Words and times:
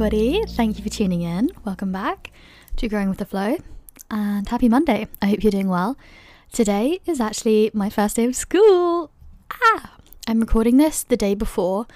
everybody. 0.00 0.44
Thank 0.50 0.76
you 0.76 0.84
for 0.84 0.90
tuning 0.90 1.22
in. 1.22 1.50
Welcome 1.64 1.90
back 1.90 2.30
to 2.76 2.88
Growing 2.88 3.08
with 3.08 3.18
the 3.18 3.24
Flow 3.24 3.56
and 4.08 4.48
happy 4.48 4.68
Monday. 4.68 5.08
I 5.20 5.26
hope 5.26 5.42
you're 5.42 5.50
doing 5.50 5.66
well. 5.66 5.96
Today 6.52 7.00
is 7.04 7.20
actually 7.20 7.72
my 7.74 7.90
first 7.90 8.14
day 8.14 8.24
of 8.24 8.36
school. 8.36 9.10
Ah, 9.50 9.96
I'm 10.28 10.38
recording 10.38 10.76
this 10.76 11.02
the 11.02 11.16
day 11.16 11.34
before, 11.34 11.88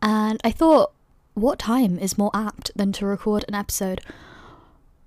and 0.00 0.40
I 0.44 0.52
thought, 0.52 0.92
what 1.34 1.58
time 1.58 1.98
is 1.98 2.16
more 2.16 2.30
apt 2.34 2.70
than 2.76 2.92
to 2.92 3.04
record 3.04 3.44
an 3.48 3.56
episode 3.56 4.00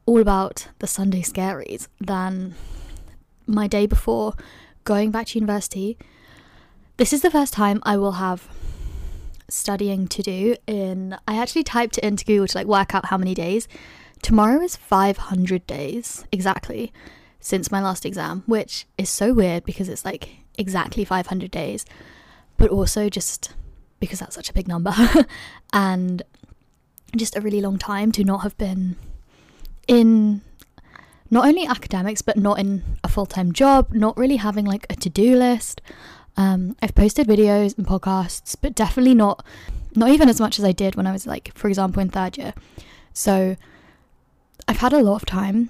all 0.05 0.19
about 0.19 0.67
the 0.79 0.87
Sunday 0.87 1.21
scaries 1.21 1.87
than 2.01 2.55
my 3.47 3.67
day 3.67 3.85
before 3.85 4.33
going 4.83 5.11
back 5.11 5.27
to 5.27 5.39
university? 5.39 5.97
This 6.97 7.13
is 7.13 7.21
the 7.21 7.31
first 7.31 7.53
time 7.53 7.79
I 7.83 7.95
will 7.95 8.13
have 8.13 8.49
studying 9.49 10.07
to 10.07 10.21
do 10.21 10.55
in 10.67 11.17
I 11.27 11.37
actually 11.37 11.63
typed 11.63 11.97
it 11.97 12.03
into 12.03 12.25
Google 12.25 12.47
to 12.47 12.57
like 12.57 12.67
work 12.67 12.95
out 12.95 13.05
how 13.05 13.17
many 13.17 13.33
days. 13.33 13.67
Tomorrow 14.21 14.61
is 14.61 14.75
500 14.75 15.67
days 15.67 16.25
exactly 16.31 16.93
since 17.39 17.71
my 17.71 17.81
last 17.81 18.05
exam, 18.05 18.43
which 18.45 18.85
is 18.97 19.09
so 19.09 19.33
weird 19.33 19.65
because 19.65 19.89
it's 19.89 20.05
like 20.05 20.29
exactly 20.57 21.03
500 21.03 21.51
days, 21.51 21.85
but 22.57 22.69
also 22.69 23.09
just 23.09 23.53
because 23.99 24.19
that's 24.19 24.35
such 24.35 24.49
a 24.49 24.53
big 24.53 24.67
number 24.67 24.93
and 25.73 26.23
just 27.15 27.35
a 27.35 27.41
really 27.41 27.61
long 27.61 27.77
time 27.77 28.11
to 28.11 28.23
not 28.23 28.39
have 28.39 28.57
been 28.57 28.95
in 29.87 30.41
not 31.29 31.45
only 31.45 31.65
academics 31.65 32.21
but 32.21 32.37
not 32.37 32.59
in 32.59 32.83
a 33.03 33.07
full-time 33.07 33.51
job, 33.51 33.93
not 33.93 34.15
really 34.17 34.37
having 34.37 34.65
like 34.65 34.85
a 34.89 34.95
to-do 34.95 35.35
list. 35.35 35.81
Um, 36.35 36.75
I've 36.81 36.95
posted 36.95 37.27
videos 37.27 37.77
and 37.77 37.85
podcasts, 37.85 38.55
but 38.59 38.75
definitely 38.75 39.13
not 39.13 39.45
not 39.95 40.09
even 40.09 40.27
as 40.27 40.39
much 40.39 40.57
as 40.57 40.65
I 40.65 40.71
did 40.71 40.95
when 40.95 41.05
I 41.05 41.11
was 41.11 41.27
like, 41.27 41.51
for 41.53 41.67
example, 41.67 42.01
in 42.01 42.09
third 42.09 42.37
year. 42.37 42.53
So 43.13 43.55
I've 44.67 44.77
had 44.77 44.93
a 44.93 45.01
lot 45.01 45.17
of 45.17 45.25
time, 45.25 45.69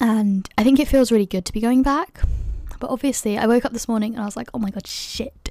and 0.00 0.48
I 0.58 0.64
think 0.64 0.78
it 0.78 0.88
feels 0.88 1.10
really 1.10 1.26
good 1.26 1.44
to 1.46 1.52
be 1.52 1.60
going 1.60 1.82
back. 1.82 2.20
But 2.78 2.90
obviously, 2.90 3.38
I 3.38 3.46
woke 3.46 3.64
up 3.64 3.72
this 3.72 3.88
morning 3.88 4.12
and 4.12 4.22
I 4.22 4.26
was 4.26 4.36
like, 4.36 4.50
oh 4.52 4.58
my 4.58 4.70
god, 4.70 4.86
shit! 4.86 5.50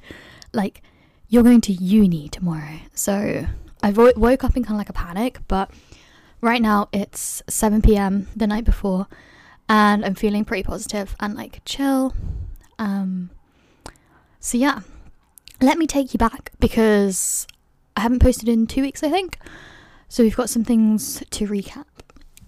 Like 0.52 0.82
you're 1.28 1.42
going 1.42 1.60
to 1.62 1.72
uni 1.72 2.28
tomorrow. 2.28 2.78
So 2.94 3.46
I 3.82 3.90
wo- 3.90 4.12
woke 4.16 4.44
up 4.44 4.56
in 4.56 4.62
kind 4.62 4.76
of 4.76 4.78
like 4.78 4.88
a 4.88 4.92
panic, 4.92 5.38
but 5.48 5.70
right 6.40 6.62
now 6.62 6.88
it's 6.92 7.42
7 7.48 7.82
p.m. 7.82 8.28
the 8.36 8.46
night 8.46 8.64
before, 8.64 9.08
and 9.68 10.04
I'm 10.04 10.14
feeling 10.14 10.44
pretty 10.44 10.62
positive 10.62 11.16
and 11.18 11.34
like 11.34 11.62
chill. 11.64 12.14
Um, 12.78 13.30
so, 14.46 14.56
yeah, 14.58 14.82
let 15.60 15.76
me 15.76 15.88
take 15.88 16.14
you 16.14 16.18
back 16.18 16.52
because 16.60 17.48
I 17.96 18.02
haven't 18.02 18.22
posted 18.22 18.48
in 18.48 18.68
two 18.68 18.80
weeks, 18.80 19.02
I 19.02 19.10
think. 19.10 19.40
So, 20.08 20.22
we've 20.22 20.36
got 20.36 20.48
some 20.48 20.62
things 20.62 21.20
to 21.28 21.48
recap. 21.48 21.86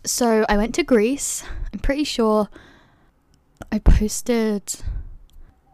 So, 0.05 0.47
I 0.49 0.57
went 0.57 0.77
to 0.77 0.85
Greece. 0.85 1.43
I'm 1.73 1.81
pretty 1.81 2.05
sure 2.05 2.49
I 3.73 3.81
posted 3.81 4.77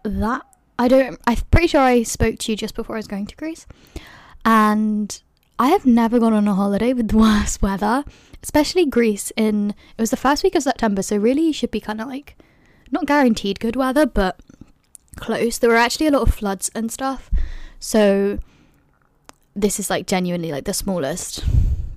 that. 0.02 0.46
I 0.78 0.88
don't, 0.88 1.20
I'm 1.26 1.36
pretty 1.50 1.66
sure 1.66 1.82
I 1.82 2.02
spoke 2.04 2.38
to 2.38 2.52
you 2.52 2.56
just 2.56 2.74
before 2.74 2.96
I 2.96 3.00
was 3.00 3.06
going 3.06 3.26
to 3.26 3.36
Greece. 3.36 3.66
And 4.46 5.20
I 5.58 5.68
have 5.68 5.84
never 5.84 6.18
gone 6.18 6.32
on 6.32 6.48
a 6.48 6.54
holiday 6.54 6.94
with 6.94 7.12
worse 7.12 7.60
weather, 7.60 8.02
especially 8.42 8.86
Greece 8.86 9.30
in 9.36 9.70
it 9.70 10.00
was 10.00 10.10
the 10.10 10.16
first 10.16 10.42
week 10.42 10.54
of 10.54 10.62
September, 10.62 11.02
so 11.02 11.18
really 11.18 11.48
you 11.48 11.52
should 11.52 11.70
be 11.70 11.80
kind 11.80 12.00
of 12.00 12.08
like 12.08 12.38
not 12.90 13.04
guaranteed 13.04 13.60
good 13.60 13.76
weather, 13.76 14.06
but 14.06 14.40
close. 15.14 15.58
There 15.58 15.70
were 15.70 15.76
actually 15.76 16.06
a 16.06 16.10
lot 16.10 16.28
of 16.28 16.34
floods 16.34 16.70
and 16.74 16.90
stuff. 16.92 17.30
So 17.80 18.38
this 19.54 19.78
is 19.78 19.88
like 19.90 20.06
genuinely 20.06 20.50
like 20.50 20.64
the 20.64 20.74
smallest 20.74 21.44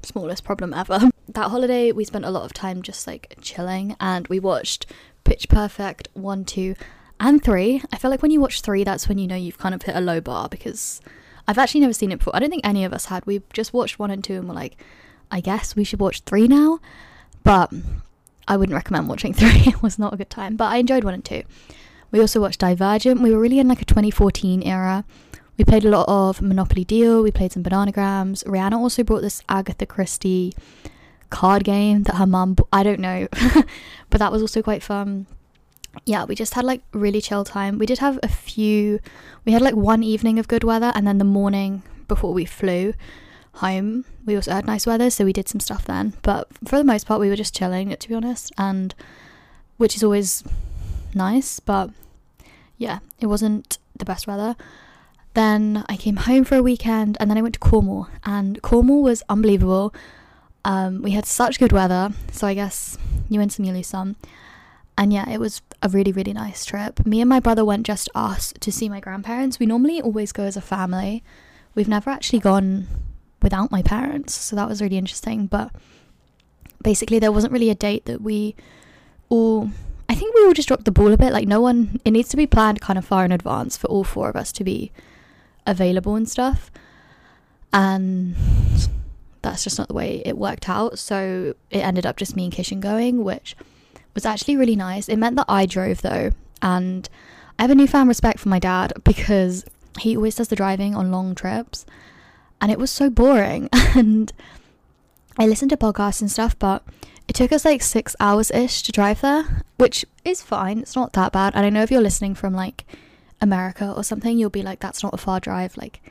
smallest 0.03 0.43
problem 0.43 0.73
ever. 0.73 1.09
That 1.29 1.49
holiday 1.51 1.91
we 1.91 2.05
spent 2.05 2.23
a 2.25 2.31
lot 2.31 2.45
of 2.45 2.53
time 2.53 2.81
just 2.81 3.05
like 3.05 3.35
chilling 3.41 3.95
and 3.99 4.27
we 4.29 4.39
watched 4.39 4.85
Pitch 5.25 5.49
Perfect 5.49 6.07
1, 6.13 6.45
2 6.45 6.73
and 7.19 7.43
3. 7.43 7.83
I 7.91 7.97
feel 7.97 8.09
like 8.09 8.21
when 8.21 8.31
you 8.31 8.39
watch 8.39 8.61
3 8.61 8.83
that's 8.85 9.09
when 9.09 9.17
you 9.17 9.27
know 9.27 9.35
you've 9.35 9.57
kind 9.57 9.75
of 9.75 9.81
hit 9.83 9.95
a 9.95 10.01
low 10.01 10.21
bar 10.21 10.47
because 10.47 11.01
I've 11.47 11.57
actually 11.57 11.81
never 11.81 11.93
seen 11.93 12.11
it 12.13 12.19
before. 12.19 12.35
I 12.35 12.39
don't 12.39 12.49
think 12.49 12.65
any 12.65 12.85
of 12.85 12.93
us 12.93 13.05
had. 13.05 13.25
We 13.25 13.41
just 13.53 13.73
watched 13.73 13.99
1 13.99 14.09
and 14.09 14.23
2 14.23 14.33
and 14.35 14.47
we're 14.47 14.55
like 14.55 14.81
I 15.29 15.41
guess 15.41 15.75
we 15.75 15.83
should 15.83 15.99
watch 15.99 16.21
3 16.21 16.47
now. 16.47 16.79
But 17.43 17.71
I 18.47 18.55
wouldn't 18.57 18.75
recommend 18.75 19.09
watching 19.09 19.33
3. 19.35 19.49
it 19.49 19.83
was 19.83 19.99
not 19.99 20.13
a 20.13 20.17
good 20.17 20.29
time, 20.29 20.55
but 20.55 20.71
I 20.71 20.77
enjoyed 20.77 21.03
1 21.03 21.13
and 21.13 21.25
2. 21.25 21.43
We 22.11 22.19
also 22.21 22.39
watched 22.39 22.59
Divergent. 22.59 23.21
We 23.21 23.31
were 23.31 23.39
really 23.39 23.59
in 23.59 23.67
like 23.67 23.81
a 23.81 23.85
2014 23.85 24.63
era. 24.63 25.03
We 25.57 25.65
played 25.65 25.85
a 25.85 25.89
lot 25.89 26.07
of 26.07 26.41
Monopoly 26.41 26.83
Deal. 26.83 27.23
We 27.23 27.31
played 27.31 27.51
some 27.51 27.63
Bananagrams. 27.63 28.43
Rihanna 28.45 28.77
also 28.77 29.03
brought 29.03 29.21
this 29.21 29.41
Agatha 29.49 29.85
Christie 29.85 30.53
card 31.29 31.63
game 31.63 32.03
that 32.03 32.15
her 32.15 32.27
mum. 32.27 32.55
I 32.71 32.83
don't 32.83 32.99
know, 32.99 33.27
but 34.09 34.19
that 34.19 34.31
was 34.31 34.41
also 34.41 34.61
quite 34.61 34.83
fun. 34.83 35.25
Yeah, 36.05 36.25
we 36.25 36.35
just 36.35 36.53
had 36.53 36.63
like 36.63 36.81
really 36.93 37.21
chill 37.21 37.43
time. 37.43 37.79
We 37.79 37.87
did 37.87 37.99
have 37.99 38.19
a 38.21 38.27
few. 38.27 38.99
We 39.45 39.51
had 39.51 39.61
like 39.61 39.75
one 39.75 40.03
evening 40.03 40.37
of 40.37 40.47
good 40.47 40.63
weather, 40.63 40.91
and 40.95 41.07
then 41.07 41.17
the 41.17 41.25
morning 41.25 41.81
before 42.07 42.33
we 42.33 42.45
flew 42.45 42.93
home, 43.53 44.05
we 44.25 44.35
also 44.35 44.51
had 44.51 44.67
nice 44.67 44.85
weather, 44.85 45.09
so 45.09 45.25
we 45.25 45.33
did 45.33 45.49
some 45.49 45.59
stuff 45.59 45.85
then. 45.85 46.13
But 46.21 46.47
for 46.65 46.77
the 46.77 46.83
most 46.83 47.07
part, 47.07 47.19
we 47.19 47.29
were 47.29 47.35
just 47.35 47.55
chilling, 47.55 47.95
to 47.95 48.07
be 48.07 48.13
honest, 48.13 48.51
and 48.57 48.93
which 49.77 49.95
is 49.95 50.03
always 50.03 50.43
nice, 51.13 51.59
but 51.59 51.89
yeah, 52.77 52.99
it 53.19 53.27
wasn't 53.27 53.77
the 53.97 54.05
best 54.05 54.27
weather. 54.27 54.55
Then 55.33 55.83
I 55.87 55.97
came 55.97 56.15
home 56.15 56.43
for 56.43 56.55
a 56.55 56.63
weekend 56.63 57.17
and 57.19 57.29
then 57.29 57.37
I 57.37 57.41
went 57.41 57.53
to 57.53 57.59
Cornwall, 57.59 58.07
and 58.23 58.61
Cornwall 58.61 59.03
was 59.03 59.23
unbelievable. 59.29 59.93
Um, 60.65 61.01
we 61.01 61.11
had 61.11 61.25
such 61.25 61.59
good 61.59 61.71
weather, 61.71 62.11
so 62.31 62.47
I 62.47 62.53
guess 62.53 62.97
you 63.29 63.39
win 63.39 63.49
some, 63.49 63.65
you 63.65 63.73
lose 63.73 63.87
some. 63.87 64.15
And 64.97 65.13
yeah, 65.13 65.29
it 65.29 65.39
was 65.39 65.61
a 65.83 65.89
really, 65.89 66.11
really 66.11 66.33
nice 66.33 66.65
trip. 66.65 67.05
Me 67.05 67.21
and 67.21 67.29
my 67.29 67.39
brother 67.39 67.63
went 67.63 67.85
just 67.85 68.09
us 68.15 68.51
to 68.59 68.71
see 68.71 68.89
my 68.89 68.99
grandparents. 68.99 69.59
We 69.59 69.67
normally 69.67 70.01
always 70.01 70.31
go 70.31 70.43
as 70.43 70.57
a 70.57 70.61
family. 70.61 71.23
We've 71.75 71.87
never 71.87 72.09
actually 72.09 72.39
gone 72.39 72.87
without 73.41 73.71
my 73.71 73.83
parents, 73.83 74.33
so 74.33 74.55
that 74.55 74.67
was 74.67 74.81
really 74.81 74.97
interesting. 74.97 75.45
But 75.45 75.71
basically, 76.81 77.19
there 77.19 77.31
wasn't 77.31 77.53
really 77.53 77.69
a 77.69 77.75
date 77.75 78.05
that 78.05 78.21
we 78.21 78.55
all 79.29 79.69
I 80.09 80.15
think 80.15 80.33
we 80.35 80.45
all 80.45 80.53
just 80.53 80.67
dropped 80.67 80.85
the 80.85 80.91
ball 80.91 81.11
a 81.11 81.17
bit. 81.17 81.33
Like, 81.33 81.47
no 81.47 81.61
one, 81.61 81.99
it 82.05 82.11
needs 82.11 82.29
to 82.29 82.37
be 82.37 82.47
planned 82.47 82.81
kind 82.81 82.97
of 82.97 83.05
far 83.05 83.25
in 83.25 83.31
advance 83.31 83.75
for 83.75 83.87
all 83.87 84.03
four 84.03 84.29
of 84.29 84.35
us 84.35 84.51
to 84.53 84.63
be 84.63 84.91
available 85.65 86.15
and 86.15 86.29
stuff. 86.29 86.71
And 87.73 88.35
that's 89.41 89.63
just 89.63 89.77
not 89.77 89.87
the 89.87 89.93
way 89.93 90.21
it 90.25 90.37
worked 90.37 90.69
out. 90.69 90.97
So 90.99 91.53
it 91.69 91.79
ended 91.79 92.05
up 92.05 92.17
just 92.17 92.35
me 92.35 92.45
and 92.45 92.53
Kishan 92.53 92.79
going, 92.79 93.23
which 93.23 93.55
was 94.13 94.25
actually 94.25 94.57
really 94.57 94.75
nice. 94.75 95.09
It 95.09 95.17
meant 95.17 95.35
that 95.35 95.45
I 95.47 95.65
drove 95.65 96.01
though. 96.01 96.31
And 96.61 97.07
I 97.59 97.63
have 97.63 97.71
a 97.71 97.75
newfound 97.75 98.07
respect 98.07 98.39
for 98.39 98.49
my 98.49 98.59
dad 98.59 98.93
because 99.03 99.65
he 99.99 100.15
always 100.15 100.35
does 100.35 100.47
the 100.47 100.55
driving 100.55 100.95
on 100.95 101.11
long 101.11 101.35
trips. 101.35 101.85
And 102.61 102.71
it 102.71 102.79
was 102.79 102.89
so 102.89 103.09
boring. 103.09 103.69
and 103.73 104.31
I 105.37 105.45
listened 105.45 105.69
to 105.71 105.77
podcasts 105.77 106.21
and 106.21 106.31
stuff, 106.31 106.57
but 106.57 106.83
it 107.27 107.35
took 107.35 107.51
us 107.51 107.65
like 107.65 107.81
six 107.83 108.15
hours 108.19 108.51
ish 108.51 108.83
to 108.83 108.91
drive 108.91 109.21
there, 109.21 109.63
which 109.77 110.05
is 110.23 110.41
fine. 110.41 110.79
It's 110.79 110.95
not 110.95 111.13
that 111.13 111.33
bad. 111.33 111.53
And 111.55 111.65
I 111.65 111.69
know 111.69 111.83
if 111.83 111.91
you're 111.91 112.01
listening 112.01 112.35
from 112.35 112.53
like 112.53 112.85
America 113.41 113.93
or 113.95 114.03
something, 114.03 114.37
you'll 114.37 114.49
be 114.49 114.63
like, 114.63 114.79
that's 114.79 115.03
not 115.03 115.13
a 115.13 115.17
far 115.17 115.39
drive. 115.39 115.75
Like, 115.75 116.01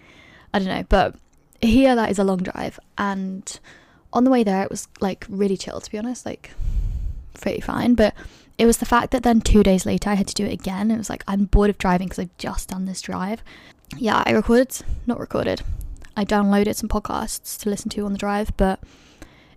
I 0.52 0.58
don't 0.58 0.68
know. 0.68 0.84
But 0.88 1.16
here, 1.62 1.94
that 1.94 2.10
is 2.10 2.18
a 2.18 2.24
long 2.24 2.38
drive. 2.38 2.78
And 2.98 3.58
on 4.12 4.24
the 4.24 4.30
way 4.30 4.44
there, 4.44 4.62
it 4.62 4.70
was 4.70 4.88
like 5.00 5.26
really 5.28 5.56
chill, 5.56 5.80
to 5.80 5.90
be 5.90 5.98
honest. 5.98 6.26
Like, 6.26 6.50
pretty 7.34 7.60
fine. 7.62 7.94
But 7.94 8.14
it 8.58 8.66
was 8.66 8.76
the 8.76 8.86
fact 8.86 9.10
that 9.12 9.22
then 9.22 9.40
two 9.40 9.62
days 9.62 9.86
later, 9.86 10.10
I 10.10 10.14
had 10.14 10.28
to 10.28 10.34
do 10.34 10.44
it 10.44 10.52
again. 10.52 10.90
It 10.90 10.98
was 10.98 11.10
like, 11.10 11.24
I'm 11.26 11.46
bored 11.46 11.70
of 11.70 11.78
driving 11.78 12.08
because 12.08 12.18
I've 12.18 12.36
just 12.36 12.68
done 12.68 12.84
this 12.84 13.00
drive. 13.00 13.42
Yeah, 13.96 14.22
I 14.26 14.32
recorded, 14.32 14.82
not 15.06 15.18
recorded. 15.18 15.62
I 16.14 16.26
downloaded 16.26 16.74
some 16.74 16.88
podcasts 16.88 17.58
to 17.60 17.70
listen 17.70 17.88
to 17.90 18.04
on 18.04 18.12
the 18.12 18.18
drive, 18.18 18.54
but 18.56 18.80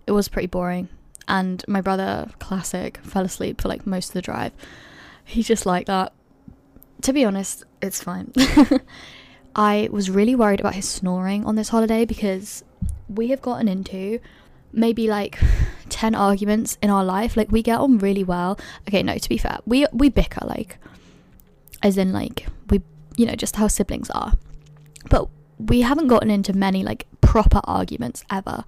it 0.06 0.12
was 0.12 0.28
pretty 0.28 0.46
boring 0.46 0.88
and 1.30 1.64
my 1.68 1.80
brother, 1.80 2.28
classic, 2.40 2.98
fell 2.98 3.24
asleep 3.24 3.60
for 3.60 3.68
like 3.68 3.86
most 3.86 4.08
of 4.08 4.14
the 4.14 4.22
drive. 4.22 4.52
He's 5.24 5.46
just 5.46 5.64
like 5.64 5.86
that. 5.86 6.12
To 7.02 7.12
be 7.12 7.24
honest, 7.24 7.64
it's 7.80 8.02
fine. 8.02 8.32
I 9.56 9.88
was 9.92 10.10
really 10.10 10.34
worried 10.34 10.60
about 10.60 10.74
his 10.74 10.88
snoring 10.88 11.46
on 11.46 11.54
this 11.54 11.68
holiday 11.68 12.04
because 12.04 12.64
we 13.08 13.28
have 13.28 13.40
gotten 13.40 13.68
into 13.68 14.18
maybe 14.72 15.08
like 15.08 15.38
10 15.88 16.14
arguments 16.14 16.78
in 16.82 16.90
our 16.90 17.04
life 17.04 17.36
like 17.36 17.50
we 17.50 17.62
get 17.62 17.78
on 17.80 17.98
really 17.98 18.22
well 18.22 18.56
okay 18.86 19.02
no 19.02 19.18
to 19.18 19.28
be 19.28 19.36
fair 19.36 19.58
we 19.66 19.84
we 19.92 20.08
bicker 20.08 20.46
like 20.46 20.78
as 21.82 21.98
in 21.98 22.12
like 22.12 22.46
we 22.68 22.80
you 23.16 23.26
know 23.26 23.34
just 23.34 23.56
how 23.56 23.66
siblings 23.66 24.08
are 24.10 24.34
but 25.08 25.28
we 25.58 25.80
haven't 25.80 26.06
gotten 26.06 26.30
into 26.30 26.52
many 26.52 26.84
like 26.84 27.04
proper 27.20 27.60
arguments 27.64 28.22
ever 28.30 28.64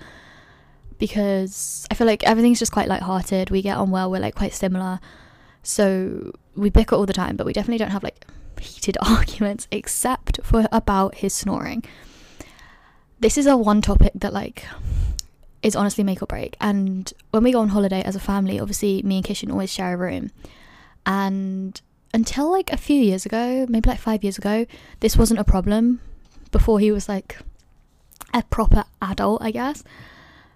because 1.03 1.85
I 1.91 1.95
feel 1.95 2.07
like 2.07 2.23
everything's 2.23 2.61
just 2.61 2.71
quite 2.71 2.87
light-hearted. 2.87 3.51
We 3.51 3.61
get 3.61 3.77
on 3.77 3.91
well. 3.91 4.09
We're 4.09 4.21
like 4.21 4.37
quite 4.37 4.55
similar, 4.55 5.01
so 5.65 6.31
we 6.55 6.71
bicker 6.71 6.95
all 6.95 7.07
the 7.07 7.13
time. 7.13 7.35
But 7.35 7.45
we 7.45 7.53
definitely 7.53 7.79
don't 7.79 7.91
have 7.91 8.05
like 8.05 8.25
heated 8.61 8.97
arguments, 9.03 9.67
except 9.73 10.39
for 10.45 10.69
about 10.71 11.17
his 11.17 11.35
snoring. 11.35 11.83
This 13.19 13.37
is 13.37 13.49
a 13.49 13.57
one 13.57 13.83
topic 13.83 14.13
that 14.15 14.33
like 14.33 14.65
is 15.61 15.75
honestly 15.75 16.05
make 16.05 16.23
or 16.23 16.27
break. 16.27 16.57
And 16.61 17.13
when 17.33 17.43
we 17.43 17.51
go 17.51 17.59
on 17.59 17.71
holiday 17.71 18.03
as 18.03 18.15
a 18.15 18.21
family, 18.21 18.61
obviously 18.61 19.03
me 19.03 19.17
and 19.17 19.27
Kishan 19.27 19.51
always 19.51 19.73
share 19.73 19.95
a 19.95 19.97
room. 19.97 20.31
And 21.05 21.81
until 22.15 22.49
like 22.49 22.73
a 22.73 22.77
few 22.77 23.01
years 23.01 23.27
ago, 23.27 23.67
maybe 23.69 23.91
like 23.91 23.99
five 23.99 24.23
years 24.23 24.39
ago, 24.39 24.67
this 25.01 25.17
wasn't 25.17 25.41
a 25.41 25.45
problem. 25.45 26.01
Before 26.53 26.79
he 26.79 26.93
was 26.93 27.09
like 27.09 27.39
a 28.33 28.45
proper 28.45 28.85
adult, 29.01 29.43
I 29.43 29.51
guess. 29.51 29.83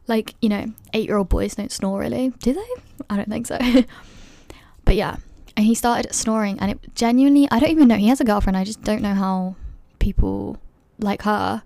Like, 0.06 0.34
you 0.40 0.48
know, 0.48 0.72
eight 0.92 1.06
year 1.06 1.16
old 1.16 1.28
boys 1.28 1.54
don't 1.54 1.72
snore 1.72 2.00
really. 2.00 2.30
Do 2.40 2.52
they? 2.52 2.66
I 3.10 3.16
don't 3.16 3.28
think 3.28 3.46
so. 3.46 3.58
but 4.84 4.94
yeah. 4.96 5.16
And 5.56 5.66
he 5.66 5.74
started 5.74 6.14
snoring 6.14 6.58
and 6.60 6.70
it 6.70 6.94
genuinely 6.94 7.48
I 7.50 7.58
don't 7.58 7.70
even 7.70 7.88
know 7.88 7.96
he 7.96 8.08
has 8.08 8.20
a 8.20 8.24
girlfriend, 8.24 8.56
I 8.56 8.64
just 8.64 8.82
don't 8.82 9.02
know 9.02 9.14
how 9.14 9.56
people 9.98 10.58
like 10.98 11.22
her 11.22 11.62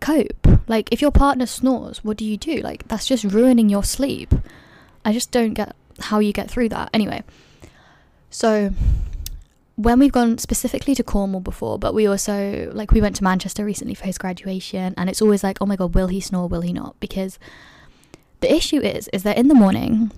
cope. 0.00 0.46
Like 0.68 0.92
if 0.92 1.00
your 1.00 1.10
partner 1.10 1.46
snores, 1.46 2.04
what 2.04 2.16
do 2.16 2.24
you 2.24 2.36
do? 2.36 2.56
Like 2.56 2.86
that's 2.88 3.06
just 3.06 3.24
ruining 3.24 3.68
your 3.68 3.84
sleep. 3.84 4.34
I 5.04 5.12
just 5.12 5.30
don't 5.30 5.54
get 5.54 5.74
how 5.98 6.18
you 6.18 6.32
get 6.32 6.50
through 6.50 6.68
that. 6.70 6.90
Anyway, 6.92 7.22
so 8.30 8.70
when 9.80 9.98
we've 9.98 10.12
gone 10.12 10.36
specifically 10.36 10.94
to 10.94 11.02
Cornwall 11.02 11.40
before, 11.40 11.78
but 11.78 11.94
we 11.94 12.06
also 12.06 12.70
like 12.74 12.92
we 12.92 13.00
went 13.00 13.16
to 13.16 13.24
Manchester 13.24 13.64
recently 13.64 13.94
for 13.94 14.04
his 14.04 14.18
graduation, 14.18 14.92
and 14.98 15.08
it's 15.08 15.22
always 15.22 15.42
like, 15.42 15.56
oh 15.60 15.66
my 15.66 15.76
god, 15.76 15.94
will 15.94 16.08
he 16.08 16.20
snore? 16.20 16.48
Will 16.48 16.60
he 16.60 16.72
not? 16.72 17.00
Because 17.00 17.38
the 18.40 18.52
issue 18.52 18.80
is, 18.80 19.08
is 19.08 19.22
that 19.22 19.38
in 19.38 19.48
the 19.48 19.54
morning, 19.54 20.12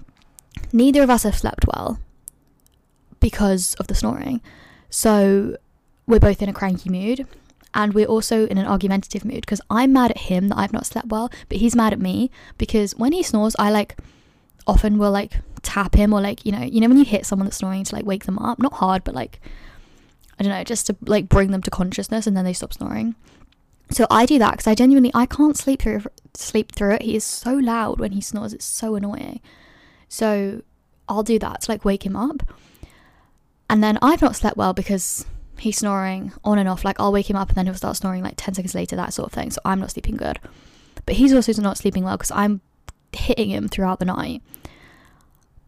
neither 0.73 1.03
of 1.03 1.11
us 1.11 1.23
have 1.23 1.37
slept 1.37 1.65
well 1.67 2.01
because 3.21 3.75
of 3.75 3.87
the 3.87 3.95
snoring. 3.95 4.41
So 4.91 5.57
we're 6.09 6.19
both 6.19 6.43
in 6.43 6.49
a 6.49 6.53
cranky 6.53 6.91
mood, 6.91 7.25
and 7.73 7.95
we're 7.95 8.07
also 8.07 8.47
in 8.49 8.59
an 8.59 8.67
argumentative 8.67 9.25
mood 9.25 9.43
because 9.43 9.61
I'm 9.71 9.93
mad 9.93 10.11
at 10.11 10.19
him 10.19 10.49
that 10.49 10.59
I've 10.59 10.73
not 10.73 10.87
slept 10.87 11.07
well, 11.07 11.31
but 11.49 11.59
he's 11.59 11.77
mad 11.77 11.93
at 11.93 12.01
me 12.01 12.33
because 12.59 12.97
when 12.97 13.13
he 13.13 13.23
snores, 13.23 13.55
I 13.61 13.71
like 13.71 13.97
often 14.67 14.99
will 14.99 15.13
like 15.13 15.41
tap 15.63 15.95
him 15.95 16.13
or 16.13 16.21
like 16.21 16.45
you 16.45 16.53
know 16.53 16.63
you 16.63 16.81
know 16.81 16.89
when 16.89 16.99
you 16.99 17.05
hit 17.05 17.25
someone 17.25 17.47
that's 17.47 17.59
snoring 17.59 17.85
to 17.85 17.95
like 17.95 18.05
wake 18.05 18.25
them 18.25 18.39
up? 18.39 18.59
Not 18.59 18.75
hard 18.75 19.05
but 19.05 19.15
like 19.15 19.41
i 20.39 20.43
don't 20.43 20.53
know 20.53 20.65
just 20.65 20.87
to 20.89 20.97
like 21.03 21.29
bring 21.29 21.51
them 21.51 21.63
to 21.63 21.71
consciousness 21.71 22.27
and 22.27 22.37
then 22.37 22.45
they 22.45 22.53
stop 22.53 22.73
snoring. 22.73 23.15
So 23.91 24.07
i 24.11 24.27
do 24.27 24.39
that 24.39 24.53
because 24.53 24.67
i 24.67 24.75
genuinely 24.75 25.11
i 25.15 25.27
can't 25.27 25.57
sleep 25.57 25.83
through 25.83 26.03
sleep 26.35 26.73
through 26.73 26.95
it. 26.95 27.03
He 27.03 27.17
is 27.17 27.25
so 27.25 27.55
loud 27.55 28.01
when 28.01 28.13
he 28.13 28.21
snores. 28.21 28.53
It's 28.53 28.65
so 28.65 28.95
annoying. 28.95 29.41
So 30.09 30.63
i'll 31.09 31.23
do 31.23 31.39
that 31.39 31.63
to 31.63 31.71
like 31.71 31.85
wake 31.85 32.05
him 32.05 32.17
up. 32.17 32.43
And 33.71 33.83
then 33.83 33.99
i've 34.03 34.23
not 34.23 34.37
slept 34.37 34.57
well 34.57 34.73
because 34.73 35.27
he's 35.59 35.79
snoring 35.79 36.33
on 36.45 36.59
and 36.59 36.69
off. 36.69 36.85
Like 36.85 36.99
i'll 36.99 37.13
wake 37.13 37.31
him 37.31 37.37
up 37.37 37.49
and 37.49 37.57
then 37.57 37.67
he'll 37.67 37.75
start 37.75 37.97
snoring 37.97 38.23
like 38.23 38.35
10 38.37 38.55
seconds 38.55 38.75
later 38.75 38.97
that 38.97 39.15
sort 39.15 39.27
of 39.27 39.33
thing. 39.33 39.51
So 39.51 39.61
i'm 39.65 39.81
not 39.81 39.93
sleeping 39.93 40.17
good. 40.17 40.39
But 41.07 41.17
he's 41.17 41.33
also 41.33 41.53
not 41.61 41.79
sleeping 41.79 42.05
well 42.05 42.17
because 42.17 42.33
i'm 42.33 42.61
hitting 43.13 43.51
him 43.51 43.69
throughout 43.69 43.99
the 43.99 44.05
night. 44.07 44.43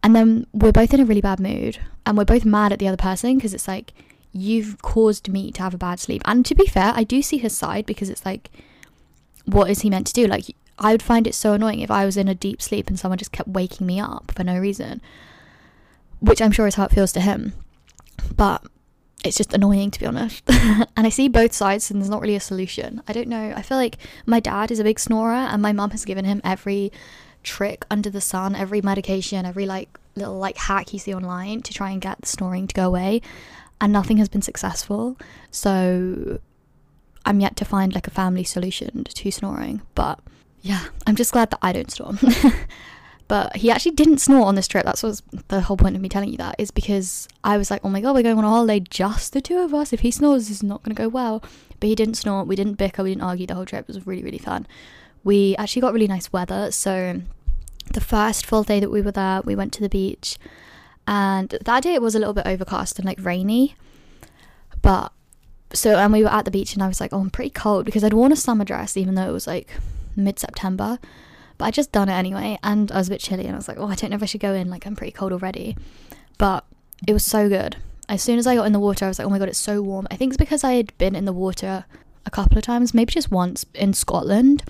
And 0.05 0.15
then 0.15 0.45
we're 0.53 0.71
both 0.71 0.93
in 0.93 0.99
a 0.99 1.05
really 1.05 1.19
bad 1.19 1.39
mood 1.39 1.79
and 2.05 2.15
we're 2.15 2.25
both 2.25 2.45
mad 2.45 2.71
at 2.71 2.77
the 2.77 2.87
other 2.87 2.95
person 2.95 3.37
because 3.37 3.55
it's 3.55 3.67
like, 3.67 3.91
you've 4.31 4.79
caused 4.83 5.29
me 5.29 5.51
to 5.53 5.63
have 5.63 5.73
a 5.73 5.79
bad 5.79 5.99
sleep. 5.99 6.21
And 6.25 6.45
to 6.45 6.53
be 6.53 6.67
fair, 6.67 6.93
I 6.95 7.03
do 7.03 7.23
see 7.23 7.39
his 7.39 7.57
side 7.57 7.87
because 7.87 8.11
it's 8.11 8.23
like, 8.23 8.51
what 9.45 9.67
is 9.67 9.81
he 9.81 9.89
meant 9.89 10.05
to 10.05 10.13
do? 10.13 10.27
Like, 10.27 10.55
I 10.77 10.91
would 10.91 11.01
find 11.01 11.25
it 11.25 11.33
so 11.33 11.53
annoying 11.53 11.79
if 11.79 11.89
I 11.89 12.05
was 12.05 12.17
in 12.17 12.27
a 12.27 12.35
deep 12.35 12.61
sleep 12.61 12.87
and 12.87 12.99
someone 12.99 13.17
just 13.17 13.31
kept 13.31 13.49
waking 13.49 13.87
me 13.87 13.99
up 13.99 14.31
for 14.35 14.43
no 14.43 14.59
reason, 14.59 15.01
which 16.19 16.39
I'm 16.39 16.51
sure 16.51 16.67
is 16.67 16.75
how 16.75 16.85
it 16.85 16.91
feels 16.91 17.11
to 17.13 17.19
him. 17.19 17.53
But 18.35 18.63
it's 19.23 19.37
just 19.37 19.55
annoying 19.55 19.89
to 19.89 19.99
be 19.99 20.05
honest. 20.05 20.43
and 20.47 20.87
I 20.97 21.09
see 21.09 21.29
both 21.29 21.53
sides 21.53 21.89
and 21.89 21.99
there's 21.99 22.11
not 22.11 22.21
really 22.21 22.35
a 22.35 22.39
solution. 22.39 23.01
I 23.07 23.13
don't 23.13 23.27
know. 23.27 23.53
I 23.55 23.63
feel 23.63 23.79
like 23.79 23.97
my 24.27 24.39
dad 24.39 24.69
is 24.69 24.79
a 24.79 24.83
big 24.83 24.99
snorer 24.99 25.33
and 25.33 25.63
my 25.63 25.73
mum 25.73 25.89
has 25.89 26.05
given 26.05 26.25
him 26.25 26.41
every 26.43 26.91
trick 27.45 27.85
under 27.89 28.09
the 28.09 28.19
sun, 28.19 28.55
every 28.55 28.81
medication, 28.81 29.45
every 29.45 29.65
like 29.65 29.97
little 30.15 30.37
like 30.37 30.57
hack 30.57 30.91
you 30.91 30.99
see 30.99 31.13
online 31.13 31.61
to 31.61 31.73
try 31.73 31.91
and 31.91 32.01
get 32.01 32.19
the 32.19 32.27
snoring 32.27 32.67
to 32.67 32.73
go 32.73 32.85
away, 32.85 33.21
and 33.79 33.93
nothing 33.93 34.17
has 34.17 34.27
been 34.27 34.41
successful. 34.41 35.17
So 35.51 36.39
I'm 37.25 37.39
yet 37.39 37.55
to 37.57 37.65
find 37.65 37.93
like 37.93 38.07
a 38.07 38.11
family 38.11 38.43
solution 38.43 39.03
to 39.05 39.31
snoring. 39.31 39.81
But 39.95 40.19
yeah, 40.61 40.85
I'm 41.07 41.15
just 41.15 41.31
glad 41.31 41.51
that 41.51 41.59
I 41.61 41.71
don't 41.71 41.91
snore. 41.91 42.13
but 43.27 43.55
he 43.55 43.71
actually 43.71 43.93
didn't 43.93 44.19
snore 44.19 44.45
on 44.45 44.55
this 44.55 44.67
trip. 44.67 44.85
That's 44.85 45.03
was 45.03 45.23
the 45.47 45.61
whole 45.61 45.77
point 45.77 45.95
of 45.95 46.01
me 46.01 46.09
telling 46.09 46.29
you 46.29 46.37
that 46.37 46.55
is 46.57 46.71
because 46.71 47.27
I 47.43 47.57
was 47.57 47.71
like, 47.71 47.81
oh 47.83 47.89
my 47.89 48.01
god, 48.01 48.15
we're 48.15 48.23
going 48.23 48.37
on 48.37 48.43
a 48.43 48.49
holiday, 48.49 48.79
just 48.79 49.33
the 49.33 49.41
two 49.41 49.59
of 49.59 49.73
us. 49.73 49.93
If 49.93 50.01
he 50.01 50.11
snores, 50.11 50.49
it's 50.49 50.63
not 50.63 50.83
going 50.83 50.95
to 50.95 51.01
go 51.01 51.07
well. 51.07 51.43
But 51.79 51.89
he 51.89 51.95
didn't 51.95 52.15
snore. 52.15 52.43
We 52.43 52.55
didn't 52.55 52.75
bicker. 52.75 53.03
We 53.03 53.11
didn't 53.11 53.23
argue 53.23 53.47
the 53.47 53.55
whole 53.55 53.65
trip. 53.65 53.81
It 53.81 53.95
was 53.95 54.07
really 54.07 54.23
really 54.23 54.37
fun. 54.37 54.67
We 55.25 55.55
actually 55.57 55.81
got 55.81 55.91
really 55.91 56.07
nice 56.07 56.31
weather, 56.31 56.71
so 56.71 57.21
the 57.91 57.99
first 57.99 58.45
full 58.45 58.63
day 58.63 58.79
that 58.79 58.91
we 58.91 59.01
were 59.01 59.11
there, 59.11 59.41
we 59.43 59.55
went 59.55 59.73
to 59.73 59.81
the 59.81 59.89
beach, 59.89 60.37
and 61.07 61.49
that 61.49 61.83
day 61.83 61.95
it 61.95 62.01
was 62.01 62.13
a 62.13 62.19
little 62.19 62.33
bit 62.33 62.45
overcast 62.45 62.99
and 62.99 63.05
like 63.05 63.17
rainy. 63.19 63.75
But 64.83 65.11
so, 65.73 65.97
and 65.97 66.13
we 66.13 66.21
were 66.21 66.31
at 66.31 66.45
the 66.45 66.51
beach, 66.51 66.75
and 66.75 66.83
I 66.83 66.87
was 66.87 67.01
like, 67.01 67.11
oh, 67.11 67.19
I'm 67.19 67.31
pretty 67.31 67.49
cold 67.49 67.85
because 67.85 68.03
I'd 68.03 68.13
worn 68.13 68.31
a 68.31 68.35
summer 68.35 68.63
dress 68.63 68.95
even 68.95 69.15
though 69.15 69.27
it 69.27 69.33
was 69.33 69.47
like 69.47 69.71
mid 70.15 70.37
September. 70.37 70.99
But 71.57 71.65
I 71.65 71.71
just 71.71 71.91
done 71.91 72.07
it 72.07 72.13
anyway, 72.13 72.59
and 72.63 72.91
I 72.91 72.99
was 72.99 73.07
a 73.07 73.11
bit 73.11 73.21
chilly, 73.21 73.45
and 73.45 73.53
I 73.53 73.57
was 73.57 73.67
like, 73.67 73.79
oh, 73.79 73.87
I 73.87 73.95
don't 73.95 74.11
know 74.11 74.17
if 74.17 74.23
I 74.23 74.27
should 74.27 74.41
go 74.41 74.53
in. 74.53 74.69
Like, 74.69 74.85
I'm 74.85 74.95
pretty 74.95 75.11
cold 75.11 75.33
already. 75.33 75.75
But 76.37 76.65
it 77.07 77.13
was 77.13 77.25
so 77.25 77.49
good. 77.49 77.77
As 78.07 78.21
soon 78.21 78.37
as 78.37 78.45
I 78.45 78.55
got 78.55 78.67
in 78.67 78.73
the 78.73 78.79
water, 78.79 79.05
I 79.05 79.07
was 79.07 79.17
like, 79.17 79.25
oh 79.25 79.31
my 79.31 79.39
god, 79.39 79.49
it's 79.49 79.57
so 79.57 79.81
warm. 79.81 80.05
I 80.11 80.17
think 80.17 80.33
it's 80.33 80.37
because 80.37 80.63
I 80.63 80.73
had 80.73 80.95
been 80.99 81.15
in 81.15 81.25
the 81.25 81.33
water 81.33 81.85
a 82.27 82.29
couple 82.29 82.59
of 82.59 82.63
times, 82.63 82.93
maybe 82.93 83.11
just 83.11 83.31
once 83.31 83.65
in 83.73 83.93
Scotland 83.93 84.63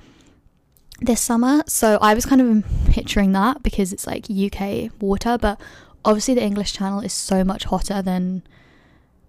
this 1.00 1.22
summer. 1.22 1.64
So 1.68 1.98
I 2.02 2.14
was 2.14 2.26
kind 2.26 2.42
of 2.42 2.64
picturing 2.90 3.32
that 3.34 3.64
because 3.64 3.92
it's 3.92 4.08
like 4.08 4.28
UK 4.30 4.92
water, 5.02 5.38
but 5.38 5.60
obviously 6.04 6.34
the 6.34 6.44
English 6.44 6.74
Channel 6.74 7.02
is 7.02 7.14
so 7.14 7.44
much 7.44 7.66
hotter 7.66 8.02
than 8.02 8.44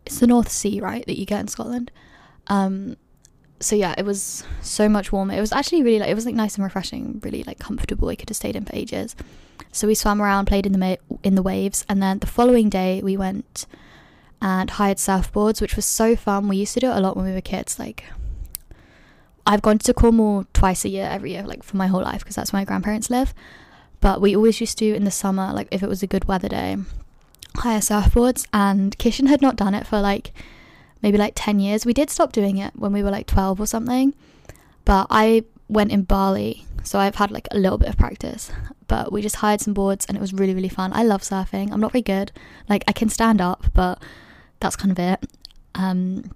it's 0.04 0.20
the 0.20 0.26
North 0.26 0.50
Sea, 0.50 0.80
right, 0.80 1.04
that 1.06 1.18
you 1.18 1.26
get 1.26 1.40
in 1.40 1.48
Scotland. 1.48 1.90
Um, 2.46 2.96
so 3.58 3.74
yeah, 3.74 3.94
it 3.96 4.04
was 4.04 4.44
so 4.60 4.88
much 4.88 5.10
warmer. 5.10 5.34
It 5.34 5.40
was 5.40 5.52
actually 5.52 5.82
really 5.82 5.98
like 6.00 6.10
it 6.10 6.14
was 6.14 6.26
like 6.26 6.34
nice 6.34 6.56
and 6.56 6.64
refreshing, 6.64 7.20
really 7.24 7.42
like 7.44 7.58
comfortable. 7.58 8.08
We 8.08 8.16
could 8.16 8.28
have 8.28 8.36
stayed 8.36 8.54
in 8.54 8.64
for 8.64 8.76
ages. 8.76 9.16
So 9.72 9.86
we 9.86 9.94
swam 9.94 10.20
around, 10.20 10.46
played 10.46 10.66
in 10.66 10.72
the 10.72 10.78
ma- 10.78 11.16
in 11.22 11.34
the 11.34 11.42
waves, 11.42 11.84
and 11.88 12.02
then 12.02 12.18
the 12.18 12.26
following 12.26 12.68
day 12.68 13.00
we 13.02 13.16
went 13.16 13.66
and 14.42 14.70
hired 14.70 14.98
surfboards, 14.98 15.60
which 15.60 15.74
was 15.74 15.86
so 15.86 16.14
fun. 16.14 16.48
We 16.48 16.58
used 16.58 16.74
to 16.74 16.80
do 16.80 16.90
it 16.90 16.96
a 16.96 17.00
lot 17.00 17.16
when 17.16 17.24
we 17.24 17.32
were 17.32 17.40
kids, 17.40 17.78
like 17.78 18.04
I've 19.46 19.62
gone 19.62 19.78
to 19.78 19.94
Cornwall 19.94 20.44
twice 20.52 20.84
a 20.84 20.88
year, 20.88 21.08
every 21.10 21.32
year, 21.32 21.44
like 21.44 21.62
for 21.62 21.76
my 21.76 21.86
whole 21.86 22.02
life, 22.02 22.20
because 22.20 22.34
that's 22.34 22.52
where 22.52 22.60
my 22.60 22.64
grandparents 22.64 23.10
live. 23.10 23.32
But 24.00 24.20
we 24.20 24.34
always 24.36 24.60
used 24.60 24.78
to 24.78 24.94
in 24.94 25.04
the 25.04 25.10
summer, 25.10 25.52
like 25.52 25.68
if 25.70 25.82
it 25.82 25.88
was 25.88 26.02
a 26.02 26.06
good 26.06 26.26
weather 26.26 26.48
day, 26.48 26.76
hire 27.56 27.80
surfboards. 27.80 28.46
And 28.52 28.96
Kishan 28.98 29.28
had 29.28 29.40
not 29.40 29.56
done 29.56 29.74
it 29.74 29.86
for 29.86 30.00
like 30.00 30.32
maybe 31.00 31.16
like 31.16 31.32
10 31.36 31.60
years. 31.60 31.86
We 31.86 31.92
did 31.92 32.10
stop 32.10 32.32
doing 32.32 32.58
it 32.58 32.74
when 32.76 32.92
we 32.92 33.02
were 33.02 33.10
like 33.10 33.26
12 33.26 33.60
or 33.60 33.66
something. 33.66 34.14
But 34.84 35.06
I 35.10 35.44
went 35.68 35.92
in 35.92 36.02
Bali, 36.02 36.66
so 36.82 36.98
I've 36.98 37.16
had 37.16 37.30
like 37.30 37.48
a 37.50 37.58
little 37.58 37.78
bit 37.78 37.88
of 37.88 37.96
practice. 37.96 38.50
But 38.88 39.12
we 39.12 39.22
just 39.22 39.36
hired 39.36 39.60
some 39.60 39.74
boards 39.74 40.06
and 40.06 40.16
it 40.16 40.20
was 40.20 40.32
really, 40.32 40.54
really 40.54 40.68
fun. 40.68 40.92
I 40.92 41.02
love 41.02 41.22
surfing. 41.22 41.72
I'm 41.72 41.80
not 41.80 41.92
very 41.92 42.02
good. 42.02 42.32
Like 42.68 42.84
I 42.86 42.92
can 42.92 43.08
stand 43.08 43.40
up, 43.40 43.66
but 43.74 44.02
that's 44.60 44.76
kind 44.76 44.92
of 44.92 44.98
it. 44.98 45.28
Um, 45.74 46.30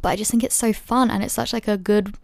but 0.00 0.08
I 0.08 0.16
just 0.16 0.30
think 0.30 0.44
it's 0.44 0.54
so 0.54 0.72
fun 0.72 1.10
and 1.10 1.22
it's 1.22 1.34
such 1.34 1.52
like 1.52 1.68
a 1.68 1.76
good 1.76 2.14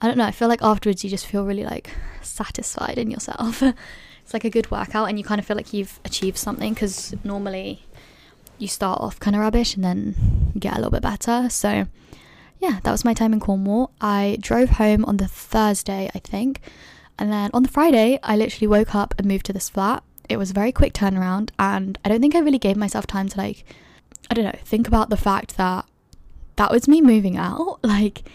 I 0.00 0.08
don't 0.08 0.18
know, 0.18 0.24
I 0.24 0.30
feel 0.30 0.48
like 0.48 0.62
afterwards 0.62 1.02
you 1.04 1.10
just 1.10 1.26
feel 1.26 1.44
really 1.44 1.64
like 1.64 1.90
satisfied 2.20 2.98
in 2.98 3.10
yourself. 3.10 3.62
it's 4.22 4.34
like 4.34 4.44
a 4.44 4.50
good 4.50 4.70
workout 4.70 5.08
and 5.08 5.18
you 5.18 5.24
kind 5.24 5.38
of 5.38 5.46
feel 5.46 5.56
like 5.56 5.72
you've 5.72 6.00
achieved 6.04 6.36
something 6.36 6.74
because 6.74 7.14
normally 7.24 7.86
you 8.58 8.68
start 8.68 9.00
off 9.00 9.18
kind 9.20 9.34
of 9.34 9.40
rubbish 9.40 9.74
and 9.74 9.84
then 9.84 10.52
get 10.58 10.74
a 10.74 10.76
little 10.76 10.90
bit 10.90 11.02
better. 11.02 11.48
So 11.48 11.86
yeah, 12.58 12.80
that 12.82 12.90
was 12.90 13.04
my 13.04 13.14
time 13.14 13.32
in 13.32 13.40
Cornwall. 13.40 13.90
I 14.00 14.36
drove 14.40 14.70
home 14.70 15.04
on 15.04 15.16
the 15.16 15.28
Thursday, 15.28 16.10
I 16.14 16.18
think. 16.18 16.60
And 17.18 17.32
then 17.32 17.50
on 17.54 17.62
the 17.62 17.68
Friday, 17.68 18.18
I 18.22 18.36
literally 18.36 18.66
woke 18.66 18.94
up 18.94 19.14
and 19.16 19.26
moved 19.26 19.46
to 19.46 19.52
this 19.54 19.70
flat. 19.70 20.02
It 20.28 20.36
was 20.36 20.50
a 20.50 20.54
very 20.54 20.72
quick 20.72 20.92
turnaround 20.92 21.50
and 21.58 21.98
I 22.04 22.10
don't 22.10 22.20
think 22.20 22.34
I 22.34 22.40
really 22.40 22.58
gave 22.58 22.76
myself 22.76 23.06
time 23.06 23.28
to 23.28 23.38
like 23.38 23.64
I 24.30 24.34
don't 24.34 24.44
know, 24.44 24.58
think 24.64 24.88
about 24.88 25.08
the 25.08 25.16
fact 25.16 25.56
that 25.56 25.86
that 26.56 26.70
was 26.70 26.88
me 26.88 27.00
moving 27.00 27.36
out. 27.36 27.78
Like, 27.86 28.28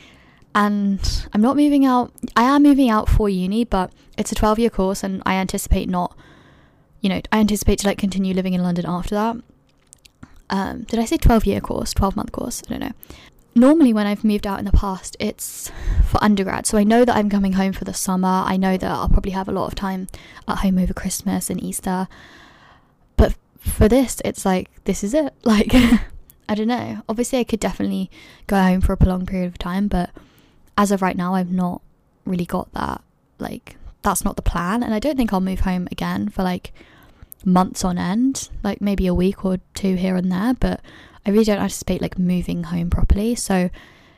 and 0.56 1.28
I'm 1.34 1.42
not 1.42 1.56
moving 1.56 1.86
out. 1.86 2.12
I 2.36 2.44
am 2.44 2.64
moving 2.64 2.90
out 2.90 3.08
for 3.08 3.30
uni, 3.30 3.64
but 3.64 3.92
it's 4.18 4.32
a 4.32 4.36
12 4.36 4.60
year 4.60 4.70
course, 4.70 5.04
and 5.04 5.22
I 5.26 5.36
anticipate 5.36 5.90
not, 5.90 6.16
you 7.00 7.10
know, 7.10 7.22
I 7.32 7.40
anticipate 7.40 7.80
to 7.80 7.88
like 7.88 7.98
continue 7.98 8.34
living 8.34 8.54
in 8.54 8.64
London 8.64 8.86
after 8.88 9.16
that. 9.16 9.38
Um, 10.50 10.82
did 10.84 11.00
I 11.00 11.06
say 11.06 11.18
12 11.18 11.46
year 11.46 11.62
course, 11.62 11.94
12 11.94 12.16
month 12.16 12.32
course? 12.32 12.62
I 12.68 12.72
don't 12.72 12.80
know. 12.82 12.92
Normally, 13.56 13.94
when 13.94 14.08
I've 14.08 14.24
moved 14.24 14.48
out 14.48 14.60
in 14.60 14.66
the 14.66 14.72
past, 14.72 15.18
it's 15.20 15.72
for 16.10 16.24
undergrad. 16.24 16.66
So 16.66 16.78
I 16.78 16.84
know 16.84 17.04
that 17.04 17.16
I'm 17.16 17.30
coming 17.30 17.54
home 17.54 17.74
for 17.74 17.84
the 17.84 17.94
summer. 17.94 18.44
I 18.46 18.56
know 18.56 18.78
that 18.78 18.90
I'll 18.90 19.10
probably 19.10 19.32
have 19.32 19.50
a 19.50 19.52
lot 19.52 19.68
of 19.68 19.76
time 19.76 20.08
at 20.48 20.60
home 20.60 20.78
over 20.78 20.94
Christmas 20.94 21.50
and 21.50 21.62
Easter. 21.62 22.08
But 23.18 23.36
for 23.60 23.90
this, 23.90 24.22
it's 24.24 24.46
like, 24.46 24.70
this 24.86 25.04
is 25.04 25.14
it. 25.14 25.34
Like, 25.44 25.74
I 26.52 26.54
don't 26.54 26.68
know. 26.68 27.02
Obviously, 27.08 27.40
I 27.40 27.46
could 27.46 27.62
definitely 27.62 28.12
go 28.46 28.62
home 28.62 28.82
for 28.82 28.92
a 28.92 28.98
prolonged 28.98 29.30
period 29.30 29.48
of 29.48 29.58
time, 29.58 29.88
but 29.88 30.10
as 30.78 30.92
of 30.92 31.02
right 31.02 31.16
now, 31.16 31.34
I've 31.34 31.50
not 31.50 31.82
really 32.26 32.44
got 32.44 32.74
that 32.74 33.02
like 33.40 33.78
that's 34.02 34.26
not 34.26 34.36
the 34.36 34.42
plan. 34.42 34.84
And 34.84 34.94
I 34.94 35.00
don't 35.00 35.16
think 35.16 35.32
I'll 35.32 35.40
move 35.40 35.62
home 35.62 35.88
again 35.92 36.28
for 36.28 36.44
like 36.44 36.74
months 37.46 37.86
on 37.86 37.98
end, 37.98 38.50
like 38.64 38.82
maybe 38.82 39.08
a 39.08 39.14
week 39.14 39.46
or 39.46 39.60
two 39.74 39.96
here 39.96 40.18
and 40.18 40.30
there. 40.30 40.54
But 40.54 40.82
I 41.26 41.30
really 41.30 41.46
don't 41.46 41.62
anticipate 41.62 42.02
like 42.02 42.20
moving 42.20 42.64
home 42.64 42.90
properly. 42.90 43.34
So 43.34 43.70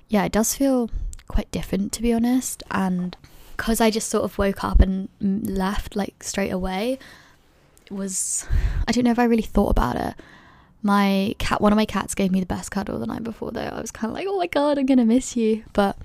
yeah, 0.09 0.25
it 0.25 0.31
does 0.31 0.55
feel 0.55 0.89
quite 1.27 1.51
different 1.51 1.91
to 1.93 2.01
be 2.01 2.13
honest. 2.13 2.63
And 2.71 3.15
because 3.55 3.79
I 3.79 3.91
just 3.91 4.09
sort 4.09 4.23
of 4.23 4.39
woke 4.39 4.63
up 4.63 4.79
and 4.79 5.07
left 5.21 5.95
like 5.95 6.23
straight 6.23 6.49
away, 6.49 6.97
it 7.85 7.91
was 7.91 8.47
I 8.87 8.91
don't 8.91 9.03
know 9.03 9.11
if 9.11 9.19
I 9.19 9.25
really 9.25 9.43
thought 9.43 9.69
about 9.69 9.97
it. 9.97 10.15
My 10.83 11.33
cat, 11.39 11.61
one 11.61 11.71
of 11.71 11.77
my 11.77 11.85
cats 11.85 12.13
gave 12.13 12.31
me 12.31 12.41
the 12.41 12.45
best 12.45 12.69
cuddle 12.69 12.99
the 12.99 13.07
night 13.07 13.23
before 13.23 13.51
though. 13.51 13.61
I 13.61 13.79
was 13.79 13.89
kind 13.91 14.11
of 14.11 14.15
like, 14.15 14.27
oh 14.29 14.37
my 14.37 14.47
god, 14.47 14.77
I'm 14.77 14.85
gonna 14.85 15.05
miss 15.05 15.37
you. 15.37 15.63
But 15.71 15.97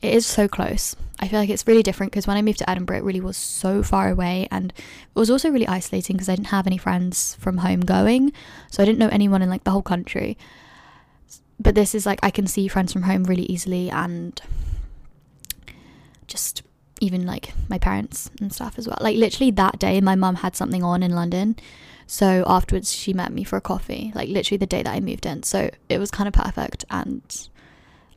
it 0.00 0.14
is 0.14 0.24
so 0.24 0.46
close. 0.48 0.96
I 1.18 1.28
feel 1.28 1.38
like 1.38 1.50
it's 1.50 1.66
really 1.66 1.82
different 1.82 2.12
because 2.12 2.26
when 2.26 2.36
I 2.36 2.42
moved 2.42 2.58
to 2.58 2.70
Edinburgh, 2.70 2.98
it 2.98 3.04
really 3.04 3.20
was 3.20 3.36
so 3.36 3.82
far 3.82 4.08
away, 4.10 4.48
and 4.50 4.72
it 4.76 5.18
was 5.18 5.30
also 5.30 5.50
really 5.50 5.66
isolating 5.66 6.16
because 6.16 6.28
I 6.28 6.36
didn't 6.36 6.48
have 6.48 6.66
any 6.66 6.78
friends 6.78 7.36
from 7.36 7.58
home 7.58 7.80
going, 7.80 8.32
so 8.70 8.82
I 8.82 8.86
didn't 8.86 8.98
know 8.98 9.08
anyone 9.08 9.42
in 9.42 9.50
like 9.50 9.64
the 9.64 9.70
whole 9.70 9.82
country. 9.82 10.38
But 11.60 11.74
this 11.74 11.94
is 11.94 12.06
like 12.06 12.20
I 12.22 12.30
can 12.30 12.46
see 12.46 12.66
friends 12.68 12.92
from 12.92 13.02
home 13.02 13.24
really 13.24 13.44
easily, 13.44 13.90
and 13.90 14.40
just 16.26 16.62
even 17.00 17.26
like 17.26 17.52
my 17.68 17.78
parents 17.78 18.30
and 18.40 18.52
stuff 18.52 18.78
as 18.78 18.88
well. 18.88 18.98
Like 19.00 19.16
literally 19.16 19.50
that 19.52 19.78
day, 19.78 20.00
my 20.00 20.14
mum 20.14 20.36
had 20.36 20.56
something 20.56 20.82
on 20.82 21.02
in 21.02 21.14
London. 21.14 21.56
So 22.06 22.44
afterwards, 22.46 22.92
she 22.92 23.12
met 23.12 23.32
me 23.32 23.44
for 23.44 23.56
a 23.56 23.60
coffee, 23.60 24.12
like 24.14 24.28
literally 24.28 24.58
the 24.58 24.66
day 24.66 24.82
that 24.82 24.92
I 24.92 25.00
moved 25.00 25.26
in. 25.26 25.42
So 25.42 25.70
it 25.88 25.98
was 25.98 26.10
kind 26.10 26.28
of 26.28 26.34
perfect. 26.34 26.84
And 26.90 27.48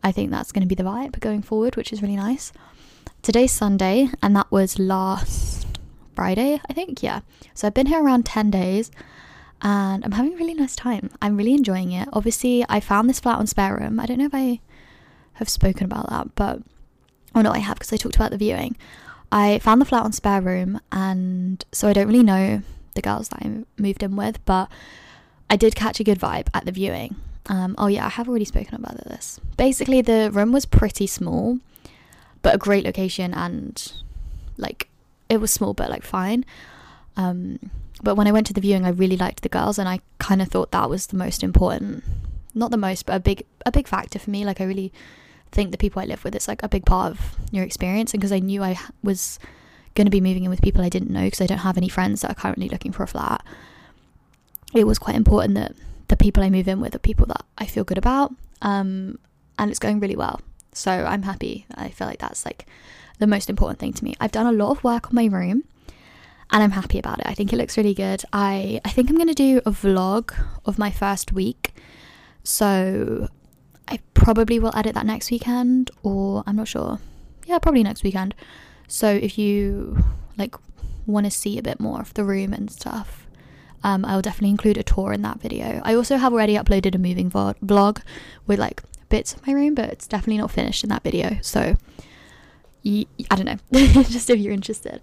I 0.03 0.11
think 0.11 0.31
that's 0.31 0.51
going 0.51 0.61
to 0.61 0.67
be 0.67 0.75
the 0.75 0.83
vibe 0.83 1.19
going 1.19 1.41
forward, 1.41 1.75
which 1.75 1.93
is 1.93 2.01
really 2.01 2.15
nice. 2.15 2.51
Today's 3.21 3.51
Sunday, 3.51 4.09
and 4.21 4.35
that 4.35 4.51
was 4.51 4.77
last 4.77 5.79
Friday, 6.15 6.61
I 6.69 6.73
think. 6.73 7.01
Yeah. 7.01 7.21
So 7.53 7.67
I've 7.67 7.73
been 7.73 7.87
here 7.87 8.03
around 8.03 8.25
10 8.25 8.51
days 8.51 8.91
and 9.61 10.03
I'm 10.03 10.11
having 10.11 10.33
a 10.33 10.37
really 10.37 10.53
nice 10.53 10.75
time. 10.75 11.09
I'm 11.21 11.37
really 11.37 11.53
enjoying 11.53 11.91
it. 11.91 12.07
Obviously, 12.13 12.65
I 12.69 12.79
found 12.79 13.09
this 13.09 13.19
flat 13.19 13.39
on 13.39 13.45
SpareRoom. 13.45 13.99
I 14.01 14.05
don't 14.05 14.19
know 14.19 14.25
if 14.25 14.35
I 14.35 14.59
have 15.33 15.49
spoken 15.49 15.85
about 15.85 16.09
that, 16.09 16.35
but 16.35 16.61
oh 17.33 17.41
no, 17.41 17.51
I 17.51 17.59
have 17.59 17.77
because 17.77 17.91
I 17.91 17.97
talked 17.97 18.15
about 18.15 18.31
the 18.31 18.37
viewing. 18.37 18.77
I 19.31 19.59
found 19.59 19.81
the 19.81 19.85
flat 19.85 20.03
on 20.03 20.11
SpareRoom, 20.11 20.79
and 20.91 21.65
so 21.71 21.87
I 21.87 21.93
don't 21.93 22.07
really 22.07 22.23
know 22.23 22.61
the 22.95 23.01
girls 23.01 23.29
that 23.29 23.43
I 23.43 23.63
moved 23.77 24.03
in 24.03 24.15
with, 24.15 24.43
but 24.45 24.69
I 25.49 25.55
did 25.55 25.75
catch 25.75 25.99
a 25.99 26.03
good 26.03 26.19
vibe 26.19 26.47
at 26.53 26.65
the 26.65 26.71
viewing. 26.71 27.15
Um, 27.47 27.75
oh 27.77 27.87
yeah, 27.87 28.05
I 28.05 28.09
have 28.09 28.27
already 28.27 28.45
spoken 28.45 28.75
about 28.75 28.97
this. 29.05 29.39
Basically, 29.57 30.01
the 30.01 30.31
room 30.31 30.51
was 30.51 30.65
pretty 30.65 31.05
small, 31.05 31.59
but 32.41 32.55
a 32.55 32.57
great 32.57 32.83
location 32.83 33.33
and 33.33 33.93
like 34.57 34.87
it 35.29 35.37
was 35.37 35.51
small 35.51 35.73
but 35.73 35.89
like 35.89 36.03
fine. 36.03 36.45
Um, 37.17 37.71
but 38.03 38.15
when 38.15 38.27
I 38.27 38.31
went 38.31 38.47
to 38.47 38.53
the 38.53 38.61
viewing, 38.61 38.85
I 38.85 38.89
really 38.89 39.17
liked 39.17 39.43
the 39.43 39.49
girls, 39.49 39.79
and 39.79 39.87
I 39.87 39.99
kind 40.19 40.41
of 40.41 40.49
thought 40.49 40.71
that 40.71 40.89
was 40.89 41.07
the 41.07 41.15
most 41.15 41.43
important, 41.43 42.03
not 42.53 42.71
the 42.71 42.77
most, 42.77 43.05
but 43.05 43.15
a 43.15 43.19
big 43.19 43.45
a 43.65 43.71
big 43.71 43.87
factor 43.87 44.19
for 44.19 44.31
me. 44.31 44.43
Like 44.43 44.59
I 44.59 44.65
really 44.65 44.91
think 45.51 45.71
the 45.71 45.77
people 45.77 46.01
I 46.01 46.05
live 46.05 46.23
with, 46.23 46.35
it's 46.35 46.47
like 46.47 46.63
a 46.63 46.67
big 46.67 46.85
part 46.85 47.11
of 47.11 47.35
your 47.51 47.63
experience, 47.63 48.13
and 48.13 48.19
because 48.19 48.31
I 48.31 48.39
knew 48.39 48.63
I 48.63 48.77
was 49.03 49.39
going 49.95 50.05
to 50.05 50.11
be 50.11 50.21
moving 50.21 50.43
in 50.43 50.49
with 50.49 50.61
people 50.61 50.83
I 50.83 50.89
didn't 50.89 51.09
know 51.09 51.23
because 51.23 51.41
I 51.41 51.47
don't 51.47 51.59
have 51.59 51.77
any 51.77 51.89
friends 51.89 52.21
that 52.21 52.31
are 52.31 52.35
currently 52.35 52.69
looking 52.69 52.91
for 52.91 53.03
a 53.03 53.07
flat. 53.07 53.43
It 54.73 54.85
was 54.85 54.99
quite 54.99 55.15
important 55.15 55.55
that 55.55 55.73
the 56.09 56.17
people 56.17 56.43
I 56.43 56.49
move 56.49 56.67
in 56.67 56.81
with 56.81 56.93
are 56.93 56.99
people 56.99 57.25
that 57.27 57.43
I 57.57 57.65
feel 57.65 57.83
good 57.83 57.97
about. 57.97 58.33
Um, 58.61 59.19
and 59.57 59.71
it's 59.71 59.79
going 59.79 59.99
really 59.99 60.15
well. 60.15 60.41
So 60.73 60.91
I'm 60.91 61.23
happy. 61.23 61.65
I 61.75 61.89
feel 61.89 62.07
like 62.07 62.19
that's 62.19 62.45
like 62.45 62.65
the 63.19 63.27
most 63.27 63.49
important 63.49 63.79
thing 63.79 63.93
to 63.93 64.03
me. 64.03 64.15
I've 64.19 64.31
done 64.31 64.45
a 64.45 64.51
lot 64.51 64.71
of 64.71 64.83
work 64.83 65.07
on 65.07 65.15
my 65.15 65.25
room 65.25 65.63
and 66.51 66.61
I'm 66.63 66.71
happy 66.71 66.99
about 66.99 67.19
it. 67.19 67.25
I 67.27 67.33
think 67.33 67.53
it 67.53 67.57
looks 67.57 67.77
really 67.77 67.93
good. 67.93 68.23
I 68.33 68.81
I 68.83 68.89
think 68.89 69.09
I'm 69.09 69.15
going 69.15 69.29
to 69.29 69.33
do 69.33 69.61
a 69.65 69.71
vlog 69.71 70.33
of 70.65 70.77
my 70.77 70.91
first 70.91 71.31
week. 71.31 71.73
So 72.43 73.29
I 73.87 73.99
probably 74.13 74.59
will 74.59 74.75
edit 74.75 74.95
that 74.95 75.05
next 75.05 75.31
weekend 75.31 75.91
or 76.03 76.43
I'm 76.45 76.57
not 76.57 76.67
sure. 76.67 76.99
Yeah, 77.45 77.59
probably 77.59 77.83
next 77.83 78.03
weekend. 78.03 78.35
So 78.87 79.09
if 79.09 79.37
you 79.37 80.03
like 80.37 80.55
want 81.05 81.25
to 81.25 81.31
see 81.31 81.57
a 81.57 81.63
bit 81.63 81.79
more 81.79 81.99
of 81.99 82.13
the 82.13 82.23
room 82.23 82.53
and 82.53 82.69
stuff, 82.69 83.27
um, 83.83 84.03
I 84.03 84.15
will 84.15 84.21
definitely 84.21 84.49
include 84.49 84.77
a 84.77 84.83
tour 84.83 85.13
in 85.13 85.21
that 85.21 85.39
video. 85.39 85.81
I 85.83 85.93
also 85.93 86.17
have 86.17 86.33
already 86.33 86.55
uploaded 86.55 86.95
a 86.95 86.97
moving 86.97 87.29
vlog 87.29 88.01
with 88.47 88.59
like 88.59 88.81
bits 89.09 89.33
of 89.33 89.45
my 89.45 89.53
room, 89.53 89.75
but 89.75 89.89
it's 89.89 90.07
definitely 90.07 90.39
not 90.39 90.51
finished 90.51 90.83
in 90.83 90.89
that 90.89 91.03
video. 91.03 91.37
So 91.41 91.77
I 92.85 93.05
don't 93.35 93.45
know, 93.45 93.57
just 94.03 94.29
if 94.29 94.39
you're 94.39 94.53
interested. 94.53 95.01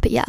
But 0.00 0.10
yeah, 0.10 0.26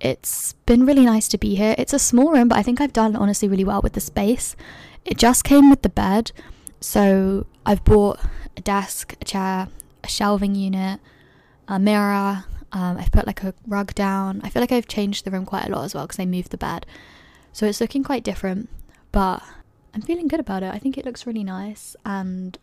it's 0.00 0.54
been 0.66 0.86
really 0.86 1.04
nice 1.04 1.28
to 1.28 1.38
be 1.38 1.54
here. 1.54 1.74
It's 1.78 1.92
a 1.92 1.98
small 1.98 2.32
room, 2.32 2.48
but 2.48 2.58
I 2.58 2.62
think 2.62 2.80
I've 2.80 2.92
done 2.92 3.16
honestly 3.16 3.48
really 3.48 3.64
well 3.64 3.82
with 3.82 3.92
the 3.92 4.00
space. 4.00 4.56
It 5.04 5.18
just 5.18 5.44
came 5.44 5.70
with 5.70 5.82
the 5.82 5.88
bed, 5.88 6.32
so 6.80 7.46
I've 7.64 7.84
bought 7.84 8.20
a 8.56 8.60
desk, 8.60 9.16
a 9.20 9.24
chair, 9.24 9.68
a 10.02 10.08
shelving 10.08 10.54
unit, 10.54 11.00
a 11.70 11.78
mirror, 11.78 12.44
um, 12.72 12.98
I've 12.98 13.12
put 13.12 13.26
like 13.26 13.42
a 13.42 13.54
rug 13.66 13.94
down. 13.94 14.40
I 14.44 14.50
feel 14.50 14.60
like 14.60 14.72
I've 14.72 14.88
changed 14.88 15.24
the 15.24 15.30
room 15.30 15.46
quite 15.46 15.66
a 15.66 15.70
lot 15.70 15.84
as 15.84 15.94
well 15.94 16.04
because 16.04 16.18
I 16.18 16.26
moved 16.26 16.50
the 16.50 16.58
bed. 16.58 16.84
So 17.52 17.66
it's 17.66 17.80
looking 17.80 18.04
quite 18.04 18.24
different, 18.24 18.68
but 19.12 19.42
I'm 19.94 20.02
feeling 20.02 20.28
good 20.28 20.40
about 20.40 20.62
it. 20.62 20.74
I 20.74 20.78
think 20.78 20.98
it 20.98 21.04
looks 21.04 21.26
really 21.26 21.44
nice 21.44 21.96
and 22.04 22.58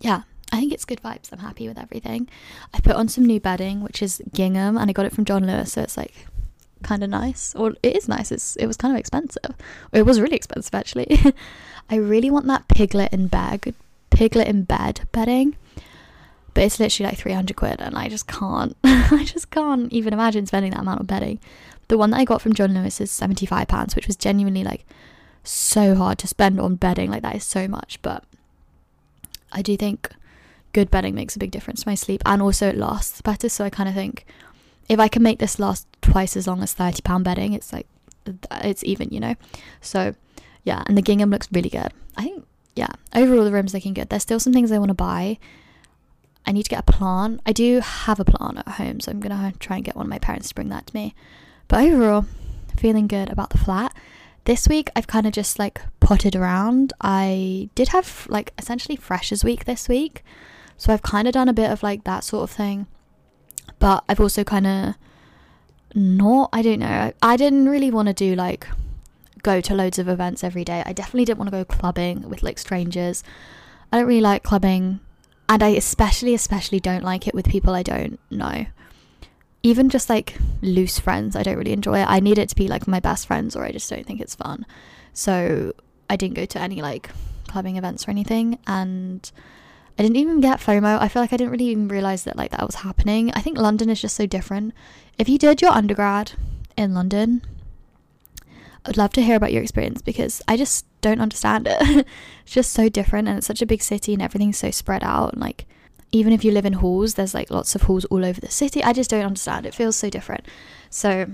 yeah, 0.00 0.22
I 0.52 0.60
think 0.60 0.72
it's 0.72 0.84
good 0.84 1.02
vibes. 1.02 1.32
I'm 1.32 1.38
happy 1.38 1.66
with 1.66 1.78
everything. 1.78 2.28
I 2.72 2.80
put 2.80 2.96
on 2.96 3.08
some 3.08 3.24
new 3.24 3.40
bedding, 3.40 3.82
which 3.82 4.02
is 4.02 4.22
gingham, 4.32 4.76
and 4.76 4.88
I 4.88 4.92
got 4.92 5.06
it 5.06 5.12
from 5.12 5.24
John 5.24 5.46
Lewis, 5.46 5.72
so 5.72 5.82
it's 5.82 5.96
like 5.96 6.26
kind 6.82 7.02
of 7.02 7.10
nice. 7.10 7.54
Or 7.54 7.74
it 7.82 7.96
is 7.96 8.08
nice. 8.08 8.30
It's 8.30 8.56
it 8.56 8.66
was 8.66 8.76
kind 8.76 8.94
of 8.94 9.00
expensive. 9.00 9.54
It 9.92 10.04
was 10.04 10.20
really 10.20 10.36
expensive 10.36 10.74
actually. 10.74 11.18
I 11.90 11.96
really 11.96 12.30
want 12.30 12.46
that 12.46 12.68
piglet 12.68 13.12
in 13.12 13.28
bed, 13.28 13.74
piglet 14.10 14.48
in 14.48 14.64
bed 14.64 15.08
bedding 15.12 15.56
but 16.56 16.64
it's 16.64 16.80
literally 16.80 17.10
like 17.10 17.18
300 17.18 17.54
quid 17.54 17.82
and 17.82 17.98
I 17.98 18.08
just 18.08 18.26
can't 18.26 18.74
I 18.84 19.24
just 19.26 19.50
can't 19.50 19.92
even 19.92 20.14
imagine 20.14 20.46
spending 20.46 20.70
that 20.70 20.80
amount 20.80 21.00
on 21.00 21.06
bedding. 21.06 21.38
The 21.88 21.98
one 21.98 22.10
that 22.10 22.16
I 22.16 22.24
got 22.24 22.40
from 22.40 22.54
John 22.54 22.72
Lewis 22.72 22.98
is 22.98 23.10
75 23.10 23.68
pounds 23.68 23.94
which 23.94 24.06
was 24.06 24.16
genuinely 24.16 24.64
like 24.64 24.86
so 25.44 25.94
hard 25.94 26.16
to 26.20 26.26
spend 26.26 26.58
on 26.58 26.76
bedding. 26.76 27.10
Like 27.10 27.20
that 27.20 27.36
is 27.36 27.44
so 27.44 27.68
much 27.68 28.00
but 28.00 28.24
I 29.52 29.60
do 29.60 29.76
think 29.76 30.08
good 30.72 30.90
bedding 30.90 31.14
makes 31.14 31.36
a 31.36 31.38
big 31.38 31.50
difference 31.50 31.82
to 31.82 31.90
my 31.90 31.94
sleep 31.94 32.22
and 32.24 32.40
also 32.40 32.70
it 32.70 32.78
lasts 32.78 33.20
better. 33.20 33.50
So 33.50 33.62
I 33.62 33.68
kind 33.68 33.90
of 33.90 33.94
think 33.94 34.24
if 34.88 34.98
I 34.98 35.08
can 35.08 35.22
make 35.22 35.40
this 35.40 35.58
last 35.58 35.86
twice 36.00 36.38
as 36.38 36.46
long 36.46 36.62
as 36.62 36.72
30 36.72 37.02
pound 37.02 37.22
bedding 37.22 37.52
it's 37.52 37.70
like 37.70 37.86
it's 38.62 38.82
even 38.82 39.10
you 39.10 39.20
know? 39.20 39.34
So 39.82 40.14
yeah 40.64 40.82
and 40.86 40.96
the 40.96 41.02
gingham 41.02 41.28
looks 41.28 41.48
really 41.52 41.68
good. 41.68 41.92
I 42.16 42.22
think 42.22 42.46
yeah 42.74 42.92
overall 43.14 43.44
the 43.44 43.52
room's 43.52 43.74
looking 43.74 43.92
good. 43.92 44.08
There's 44.08 44.22
still 44.22 44.40
some 44.40 44.54
things 44.54 44.72
I 44.72 44.78
want 44.78 44.88
to 44.88 44.94
buy 44.94 45.36
I 46.46 46.52
need 46.52 46.62
to 46.62 46.70
get 46.70 46.80
a 46.88 46.92
plant. 46.92 47.40
I 47.44 47.52
do 47.52 47.80
have 47.80 48.20
a 48.20 48.24
plant 48.24 48.58
at 48.58 48.68
home, 48.68 49.00
so 49.00 49.10
I'm 49.10 49.20
gonna 49.20 49.52
try 49.58 49.76
and 49.76 49.84
get 49.84 49.96
one 49.96 50.06
of 50.06 50.10
my 50.10 50.18
parents 50.18 50.48
to 50.48 50.54
bring 50.54 50.68
that 50.68 50.86
to 50.86 50.94
me. 50.94 51.14
But 51.68 51.84
overall, 51.84 52.26
feeling 52.76 53.08
good 53.08 53.30
about 53.30 53.50
the 53.50 53.58
flat. 53.58 53.94
This 54.44 54.68
week 54.68 54.90
I've 54.94 55.08
kind 55.08 55.26
of 55.26 55.32
just 55.32 55.58
like 55.58 55.80
potted 55.98 56.36
around. 56.36 56.92
I 57.00 57.68
did 57.74 57.88
have 57.88 58.26
like 58.30 58.52
essentially 58.58 58.96
freshers 58.96 59.42
week 59.42 59.64
this 59.64 59.88
week. 59.88 60.22
So 60.76 60.92
I've 60.92 61.02
kind 61.02 61.26
of 61.26 61.34
done 61.34 61.48
a 61.48 61.52
bit 61.52 61.70
of 61.70 61.82
like 61.82 62.04
that 62.04 62.22
sort 62.22 62.44
of 62.44 62.54
thing. 62.54 62.86
But 63.78 64.04
I've 64.08 64.20
also 64.20 64.44
kind 64.44 64.66
of 64.66 64.94
not, 65.94 66.50
I 66.52 66.62
don't 66.62 66.78
know. 66.78 67.12
I 67.22 67.36
didn't 67.36 67.68
really 67.68 67.90
want 67.90 68.06
to 68.06 68.14
do 68.14 68.36
like 68.36 68.68
go 69.42 69.60
to 69.60 69.74
loads 69.74 69.98
of 69.98 70.08
events 70.08 70.44
every 70.44 70.64
day. 70.64 70.82
I 70.86 70.92
definitely 70.92 71.24
didn't 71.24 71.38
want 71.38 71.50
to 71.50 71.56
go 71.56 71.64
clubbing 71.64 72.28
with 72.28 72.42
like 72.42 72.58
strangers. 72.58 73.24
I 73.92 73.98
don't 73.98 74.06
really 74.06 74.20
like 74.20 74.42
clubbing 74.42 75.00
and 75.48 75.62
I 75.62 75.68
especially, 75.68 76.34
especially 76.34 76.80
don't 76.80 77.04
like 77.04 77.26
it 77.26 77.34
with 77.34 77.48
people 77.48 77.74
I 77.74 77.82
don't 77.82 78.18
know. 78.30 78.66
Even 79.62 79.88
just 79.88 80.08
like 80.08 80.36
loose 80.62 80.98
friends, 80.98 81.34
I 81.34 81.42
don't 81.42 81.56
really 81.56 81.72
enjoy 81.72 82.00
it. 82.00 82.06
I 82.08 82.20
need 82.20 82.38
it 82.38 82.48
to 82.50 82.56
be 82.56 82.68
like 82.68 82.86
my 82.86 83.00
best 83.00 83.26
friends, 83.26 83.56
or 83.56 83.64
I 83.64 83.72
just 83.72 83.90
don't 83.90 84.06
think 84.06 84.20
it's 84.20 84.34
fun. 84.34 84.66
So 85.12 85.72
I 86.08 86.16
didn't 86.16 86.34
go 86.34 86.44
to 86.44 86.60
any 86.60 86.82
like 86.82 87.10
clubbing 87.48 87.76
events 87.76 88.06
or 88.06 88.10
anything, 88.10 88.58
and 88.66 89.30
I 89.98 90.02
didn't 90.02 90.16
even 90.16 90.40
get 90.40 90.60
FOMO. 90.60 91.00
I 91.00 91.08
feel 91.08 91.22
like 91.22 91.32
I 91.32 91.36
didn't 91.36 91.52
really 91.52 91.66
even 91.66 91.88
realize 91.88 92.24
that 92.24 92.36
like 92.36 92.50
that 92.50 92.66
was 92.66 92.76
happening. 92.76 93.32
I 93.34 93.40
think 93.40 93.58
London 93.58 93.88
is 93.88 94.00
just 94.00 94.16
so 94.16 94.26
different. 94.26 94.74
If 95.18 95.28
you 95.28 95.38
did 95.38 95.62
your 95.62 95.70
undergrad 95.70 96.32
in 96.76 96.94
London, 96.94 97.42
I'd 98.86 98.96
love 98.96 99.12
to 99.14 99.22
hear 99.22 99.36
about 99.36 99.52
your 99.52 99.62
experience 99.62 100.00
because 100.00 100.42
I 100.46 100.56
just 100.56 100.86
don't 101.00 101.20
understand 101.20 101.66
it. 101.68 101.76
it's 102.42 102.52
just 102.52 102.72
so 102.72 102.88
different 102.88 103.28
and 103.28 103.38
it's 103.38 103.46
such 103.46 103.62
a 103.62 103.66
big 103.66 103.82
city 103.82 104.12
and 104.12 104.22
everything's 104.22 104.58
so 104.58 104.70
spread 104.70 105.02
out. 105.02 105.32
And 105.32 105.42
like, 105.42 105.66
even 106.12 106.32
if 106.32 106.44
you 106.44 106.52
live 106.52 106.66
in 106.66 106.74
halls, 106.74 107.14
there's 107.14 107.34
like 107.34 107.50
lots 107.50 107.74
of 107.74 107.82
halls 107.82 108.04
all 108.06 108.24
over 108.24 108.40
the 108.40 108.50
city. 108.50 108.82
I 108.82 108.92
just 108.92 109.10
don't 109.10 109.24
understand. 109.24 109.66
It 109.66 109.74
feels 109.74 109.96
so 109.96 110.08
different. 110.08 110.46
So 110.88 111.26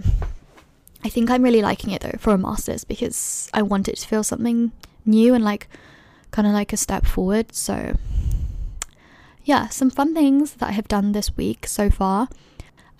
I 1.05 1.09
think 1.09 1.31
I'm 1.31 1.43
really 1.43 1.63
liking 1.63 1.91
it 1.91 2.01
though 2.01 2.17
for 2.19 2.33
a 2.33 2.39
master's 2.39 2.85
because 2.85 3.51
I 3.53 3.63
want 3.63 3.89
it 3.89 3.97
to 3.97 4.09
feel 4.09 4.23
something 4.23 4.73
new 5.05 5.35
and 5.35 5.45
like 5.45 5.69
kind 6.31 6.47
of 6.47 6.55
like 6.55 6.73
a 6.73 6.77
step 6.77 7.07
forward. 7.07 7.55
So 7.55 7.97
yeah, 9.45 9.69
some 9.69 9.91
fun 9.91 10.15
things 10.15 10.55
that 10.55 10.69
I 10.69 10.73
have 10.73 10.89
done 10.89 11.13
this 11.13 11.37
week 11.37 11.67
so 11.67 11.91
far. 11.91 12.29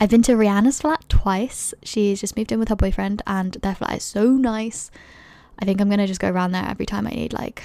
I've 0.03 0.11
been 0.11 0.23
to 0.23 0.33
Rihanna's 0.33 0.81
flat 0.81 1.05
twice. 1.09 1.75
She's 1.85 2.21
just 2.21 2.37
moved 2.37 2.51
in 2.51 2.59
with 2.59 2.71
her 2.71 2.75
boyfriend, 2.75 3.23
and 3.25 3.53
their 3.63 3.77
flat 3.77 3.99
is 3.99 4.03
so 4.03 4.33
nice. 4.33 4.91
I 5.61 5.65
think 5.65 5.81
I'm 5.81 5.89
gonna 5.89 6.09
just 6.09 6.19
go 6.19 6.29
around 6.29 6.51
there 6.51 6.67
every 6.69 6.87
time 6.87 7.07
I 7.07 7.11
need 7.11 7.33
like 7.33 7.63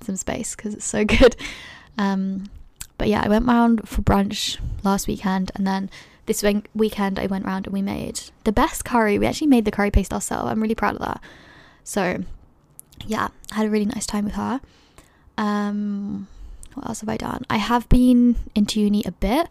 some 0.00 0.14
space 0.14 0.54
because 0.54 0.74
it's 0.74 0.84
so 0.84 1.04
good. 1.18 1.34
Um, 1.98 2.50
but 2.98 3.08
yeah, 3.08 3.20
I 3.24 3.28
went 3.28 3.46
round 3.46 3.88
for 3.88 4.00
brunch 4.00 4.58
last 4.84 5.08
weekend, 5.08 5.50
and 5.56 5.66
then 5.66 5.90
this 6.26 6.44
weekend 6.72 7.18
I 7.18 7.26
went 7.26 7.46
round 7.46 7.66
and 7.66 7.74
we 7.74 7.82
made 7.82 8.20
the 8.44 8.52
best 8.52 8.84
curry. 8.84 9.18
We 9.18 9.26
actually 9.26 9.48
made 9.48 9.64
the 9.64 9.72
curry 9.72 9.90
paste 9.90 10.12
ourselves. 10.12 10.48
I'm 10.48 10.62
really 10.62 10.76
proud 10.76 10.94
of 10.94 11.00
that. 11.00 11.20
So 11.82 12.22
yeah, 13.04 13.26
I 13.50 13.56
had 13.56 13.66
a 13.66 13.70
really 13.70 13.86
nice 13.86 14.06
time 14.06 14.24
with 14.24 14.34
her. 14.34 14.60
Um, 15.36 16.28
what 16.74 16.86
else 16.86 17.00
have 17.00 17.08
I 17.08 17.16
done? 17.16 17.42
I 17.50 17.56
have 17.56 17.88
been 17.88 18.36
into 18.54 18.80
uni 18.80 19.02
a 19.04 19.10
bit. 19.10 19.48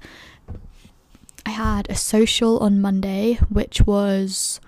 Had 1.60 1.90
a 1.90 1.96
social 1.96 2.58
on 2.60 2.80
Monday, 2.80 3.34
which 3.50 3.82
was 3.86 4.62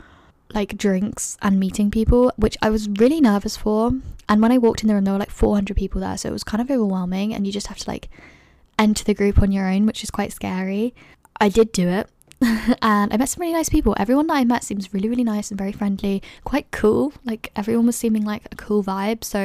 like 0.53 0.75
drinks 0.75 1.37
and 1.41 1.57
meeting 1.57 1.89
people, 1.89 2.33
which 2.35 2.57
I 2.61 2.69
was 2.69 2.89
really 2.89 3.21
nervous 3.21 3.55
for. 3.55 3.93
And 4.27 4.41
when 4.41 4.51
I 4.51 4.57
walked 4.57 4.81
in 4.81 4.89
the 4.89 4.95
room, 4.95 5.05
there 5.05 5.13
were 5.13 5.19
like 5.19 5.29
400 5.29 5.77
people 5.77 6.01
there, 6.01 6.17
so 6.17 6.27
it 6.27 6.33
was 6.33 6.43
kind 6.43 6.59
of 6.59 6.69
overwhelming. 6.69 7.33
And 7.33 7.47
you 7.47 7.53
just 7.53 7.67
have 7.67 7.77
to 7.77 7.89
like 7.89 8.09
enter 8.77 9.05
the 9.05 9.13
group 9.13 9.41
on 9.41 9.53
your 9.53 9.69
own, 9.69 9.85
which 9.85 10.03
is 10.03 10.11
quite 10.11 10.33
scary. 10.33 10.93
I 11.39 11.47
did 11.47 11.71
do 11.71 11.87
it. 11.87 12.09
and 12.41 13.13
I 13.13 13.15
met 13.15 13.29
some 13.29 13.39
really 13.39 13.53
nice 13.53 13.69
people. 13.69 13.95
Everyone 13.97 14.27
that 14.27 14.35
I 14.35 14.43
met 14.43 14.65
seems 14.65 14.93
really, 14.93 15.07
really 15.07 15.23
nice 15.23 15.49
and 15.49 15.57
very 15.57 15.71
friendly, 15.71 16.21
quite 16.43 16.71
cool. 16.71 17.13
Like 17.23 17.53
everyone 17.55 17.85
was 17.85 17.95
seeming 17.95 18.25
like 18.25 18.43
a 18.51 18.57
cool 18.57 18.83
vibe. 18.83 19.23
So 19.23 19.39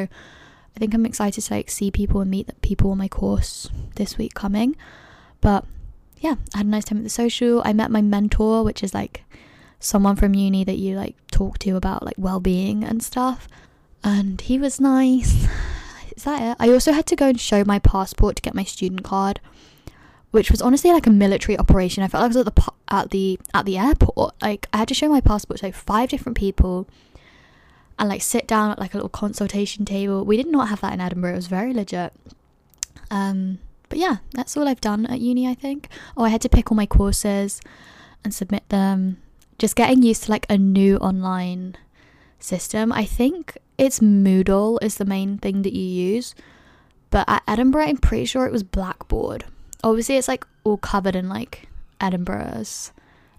I 0.75 0.79
think 0.81 0.95
I'm 0.95 1.07
excited 1.07 1.43
to 1.43 1.55
like 1.55 1.71
see 1.71 1.93
people 1.93 2.21
and 2.21 2.29
meet 2.29 2.61
people 2.63 2.91
on 2.91 2.99
my 2.99 3.07
course 3.07 3.71
this 3.95 4.19
week 4.19 4.35
coming. 4.35 4.75
But 5.41 5.65
yeah, 6.19 6.37
I 6.55 6.59
had 6.59 6.67
a 6.67 6.71
nice 6.71 6.85
time 6.85 6.99
at 6.99 7.05
the 7.05 7.11
social. 7.11 7.63
I 7.65 7.73
met 7.73 7.91
my 7.91 8.03
mentor, 8.03 8.65
which 8.65 8.83
is 8.83 8.95
like 8.95 9.23
someone 9.79 10.17
from 10.17 10.35
uni 10.35 10.65
that 10.65 10.79
you 10.79 10.97
like 10.97 11.17
talk 11.31 11.59
to 11.59 11.77
about 11.77 12.05
like 12.05 12.17
well-being 12.17 12.83
and 12.85 13.03
stuff. 13.03 13.49
And 14.03 14.41
he 14.41 14.59
was 14.59 14.81
nice. 14.81 15.47
Is 16.17 16.25
that 16.25 16.43
it? 16.43 16.57
I 16.59 16.71
also 16.71 16.93
had 16.93 17.07
to 17.07 17.17
go 17.17 17.29
and 17.29 17.39
show 17.39 17.65
my 17.65 17.79
passport 17.79 18.37
to 18.37 18.43
get 18.43 18.55
my 18.55 18.65
student 18.65 19.05
card, 19.05 19.41
which 20.31 20.51
was 20.51 20.63
honestly 20.63 20.91
like 20.91 21.07
a 21.07 21.11
military 21.11 21.59
operation. 21.59 22.03
I 22.03 22.09
felt 22.09 22.23
like 22.23 22.35
I 22.35 22.39
was 22.39 22.47
at 22.47 22.55
the 22.55 22.73
at 22.89 23.11
the 23.11 23.39
at 23.53 23.67
the 23.67 23.77
airport. 23.77 24.35
Like 24.41 24.67
I 24.73 24.79
had 24.79 24.89
to 24.89 24.95
show 24.95 25.09
my 25.09 25.21
passport 25.21 25.61
to 25.61 25.67
like 25.67 25.75
five 25.75 26.09
different 26.09 26.39
people 26.39 26.89
and 27.99 28.09
like 28.09 28.23
sit 28.23 28.47
down 28.47 28.71
at 28.71 28.79
like 28.79 28.95
a 28.95 28.97
little 28.97 29.11
consultation 29.11 29.85
table. 29.85 30.25
We 30.25 30.39
did 30.39 30.47
not 30.47 30.69
have 30.69 30.81
that 30.81 30.95
in 30.95 31.01
Edinburgh. 31.01 31.33
It 31.33 31.37
was 31.37 31.49
very 31.49 31.75
legit. 31.75 32.15
Um 33.11 33.59
but 33.89 33.99
yeah, 33.99 34.19
that's 34.33 34.57
all 34.57 34.69
I've 34.69 34.81
done 34.81 35.07
at 35.07 35.21
uni, 35.21 35.49
I 35.49 35.55
think. 35.55 35.89
Oh, 36.17 36.25
I 36.25 36.29
had 36.29 36.41
to 36.43 36.49
pick 36.49 36.71
all 36.71 36.77
my 36.77 36.87
courses 36.87 37.61
and 38.25 38.35
submit 38.35 38.69
them. 38.69 39.19
Just 39.59 39.77
getting 39.77 40.03
used 40.03 40.25
to 40.25 40.31
like 40.31 40.47
a 40.51 40.59
new 40.59 40.97
online 40.99 41.77
system. 42.39 42.93
I 42.93 43.05
think 43.05 43.57
it's 43.79 44.01
Moodle 44.01 44.79
is 44.83 44.97
the 44.97 45.05
main 45.05 45.39
thing 45.39 45.63
that 45.63 45.73
you 45.73 45.83
use. 45.83 46.35
But 47.11 47.29
at 47.29 47.43
Edinburgh, 47.47 47.87
I'm 47.87 47.97
pretty 47.97 48.25
sure 48.25 48.47
it 48.47 48.53
was 48.53 48.63
Blackboard. 48.63 49.45
Obviously, 49.85 50.17
it's 50.17 50.29
like 50.29 50.45
all 50.65 50.77
covered 50.77 51.17
in 51.17 51.29
like 51.29 51.69
Edinburgh's 52.01 52.93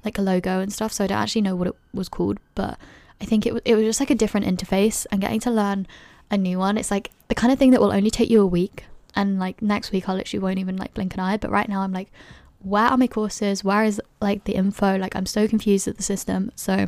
like 0.06 0.18
a 0.18 0.22
logo 0.22 0.60
and 0.60 0.72
stuff. 0.72 0.94
So 0.94 1.04
I 1.04 1.08
don't 1.08 1.20
actually 1.20 1.42
know 1.42 1.56
what 1.56 1.68
it 1.68 1.75
was 1.94 2.10
called, 2.10 2.39
but 2.56 2.80
I 3.22 3.25
think 3.25 3.46
it 3.46 3.62
it 3.66 3.75
was 3.75 3.84
just 3.84 4.00
like 4.00 4.10
a 4.10 4.16
different 4.16 4.46
interface. 4.46 5.06
And 5.12 5.22
getting 5.22 5.42
to 5.42 5.51
learn 5.51 5.88
a 6.32 6.38
new 6.38 6.58
one, 6.58 6.78
it's 6.78 6.91
like 6.91 7.12
the 7.28 7.36
kind 7.36 7.52
of 7.52 7.60
thing 7.60 7.72
that 7.72 7.82
will 7.82 7.91
only 7.91 8.10
take 8.10 8.30
you 8.30 8.41
a 8.41 8.48
week 8.48 8.86
and 9.17 9.39
like 9.39 9.62
next 9.62 9.91
week 9.91 10.08
I 10.08 10.13
literally 10.13 10.41
won't 10.41 10.60
even 10.60 10.77
like 10.77 10.93
blink 10.93 11.15
an 11.15 11.19
eye. 11.19 11.38
But 11.38 11.49
right 11.49 11.67
now 11.67 11.82
I'm 11.82 11.91
like, 11.91 12.12
where 12.60 12.86
are 12.86 12.97
my 12.97 13.08
courses? 13.08 13.63
Where 13.63 13.84
is 13.84 13.99
like 14.21 14.43
the 14.43 14.53
info? 14.53 14.97
Like 14.97 15.15
I'm 15.15 15.25
so 15.25 15.47
confused 15.47 15.88
at 15.88 15.97
the 15.97 16.03
system. 16.03 16.51
So 16.56 16.88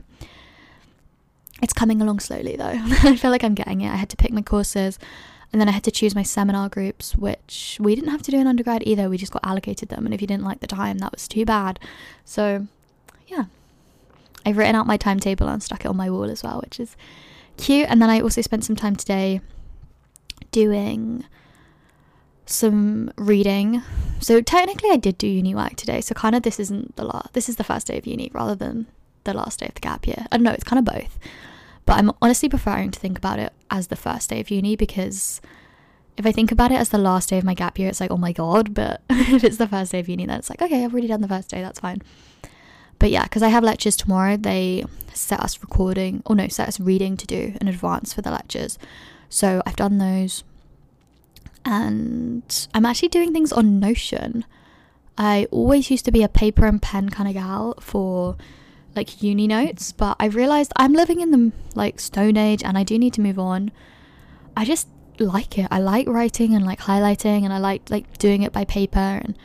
it's 1.61 1.73
coming 1.73 2.01
along 2.01 2.19
slowly 2.19 2.55
though. 2.55 2.65
I 2.75 3.15
feel 3.15 3.31
like 3.31 3.43
I'm 3.43 3.55
getting 3.55 3.81
it. 3.81 3.91
I 3.91 3.95
had 3.95 4.09
to 4.09 4.17
pick 4.17 4.31
my 4.31 4.43
courses 4.43 4.99
and 5.51 5.59
then 5.59 5.67
I 5.67 5.71
had 5.71 5.83
to 5.85 5.91
choose 5.91 6.13
my 6.13 6.21
seminar 6.21 6.69
groups, 6.69 7.15
which 7.15 7.77
we 7.81 7.95
didn't 7.95 8.11
have 8.11 8.21
to 8.21 8.31
do 8.31 8.37
in 8.37 8.45
undergrad 8.45 8.83
either. 8.85 9.09
We 9.09 9.17
just 9.17 9.31
got 9.33 9.43
allocated 9.43 9.89
them. 9.89 10.05
And 10.05 10.13
if 10.13 10.21
you 10.21 10.27
didn't 10.27 10.45
like 10.45 10.59
the 10.59 10.67
time, 10.67 10.99
that 10.99 11.11
was 11.11 11.27
too 11.27 11.45
bad. 11.45 11.79
So 12.23 12.67
yeah. 13.27 13.45
I've 14.45 14.57
written 14.57 14.75
out 14.75 14.87
my 14.87 14.97
timetable 14.97 15.47
and 15.47 15.61
stuck 15.61 15.83
it 15.83 15.87
on 15.87 15.97
my 15.97 16.11
wall 16.11 16.29
as 16.29 16.43
well, 16.43 16.61
which 16.61 16.79
is 16.79 16.95
cute. 17.57 17.89
And 17.89 17.99
then 17.99 18.09
I 18.11 18.21
also 18.21 18.41
spent 18.41 18.63
some 18.63 18.75
time 18.75 18.95
today 18.95 19.41
doing 20.51 21.25
some 22.49 23.11
reading. 23.15 23.83
So 24.19 24.41
technically 24.41 24.89
I 24.89 24.97
did 24.97 25.17
do 25.17 25.27
uni 25.27 25.53
work 25.53 25.75
today. 25.75 26.01
So 26.01 26.15
kind 26.15 26.35
of 26.35 26.43
this 26.43 26.59
isn't 26.59 26.95
the 26.95 27.05
last 27.05 27.33
this 27.33 27.47
is 27.47 27.57
the 27.57 27.63
first 27.63 27.87
day 27.87 27.97
of 27.97 28.07
uni 28.07 28.31
rather 28.33 28.55
than 28.55 28.87
the 29.23 29.33
last 29.33 29.59
day 29.59 29.67
of 29.67 29.75
the 29.75 29.81
gap 29.81 30.07
year. 30.07 30.25
I 30.31 30.37
don't 30.37 30.43
know, 30.43 30.51
it's 30.51 30.63
kind 30.63 30.79
of 30.79 30.93
both. 30.93 31.19
But 31.85 31.97
I'm 31.97 32.11
honestly 32.21 32.49
preferring 32.49 32.91
to 32.91 32.99
think 32.99 33.17
about 33.17 33.39
it 33.39 33.53
as 33.69 33.87
the 33.87 33.95
first 33.95 34.29
day 34.29 34.39
of 34.39 34.49
uni 34.49 34.75
because 34.75 35.41
if 36.17 36.25
I 36.25 36.31
think 36.31 36.51
about 36.51 36.71
it 36.71 36.75
as 36.75 36.89
the 36.89 36.97
last 36.97 37.29
day 37.29 37.37
of 37.37 37.43
my 37.43 37.53
gap 37.53 37.79
year, 37.79 37.87
it's 37.87 38.01
like, 38.01 38.11
oh 38.11 38.17
my 38.17 38.33
god. 38.33 38.73
But 38.73 39.01
if 39.09 39.43
it's 39.43 39.57
the 39.57 39.67
first 39.67 39.91
day 39.91 39.99
of 39.99 40.09
uni, 40.09 40.25
then 40.25 40.39
it's 40.39 40.49
like, 40.49 40.61
okay, 40.61 40.83
I've 40.83 40.91
already 40.91 41.07
done 41.07 41.21
the 41.21 41.27
first 41.27 41.49
day, 41.49 41.61
that's 41.61 41.79
fine. 41.79 42.01
But 42.97 43.11
yeah, 43.11 43.23
because 43.23 43.41
I 43.41 43.47
have 43.47 43.63
lectures 43.63 43.95
tomorrow, 43.95 44.35
they 44.35 44.83
set 45.13 45.39
us 45.39 45.61
recording, 45.61 46.21
or 46.25 46.35
no, 46.35 46.47
set 46.49 46.67
us 46.67 46.79
reading 46.79 47.15
to 47.15 47.25
do 47.25 47.53
in 47.61 47.67
advance 47.67 48.13
for 48.13 48.21
the 48.21 48.31
lectures. 48.31 48.77
So 49.29 49.61
I've 49.65 49.77
done 49.77 49.99
those 49.99 50.43
and 51.65 52.67
I'm 52.73 52.85
actually 52.85 53.09
doing 53.09 53.33
things 53.33 53.51
on 53.51 53.79
Notion. 53.79 54.45
I 55.17 55.47
always 55.51 55.91
used 55.91 56.05
to 56.05 56.11
be 56.11 56.23
a 56.23 56.29
paper 56.29 56.65
and 56.65 56.81
pen 56.81 57.09
kind 57.09 57.27
of 57.27 57.35
gal 57.35 57.75
for 57.79 58.37
like 58.95 59.21
uni 59.21 59.47
notes, 59.47 59.91
but 59.91 60.15
I 60.19 60.25
realized 60.25 60.71
I'm 60.75 60.93
living 60.93 61.19
in 61.19 61.31
the 61.31 61.51
like 61.75 61.99
stone 61.99 62.37
age 62.37 62.63
and 62.63 62.77
I 62.77 62.83
do 62.83 62.97
need 62.97 63.13
to 63.13 63.21
move 63.21 63.37
on. 63.37 63.71
I 64.55 64.65
just 64.65 64.87
like 65.19 65.57
it. 65.57 65.67
I 65.69 65.79
like 65.79 66.07
writing 66.07 66.55
and 66.55 66.65
like 66.65 66.79
highlighting 66.81 67.43
and 67.43 67.53
I 67.53 67.57
like 67.57 67.89
like 67.89 68.17
doing 68.17 68.41
it 68.43 68.53
by 68.53 68.65
paper 68.65 69.21
and 69.23 69.37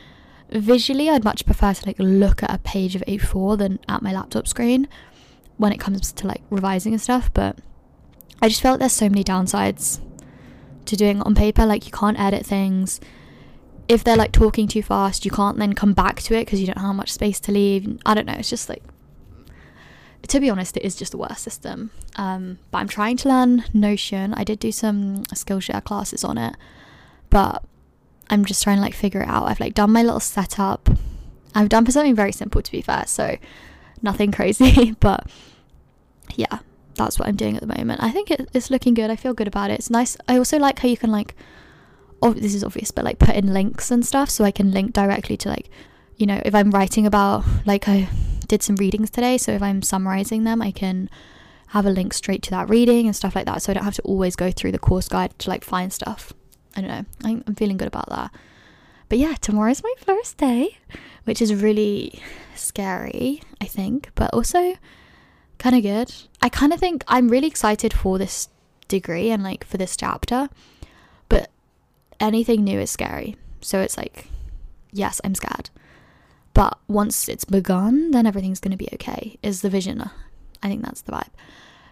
visually 0.49 1.09
I'd 1.09 1.23
much 1.23 1.45
prefer 1.45 1.73
to 1.73 1.85
like 1.85 1.97
look 1.99 2.41
at 2.41 2.53
a 2.53 2.59
page 2.59 2.95
of 2.95 3.03
A4 3.07 3.57
than 3.57 3.79
at 3.89 4.01
my 4.01 4.13
laptop 4.13 4.47
screen 4.47 4.87
when 5.57 5.71
it 5.71 5.79
comes 5.79 6.11
to 6.11 6.27
like 6.27 6.41
revising 6.49 6.93
and 6.93 7.01
stuff, 7.01 7.33
but 7.33 7.57
I 8.41 8.49
just 8.49 8.61
felt 8.61 8.79
there's 8.79 8.93
so 8.93 9.09
many 9.09 9.23
downsides 9.23 9.99
to 10.87 10.95
doing 10.95 11.19
it 11.19 11.25
on 11.25 11.35
paper. 11.35 11.65
Like 11.65 11.85
you 11.85 11.91
can't 11.91 12.19
edit 12.19 12.45
things. 12.45 12.99
If 13.87 14.03
they're 14.03 14.17
like 14.17 14.31
talking 14.31 14.67
too 14.67 14.81
fast, 14.81 15.25
you 15.25 15.31
can't 15.31 15.57
then 15.57 15.73
come 15.73 15.93
back 15.93 16.21
to 16.23 16.35
it 16.35 16.45
because 16.45 16.59
you 16.59 16.67
don't 16.67 16.79
have 16.79 16.95
much 16.95 17.11
space 17.11 17.39
to 17.41 17.51
leave. 17.51 17.99
I 18.05 18.13
don't 18.13 18.25
know. 18.25 18.33
It's 18.33 18.49
just 18.49 18.67
like, 18.67 18.83
to 20.27 20.39
be 20.39 20.49
honest, 20.49 20.75
it 20.77 20.83
is 20.83 20.95
just 20.95 21.11
the 21.11 21.17
worst 21.17 21.43
system. 21.43 21.91
Um, 22.15 22.57
but 22.71 22.79
I'm 22.79 22.87
trying 22.87 23.17
to 23.17 23.29
learn 23.29 23.65
Notion. 23.73 24.33
I 24.33 24.43
did 24.43 24.59
do 24.59 24.71
some 24.71 25.23
Skillshare 25.25 25.83
classes 25.83 26.23
on 26.23 26.37
it, 26.39 26.55
but 27.29 27.63
I'm 28.29 28.43
just 28.45 28.63
trying 28.63 28.77
to 28.77 28.81
like 28.81 28.95
figure 28.95 29.21
it 29.21 29.29
out. 29.29 29.47
I've 29.47 29.59
like 29.59 29.75
done 29.75 29.91
my 29.91 30.01
little 30.01 30.19
setup. 30.19 30.89
I've 31.53 31.69
done 31.69 31.85
for 31.85 31.91
something 31.91 32.15
very 32.15 32.31
simple 32.31 32.61
to 32.61 32.71
be 32.71 32.81
fair, 32.81 33.05
so 33.05 33.37
nothing 34.01 34.31
crazy, 34.33 34.93
but 34.99 35.29
yeah, 36.35 36.59
that's 36.95 37.19
what 37.19 37.27
I'm 37.27 37.35
doing 37.35 37.55
at 37.55 37.61
the 37.61 37.77
moment. 37.77 38.01
I 38.01 38.11
think 38.11 38.31
it, 38.31 38.49
it's 38.53 38.69
looking 38.69 38.93
good. 38.93 39.09
I 39.09 39.15
feel 39.15 39.33
good 39.33 39.47
about 39.47 39.69
it. 39.69 39.79
It's 39.79 39.89
nice. 39.89 40.17
I 40.27 40.37
also 40.37 40.57
like 40.57 40.79
how 40.79 40.87
you 40.87 40.97
can 40.97 41.11
like, 41.11 41.35
oh, 42.21 42.33
this 42.33 42.55
is 42.55 42.63
obvious, 42.63 42.91
but 42.91 43.05
like 43.05 43.19
put 43.19 43.35
in 43.35 43.53
links 43.53 43.91
and 43.91 44.05
stuff, 44.05 44.29
so 44.29 44.43
I 44.43 44.51
can 44.51 44.71
link 44.71 44.93
directly 44.93 45.37
to 45.37 45.49
like, 45.49 45.69
you 46.17 46.25
know, 46.25 46.41
if 46.45 46.55
I'm 46.55 46.71
writing 46.71 47.05
about 47.05 47.43
like 47.65 47.87
I 47.87 48.07
did 48.47 48.63
some 48.63 48.75
readings 48.77 49.09
today, 49.09 49.37
so 49.37 49.51
if 49.51 49.61
I'm 49.61 49.81
summarizing 49.81 50.43
them, 50.43 50.61
I 50.61 50.71
can 50.71 51.09
have 51.67 51.85
a 51.85 51.89
link 51.89 52.13
straight 52.13 52.41
to 52.43 52.51
that 52.51 52.69
reading 52.69 53.05
and 53.05 53.15
stuff 53.15 53.35
like 53.35 53.45
that, 53.45 53.61
so 53.61 53.71
I 53.71 53.73
don't 53.73 53.83
have 53.83 53.95
to 53.95 54.01
always 54.03 54.35
go 54.35 54.51
through 54.51 54.71
the 54.71 54.79
course 54.79 55.09
guide 55.09 55.37
to 55.39 55.49
like 55.49 55.63
find 55.63 55.91
stuff. 55.91 56.31
I 56.75 56.81
don't 56.81 56.89
know. 56.89 57.05
I'm, 57.23 57.43
I'm 57.47 57.55
feeling 57.55 57.77
good 57.77 57.87
about 57.87 58.09
that. 58.09 58.31
But 59.09 59.17
yeah, 59.17 59.35
tomorrow's 59.39 59.83
my 59.83 59.93
first 59.97 60.37
day, 60.37 60.77
which 61.25 61.41
is 61.41 61.53
really 61.53 62.21
scary, 62.55 63.41
I 63.61 63.65
think, 63.65 64.09
but 64.15 64.33
also 64.33 64.75
kind 65.57 65.75
of 65.75 65.83
good. 65.83 66.13
I 66.45 66.49
kind 66.49 66.71
of 66.71 66.79
think 66.79 67.03
I'm 67.07 67.29
really 67.29 67.47
excited 67.47 67.91
for 67.91 68.19
this 68.19 68.49
degree 68.87 69.31
and 69.31 69.41
like 69.41 69.65
for 69.65 69.77
this 69.77 69.97
chapter, 69.97 70.47
but 71.27 71.49
anything 72.19 72.63
new 72.63 72.79
is 72.79 72.91
scary. 72.91 73.35
So 73.61 73.81
it's 73.81 73.97
like, 73.97 74.27
yes, 74.91 75.19
I'm 75.23 75.33
scared. 75.33 75.71
But 76.53 76.77
once 76.87 77.27
it's 77.27 77.45
begun, 77.45 78.11
then 78.11 78.27
everything's 78.27 78.59
going 78.59 78.77
to 78.77 78.77
be 78.77 78.89
okay, 78.93 79.39
is 79.41 79.61
the 79.61 79.71
vision. 79.71 80.07
I 80.61 80.67
think 80.67 80.83
that's 80.83 81.01
the 81.01 81.13
vibe. 81.13 81.33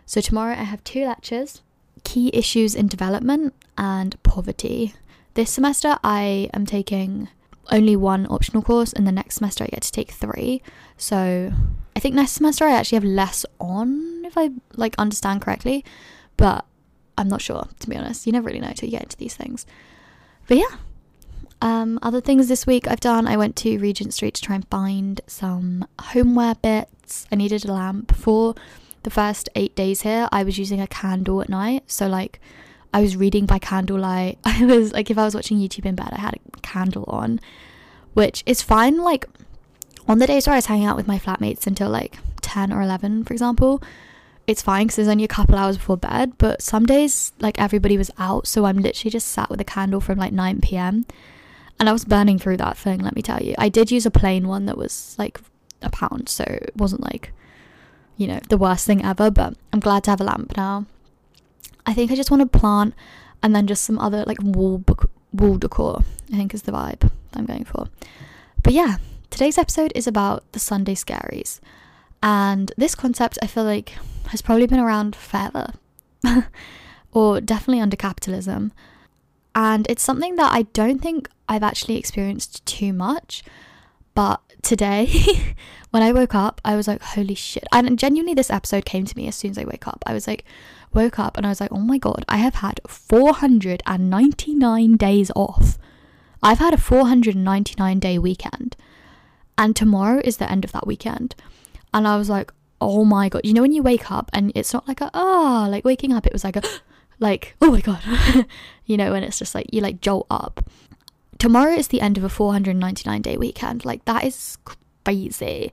So 0.05 0.21
tomorrow 0.21 0.51
I 0.51 0.65
have 0.65 0.83
two 0.83 1.03
lectures 1.05 1.63
key 2.03 2.29
issues 2.31 2.75
in 2.75 2.85
development 2.87 3.55
and 3.75 4.21
poverty. 4.21 4.93
This 5.33 5.49
semester 5.49 5.97
I 6.03 6.51
am 6.53 6.67
taking 6.67 7.27
only 7.71 7.95
one 7.95 8.27
optional 8.29 8.61
course, 8.61 8.93
and 8.93 9.07
the 9.07 9.11
next 9.11 9.37
semester 9.37 9.63
I 9.63 9.67
get 9.67 9.81
to 9.81 9.91
take 9.91 10.11
three. 10.11 10.61
So 10.95 11.51
I 11.95 11.99
think 11.99 12.13
next 12.13 12.33
semester 12.33 12.65
I 12.65 12.73
actually 12.73 12.97
have 12.97 13.03
less 13.03 13.47
on, 13.59 14.12
if 14.33 14.37
I 14.37 14.49
like 14.75 14.95
understand 14.97 15.41
correctly, 15.41 15.85
but 16.37 16.65
I'm 17.17 17.27
not 17.27 17.41
sure 17.41 17.67
to 17.79 17.89
be 17.89 17.95
honest. 17.95 18.25
You 18.25 18.33
never 18.33 18.47
really 18.47 18.59
know 18.59 18.67
until 18.69 18.87
you 18.89 18.91
get 18.97 19.03
into 19.03 19.17
these 19.17 19.35
things. 19.35 19.65
But 20.47 20.57
yeah, 20.57 20.77
Um, 21.61 21.97
other 22.01 22.19
things 22.19 22.49
this 22.49 22.67
week 22.67 22.87
I've 22.89 22.99
done, 22.99 23.25
I 23.25 23.37
went 23.37 23.55
to 23.57 23.77
Regent 23.77 24.13
Street 24.13 24.33
to 24.35 24.41
try 24.41 24.55
and 24.55 24.67
find 24.67 25.21
some 25.27 25.87
homeware 26.11 26.55
bits. 26.55 27.25
I 27.31 27.35
needed 27.35 27.63
a 27.63 27.71
lamp 27.71 28.13
for 28.15 28.53
the 29.03 29.09
first 29.09 29.47
eight 29.55 29.73
days 29.75 30.01
here. 30.01 30.27
I 30.31 30.43
was 30.43 30.57
using 30.57 30.81
a 30.81 30.87
candle 30.87 31.41
at 31.41 31.47
night, 31.49 31.83
so 31.87 32.07
like 32.07 32.41
I 32.93 33.01
was 33.01 33.15
reading 33.15 33.45
by 33.45 33.59
candlelight. 33.59 34.39
I 34.45 34.65
was 34.65 34.91
like, 34.91 35.09
if 35.09 35.17
I 35.17 35.23
was 35.23 35.35
watching 35.35 35.57
YouTube 35.57 35.85
in 35.85 35.95
bed, 35.95 36.09
I 36.11 36.19
had 36.19 36.33
a 36.35 36.59
candle 36.61 37.05
on, 37.07 37.39
which 38.13 38.43
is 38.45 38.61
fine. 38.61 38.97
Like 38.97 39.25
on 40.07 40.19
the 40.19 40.27
days 40.27 40.45
where 40.47 40.55
I 40.55 40.57
was 40.57 40.65
hanging 40.65 40.85
out 40.85 40.97
with 40.97 41.07
my 41.07 41.17
flatmates 41.19 41.65
until 41.65 41.89
like 41.89 42.17
10 42.41 42.73
or 42.73 42.81
11, 42.81 43.23
for 43.23 43.31
example, 43.33 43.81
it's 44.47 44.61
fine 44.61 44.87
because 44.87 44.97
there's 44.97 45.07
only 45.07 45.23
a 45.23 45.29
couple 45.29 45.55
hours 45.55 45.77
before 45.77 45.97
bed. 45.97 46.37
But 46.37 46.61
some 46.61 46.85
days, 46.85 47.33
like 47.39 47.59
everybody 47.59 47.97
was 47.97 48.11
out, 48.17 48.47
so 48.47 48.65
I'm 48.65 48.77
literally 48.77 49.11
just 49.11 49.29
sat 49.29 49.49
with 49.49 49.61
a 49.61 49.65
candle 49.65 50.01
from 50.01 50.17
like 50.19 50.33
9 50.33 50.61
p.m. 50.61 51.05
And 51.79 51.89
I 51.89 51.93
was 51.93 52.05
burning 52.05 52.39
through 52.39 52.57
that 52.57 52.77
thing, 52.77 52.99
let 52.99 53.15
me 53.15 53.21
tell 53.21 53.41
you. 53.41 53.55
I 53.57 53.69
did 53.69 53.91
use 53.91 54.05
a 54.05 54.11
plain 54.11 54.47
one 54.47 54.65
that 54.65 54.77
was 54.77 55.15
like 55.17 55.39
a 55.81 55.89
pound, 55.89 56.29
so 56.29 56.43
it 56.43 56.73
wasn't 56.75 57.03
like, 57.03 57.31
you 58.17 58.27
know, 58.27 58.39
the 58.49 58.57
worst 58.57 58.85
thing 58.85 59.03
ever, 59.03 59.31
but 59.31 59.55
I'm 59.71 59.79
glad 59.79 60.03
to 60.05 60.11
have 60.11 60.21
a 60.21 60.25
lamp 60.25 60.55
now. 60.55 60.85
I 61.85 61.93
think 61.93 62.11
I 62.11 62.15
just 62.15 62.31
want 62.31 62.41
to 62.41 62.59
plant 62.59 62.93
and 63.41 63.55
then 63.55 63.67
just 63.67 63.83
some 63.83 63.99
other 63.99 64.23
like 64.25 64.37
wall 64.41 64.83
wall 65.33 65.57
decor. 65.57 66.03
I 66.31 66.37
think 66.37 66.53
is 66.53 66.61
the 66.63 66.71
vibe 66.71 66.99
that 66.99 67.11
I'm 67.35 67.45
going 67.45 67.65
for. 67.65 67.87
But 68.61 68.73
yeah, 68.73 68.97
today's 69.29 69.57
episode 69.57 69.91
is 69.95 70.07
about 70.07 70.49
the 70.53 70.59
Sunday 70.59 70.95
scaries. 70.95 71.59
And 72.21 72.71
this 72.77 72.95
concept 72.95 73.37
I 73.41 73.47
feel 73.47 73.65
like 73.65 73.93
has 74.33 74.41
probably 74.41 74.67
been 74.67 74.79
around 74.79 75.15
forever. 75.15 75.73
or 77.11 77.39
definitely 77.39 77.81
under 77.81 77.95
capitalism. 77.95 78.73
And 79.55 79.85
it's 79.89 80.01
something 80.01 80.35
that 80.37 80.51
I 80.51 80.63
don't 80.73 80.99
think 80.99 81.29
I've 81.47 81.61
actually 81.63 81.97
experienced 81.97 82.65
too 82.65 82.93
much. 82.93 83.43
But 84.15 84.41
today, 84.63 85.55
when 85.91 86.01
I 86.01 86.11
woke 86.11 86.33
up, 86.33 86.59
I 86.65 86.75
was 86.75 86.87
like, 86.87 87.03
holy 87.03 87.35
shit. 87.35 87.65
And 87.71 87.99
genuinely, 87.99 88.33
this 88.33 88.49
episode 88.49 88.85
came 88.85 89.05
to 89.05 89.15
me 89.15 89.27
as 89.27 89.35
soon 89.35 89.51
as 89.51 89.59
I 89.59 89.65
wake 89.65 89.87
up. 89.87 90.01
I 90.07 90.13
was 90.13 90.27
like, 90.27 90.43
woke 90.93 91.19
up 91.19 91.37
and 91.37 91.45
I 91.45 91.49
was 91.49 91.61
like, 91.61 91.71
oh 91.71 91.77
my 91.77 91.99
god, 91.99 92.25
I 92.27 92.37
have 92.37 92.55
had 92.55 92.81
499 92.87 94.97
days 94.97 95.29
off. 95.35 95.77
I've 96.41 96.57
had 96.59 96.73
a 96.73 96.77
499 96.77 97.99
day 97.99 98.17
weekend. 98.17 98.75
And 99.57 99.75
tomorrow 99.75 100.21
is 100.23 100.37
the 100.37 100.49
end 100.51 100.65
of 100.65 100.71
that 100.71 100.87
weekend. 100.87 101.35
And 101.93 102.07
I 102.07 102.17
was 102.17 102.29
like, 102.29 102.51
oh 102.83 103.05
my 103.05 103.29
god. 103.29 103.41
You 103.43 103.53
know, 103.53 103.61
when 103.61 103.71
you 103.73 103.83
wake 103.83 104.11
up 104.11 104.29
and 104.33 104.51
it's 104.55 104.73
not 104.73 104.87
like 104.87 105.01
a, 105.01 105.09
ah, 105.13 105.65
oh, 105.65 105.69
like 105.69 105.85
waking 105.85 106.13
up, 106.13 106.25
it 106.25 106.33
was 106.33 106.43
like 106.43 106.55
a, 106.55 106.63
like, 107.19 107.55
oh 107.61 107.71
my 107.71 107.81
god. 107.81 108.01
you 108.85 108.97
know, 108.97 109.13
and 109.13 109.25
it's 109.25 109.39
just 109.39 109.55
like, 109.55 109.67
you 109.71 109.81
like 109.81 110.01
jolt 110.01 110.27
up. 110.29 110.69
Tomorrow 111.39 111.73
is 111.73 111.89
the 111.89 112.01
end 112.01 112.17
of 112.17 112.23
a 112.23 112.29
499 112.29 113.21
day 113.21 113.37
weekend. 113.37 113.85
Like, 113.85 114.05
that 114.05 114.23
is 114.23 114.57
crazy. 115.05 115.71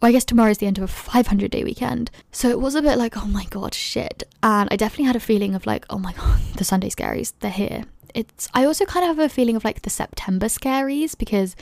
Well, 0.00 0.08
I 0.08 0.12
guess 0.12 0.24
tomorrow 0.24 0.50
is 0.50 0.58
the 0.58 0.66
end 0.66 0.78
of 0.78 0.84
a 0.84 0.88
500 0.88 1.50
day 1.50 1.62
weekend. 1.62 2.10
So 2.32 2.48
it 2.48 2.60
was 2.60 2.74
a 2.74 2.82
bit 2.82 2.96
like, 2.96 3.16
oh 3.16 3.26
my 3.26 3.44
god, 3.50 3.74
shit. 3.74 4.22
And 4.42 4.68
I 4.70 4.76
definitely 4.76 5.04
had 5.06 5.16
a 5.16 5.20
feeling 5.20 5.54
of 5.54 5.66
like, 5.66 5.84
oh 5.90 5.98
my 5.98 6.12
god, 6.12 6.40
the 6.56 6.64
Sunday 6.64 6.88
scaries, 6.88 7.32
they're 7.40 7.50
here. 7.50 7.84
It's, 8.14 8.48
I 8.54 8.64
also 8.64 8.84
kind 8.86 9.08
of 9.08 9.16
have 9.16 9.24
a 9.24 9.32
feeling 9.32 9.56
of 9.56 9.64
like 9.64 9.82
the 9.82 9.90
September 9.90 10.46
scaries 10.46 11.16
because 11.16 11.54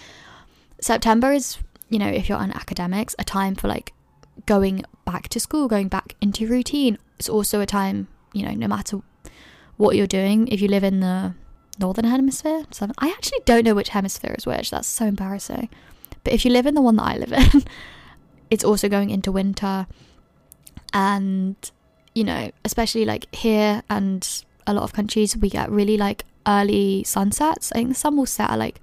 September 0.80 1.32
is, 1.32 1.58
you 1.90 1.98
know, 1.98 2.08
if 2.08 2.28
you're 2.28 2.38
on 2.38 2.52
academics, 2.52 3.14
a 3.18 3.24
time 3.24 3.54
for 3.54 3.68
like 3.68 3.92
going 4.46 4.84
back 5.04 5.28
to 5.28 5.40
school, 5.40 5.68
going 5.68 5.88
back 5.88 6.14
into 6.20 6.46
routine. 6.46 6.98
It's 7.18 7.28
also 7.28 7.60
a 7.60 7.66
time, 7.66 8.08
you 8.32 8.44
know, 8.44 8.52
no 8.52 8.68
matter 8.68 9.00
what 9.76 9.96
you're 9.96 10.06
doing, 10.06 10.48
if 10.48 10.60
you 10.60 10.68
live 10.68 10.84
in 10.84 11.00
the 11.00 11.34
northern 11.78 12.04
hemisphere, 12.04 12.64
southern, 12.70 12.94
I 12.98 13.08
actually 13.08 13.40
don't 13.44 13.64
know 13.64 13.74
which 13.74 13.90
hemisphere 13.90 14.34
is 14.36 14.46
which. 14.46 14.70
That's 14.70 14.88
so 14.88 15.06
embarrassing. 15.06 15.68
But 16.24 16.32
if 16.32 16.44
you 16.44 16.50
live 16.50 16.66
in 16.66 16.74
the 16.74 16.82
one 16.82 16.96
that 16.96 17.04
I 17.04 17.16
live 17.16 17.32
in, 17.32 17.64
it's 18.50 18.64
also 18.64 18.88
going 18.88 19.10
into 19.10 19.32
winter. 19.32 19.86
And, 20.92 21.56
you 22.14 22.24
know, 22.24 22.50
especially 22.64 23.04
like 23.04 23.32
here 23.34 23.82
and 23.88 24.44
a 24.66 24.74
lot 24.74 24.82
of 24.82 24.92
countries, 24.92 25.36
we 25.36 25.48
get 25.48 25.70
really 25.70 25.96
like 25.96 26.24
early 26.46 27.04
sunsets. 27.04 27.72
I 27.72 27.76
think 27.76 27.88
the 27.90 27.94
sun 27.94 28.16
will 28.16 28.26
set 28.26 28.50
at 28.50 28.58
like 28.58 28.80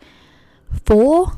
four 0.86 1.34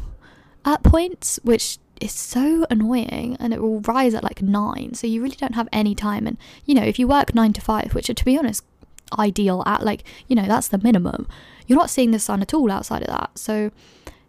at 0.65 0.83
points, 0.83 1.39
which 1.43 1.79
is 2.01 2.11
so 2.11 2.65
annoying 2.69 3.37
and 3.39 3.53
it 3.53 3.61
will 3.61 3.81
rise 3.81 4.13
at 4.13 4.23
like 4.23 4.41
nine. 4.41 4.93
So 4.93 5.07
you 5.07 5.21
really 5.21 5.35
don't 5.35 5.55
have 5.55 5.69
any 5.71 5.95
time. 5.95 6.27
And, 6.27 6.37
you 6.65 6.75
know, 6.75 6.83
if 6.83 6.99
you 6.99 7.07
work 7.07 7.33
nine 7.33 7.53
to 7.53 7.61
five, 7.61 7.93
which 7.93 8.09
are 8.09 8.13
to 8.13 8.25
be 8.25 8.37
honest, 8.37 8.63
ideal 9.17 9.63
at 9.65 9.83
like, 9.83 10.03
you 10.27 10.35
know, 10.35 10.45
that's 10.45 10.67
the 10.67 10.77
minimum, 10.77 11.27
you're 11.65 11.77
not 11.77 11.89
seeing 11.89 12.11
the 12.11 12.19
sun 12.19 12.41
at 12.41 12.53
all 12.53 12.71
outside 12.71 13.01
of 13.01 13.07
that. 13.07 13.37
So, 13.37 13.71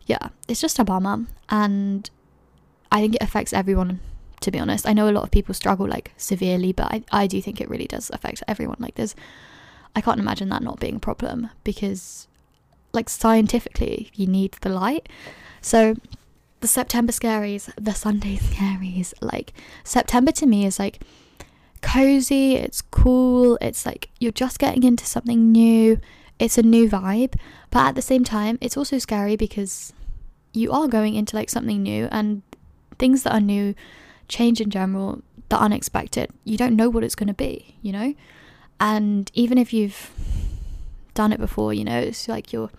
yeah, 0.06 0.28
it's 0.48 0.60
just 0.60 0.78
a 0.78 0.84
bummer. 0.84 1.26
And 1.48 2.08
I 2.90 3.00
think 3.00 3.16
it 3.16 3.22
affects 3.22 3.52
everyone, 3.52 4.00
to 4.40 4.50
be 4.50 4.58
honest. 4.58 4.88
I 4.88 4.92
know 4.92 5.08
a 5.08 5.12
lot 5.12 5.24
of 5.24 5.30
people 5.30 5.54
struggle 5.54 5.86
like 5.86 6.12
severely, 6.16 6.72
but 6.72 6.86
I, 6.86 7.02
I 7.12 7.26
do 7.26 7.40
think 7.42 7.60
it 7.60 7.68
really 7.68 7.86
does 7.86 8.10
affect 8.10 8.42
everyone. 8.48 8.78
Like, 8.78 8.94
there's, 8.94 9.14
I 9.94 10.00
can't 10.00 10.20
imagine 10.20 10.48
that 10.48 10.62
not 10.62 10.80
being 10.80 10.96
a 10.96 11.00
problem 11.00 11.50
because, 11.64 12.28
like, 12.92 13.08
scientifically, 13.08 14.10
you 14.14 14.26
need 14.26 14.52
the 14.60 14.68
light. 14.68 15.08
So, 15.60 15.96
the 16.60 16.68
September 16.68 17.12
scaries, 17.12 17.72
the 17.76 17.92
Sunday 17.92 18.36
scaries, 18.36 19.14
like, 19.20 19.52
September 19.84 20.32
to 20.32 20.46
me 20.46 20.66
is 20.66 20.78
like 20.78 21.00
cozy, 21.82 22.56
it's 22.56 22.82
cool, 22.82 23.58
it's 23.60 23.86
like 23.86 24.10
you're 24.18 24.32
just 24.32 24.58
getting 24.58 24.82
into 24.82 25.06
something 25.06 25.52
new, 25.52 26.00
it's 26.38 26.58
a 26.58 26.62
new 26.62 26.88
vibe, 26.88 27.34
but 27.70 27.80
at 27.80 27.94
the 27.94 28.02
same 28.02 28.24
time, 28.24 28.58
it's 28.60 28.76
also 28.76 28.98
scary 28.98 29.36
because 29.36 29.92
you 30.52 30.72
are 30.72 30.88
going 30.88 31.14
into 31.14 31.36
like 31.36 31.50
something 31.50 31.82
new 31.82 32.08
and 32.10 32.42
things 32.98 33.22
that 33.22 33.32
are 33.32 33.40
new, 33.40 33.74
change 34.28 34.60
in 34.60 34.70
general, 34.70 35.22
the 35.48 35.58
unexpected, 35.58 36.30
you 36.44 36.56
don't 36.56 36.76
know 36.76 36.88
what 36.88 37.04
it's 37.04 37.14
going 37.14 37.28
to 37.28 37.34
be, 37.34 37.76
you 37.82 37.92
know? 37.92 38.14
And 38.80 39.30
even 39.34 39.58
if 39.58 39.72
you've 39.72 40.10
done 41.14 41.32
it 41.32 41.40
before, 41.40 41.72
you 41.72 41.84
know, 41.84 41.98
it's 41.98 42.28
like 42.28 42.52
you're 42.52 42.70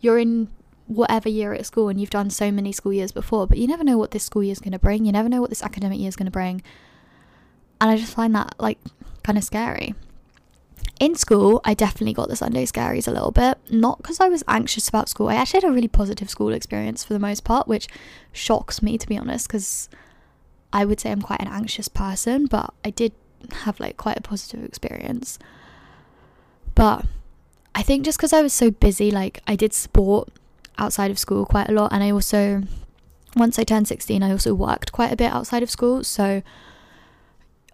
you're 0.00 0.18
in 0.18 0.48
whatever 0.92 1.28
year 1.28 1.52
at 1.52 1.66
school 1.66 1.88
and 1.88 2.00
you've 2.00 2.10
done 2.10 2.30
so 2.30 2.50
many 2.50 2.72
school 2.72 2.92
years 2.92 3.12
before, 3.12 3.46
but 3.46 3.58
you 3.58 3.66
never 3.66 3.84
know 3.84 3.98
what 3.98 4.10
this 4.10 4.24
school 4.24 4.42
year 4.42 4.52
is 4.52 4.60
going 4.60 4.72
to 4.72 4.78
bring. 4.78 5.04
You 5.04 5.12
never 5.12 5.28
know 5.28 5.40
what 5.40 5.50
this 5.50 5.62
academic 5.62 5.98
year 5.98 6.08
is 6.08 6.16
going 6.16 6.26
to 6.26 6.32
bring. 6.32 6.62
And 7.80 7.90
I 7.90 7.96
just 7.96 8.14
find 8.14 8.34
that 8.34 8.54
like 8.58 8.78
kind 9.22 9.36
of 9.38 9.44
scary. 9.44 9.94
In 11.00 11.16
school, 11.16 11.60
I 11.64 11.74
definitely 11.74 12.12
got 12.12 12.28
the 12.28 12.36
Sunday 12.36 12.64
scaries 12.64 13.08
a 13.08 13.10
little 13.10 13.32
bit. 13.32 13.58
Not 13.70 13.98
because 13.98 14.20
I 14.20 14.28
was 14.28 14.44
anxious 14.46 14.88
about 14.88 15.08
school. 15.08 15.28
I 15.28 15.34
actually 15.34 15.62
had 15.62 15.70
a 15.70 15.72
really 15.72 15.88
positive 15.88 16.30
school 16.30 16.52
experience 16.52 17.02
for 17.02 17.12
the 17.12 17.18
most 17.18 17.42
part, 17.42 17.66
which 17.66 17.88
shocks 18.32 18.82
me 18.82 18.98
to 18.98 19.06
be 19.08 19.18
honest, 19.18 19.48
because 19.48 19.88
I 20.72 20.84
would 20.84 21.00
say 21.00 21.10
I'm 21.10 21.22
quite 21.22 21.40
an 21.40 21.48
anxious 21.48 21.88
person, 21.88 22.46
but 22.46 22.72
I 22.84 22.90
did 22.90 23.12
have 23.50 23.80
like 23.80 23.96
quite 23.96 24.18
a 24.18 24.22
positive 24.22 24.64
experience. 24.64 25.38
But 26.74 27.06
I 27.74 27.82
think 27.82 28.04
just 28.04 28.18
because 28.18 28.32
I 28.32 28.42
was 28.42 28.52
so 28.52 28.70
busy, 28.70 29.10
like 29.10 29.40
I 29.46 29.56
did 29.56 29.72
sport 29.72 30.28
outside 30.78 31.10
of 31.10 31.18
school 31.18 31.44
quite 31.46 31.68
a 31.68 31.72
lot, 31.72 31.92
and 31.92 32.02
I 32.02 32.10
also, 32.10 32.62
once 33.36 33.58
I 33.58 33.64
turned 33.64 33.88
16, 33.88 34.22
I 34.22 34.30
also 34.30 34.54
worked 34.54 34.92
quite 34.92 35.12
a 35.12 35.16
bit 35.16 35.32
outside 35.32 35.62
of 35.62 35.70
school. 35.70 36.04
So 36.04 36.42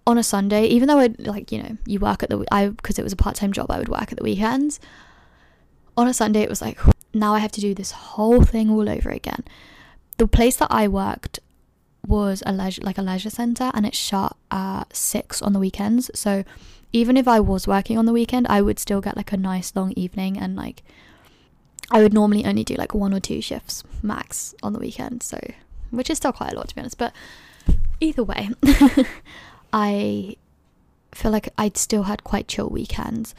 on 0.09 0.17
a 0.17 0.23
Sunday, 0.23 0.65
even 0.65 0.89
though 0.89 0.99
I 0.99 1.15
like 1.19 1.53
you 1.53 1.63
know 1.63 1.77
you 1.85 2.01
work 2.01 2.23
at 2.23 2.31
the 2.31 2.43
I 2.51 2.69
because 2.69 2.99
it 2.99 3.03
was 3.03 3.13
a 3.13 3.17
part 3.17 3.37
time 3.37 3.53
job, 3.53 3.71
I 3.71 3.79
would 3.79 3.91
work 3.91 4.11
at 4.11 4.17
the 4.17 4.25
weekends. 4.25 4.81
On 5.99 6.09
a 6.09 6.15
Sunday, 6.15 6.41
it 6.41 6.49
was 6.49 6.63
like 6.63 6.79
now 7.13 7.35
I 7.35 7.41
have 7.41 7.53
to 7.53 7.61
do 7.61 7.75
this 7.75 7.91
whole 7.91 8.43
thing 8.43 8.71
all 8.71 8.89
over 8.89 9.11
again. 9.11 9.45
The 10.17 10.27
place 10.27 10.57
that 10.57 10.69
I 10.71 10.89
worked 10.89 11.41
was 12.07 12.43
a 12.47 12.53
leisure 12.53 12.81
like 12.83 12.97
a 12.97 13.03
leisure 13.03 13.29
center, 13.29 13.71
and 13.75 13.85
it 13.85 13.95
shut 13.95 14.35
at 14.51 14.97
six 14.97 15.43
on 15.43 15.53
the 15.53 15.59
weekends. 15.59 16.11
So 16.15 16.43
even 16.91 17.19
if 17.19 17.29
I 17.29 17.39
was 17.39 17.69
working 17.69 17.99
on 17.99 18.07
the 18.07 18.13
weekend, 18.13 18.47
I 18.49 18.63
would 18.63 18.79
still 18.79 19.03
get 19.03 19.15
like 19.15 19.33
a 19.33 19.37
nice 19.37 19.77
long 19.77 19.93
evening, 19.93 20.39
and 20.39 20.57
like 20.57 20.83
I 21.91 22.03
would 22.03 22.13
normally 22.13 22.45
only 22.45 22.65
do 22.65 22.75
like 22.75 22.95
one 22.95 23.15
or 23.15 23.21
two 23.21 23.41
shifts 23.41 23.83
max 24.03 24.55
on 24.63 24.73
the 24.73 24.79
weekend. 24.79 25.23
So 25.23 25.39
which 25.91 26.11
is 26.11 26.19
still 26.19 26.33
quite 26.33 26.53
a 26.53 26.57
lot 26.57 26.69
to 26.69 26.75
be 26.75 26.81
honest, 26.81 26.99
but 26.99 27.13
either 28.01 28.25
way. 28.25 28.51
I 29.73 30.37
feel 31.13 31.31
like 31.31 31.49
I'd 31.59 31.77
still 31.77 32.05
had 32.05 32.25
quite 32.25 32.49
chill 32.49 32.69
weekends. 32.69 33.35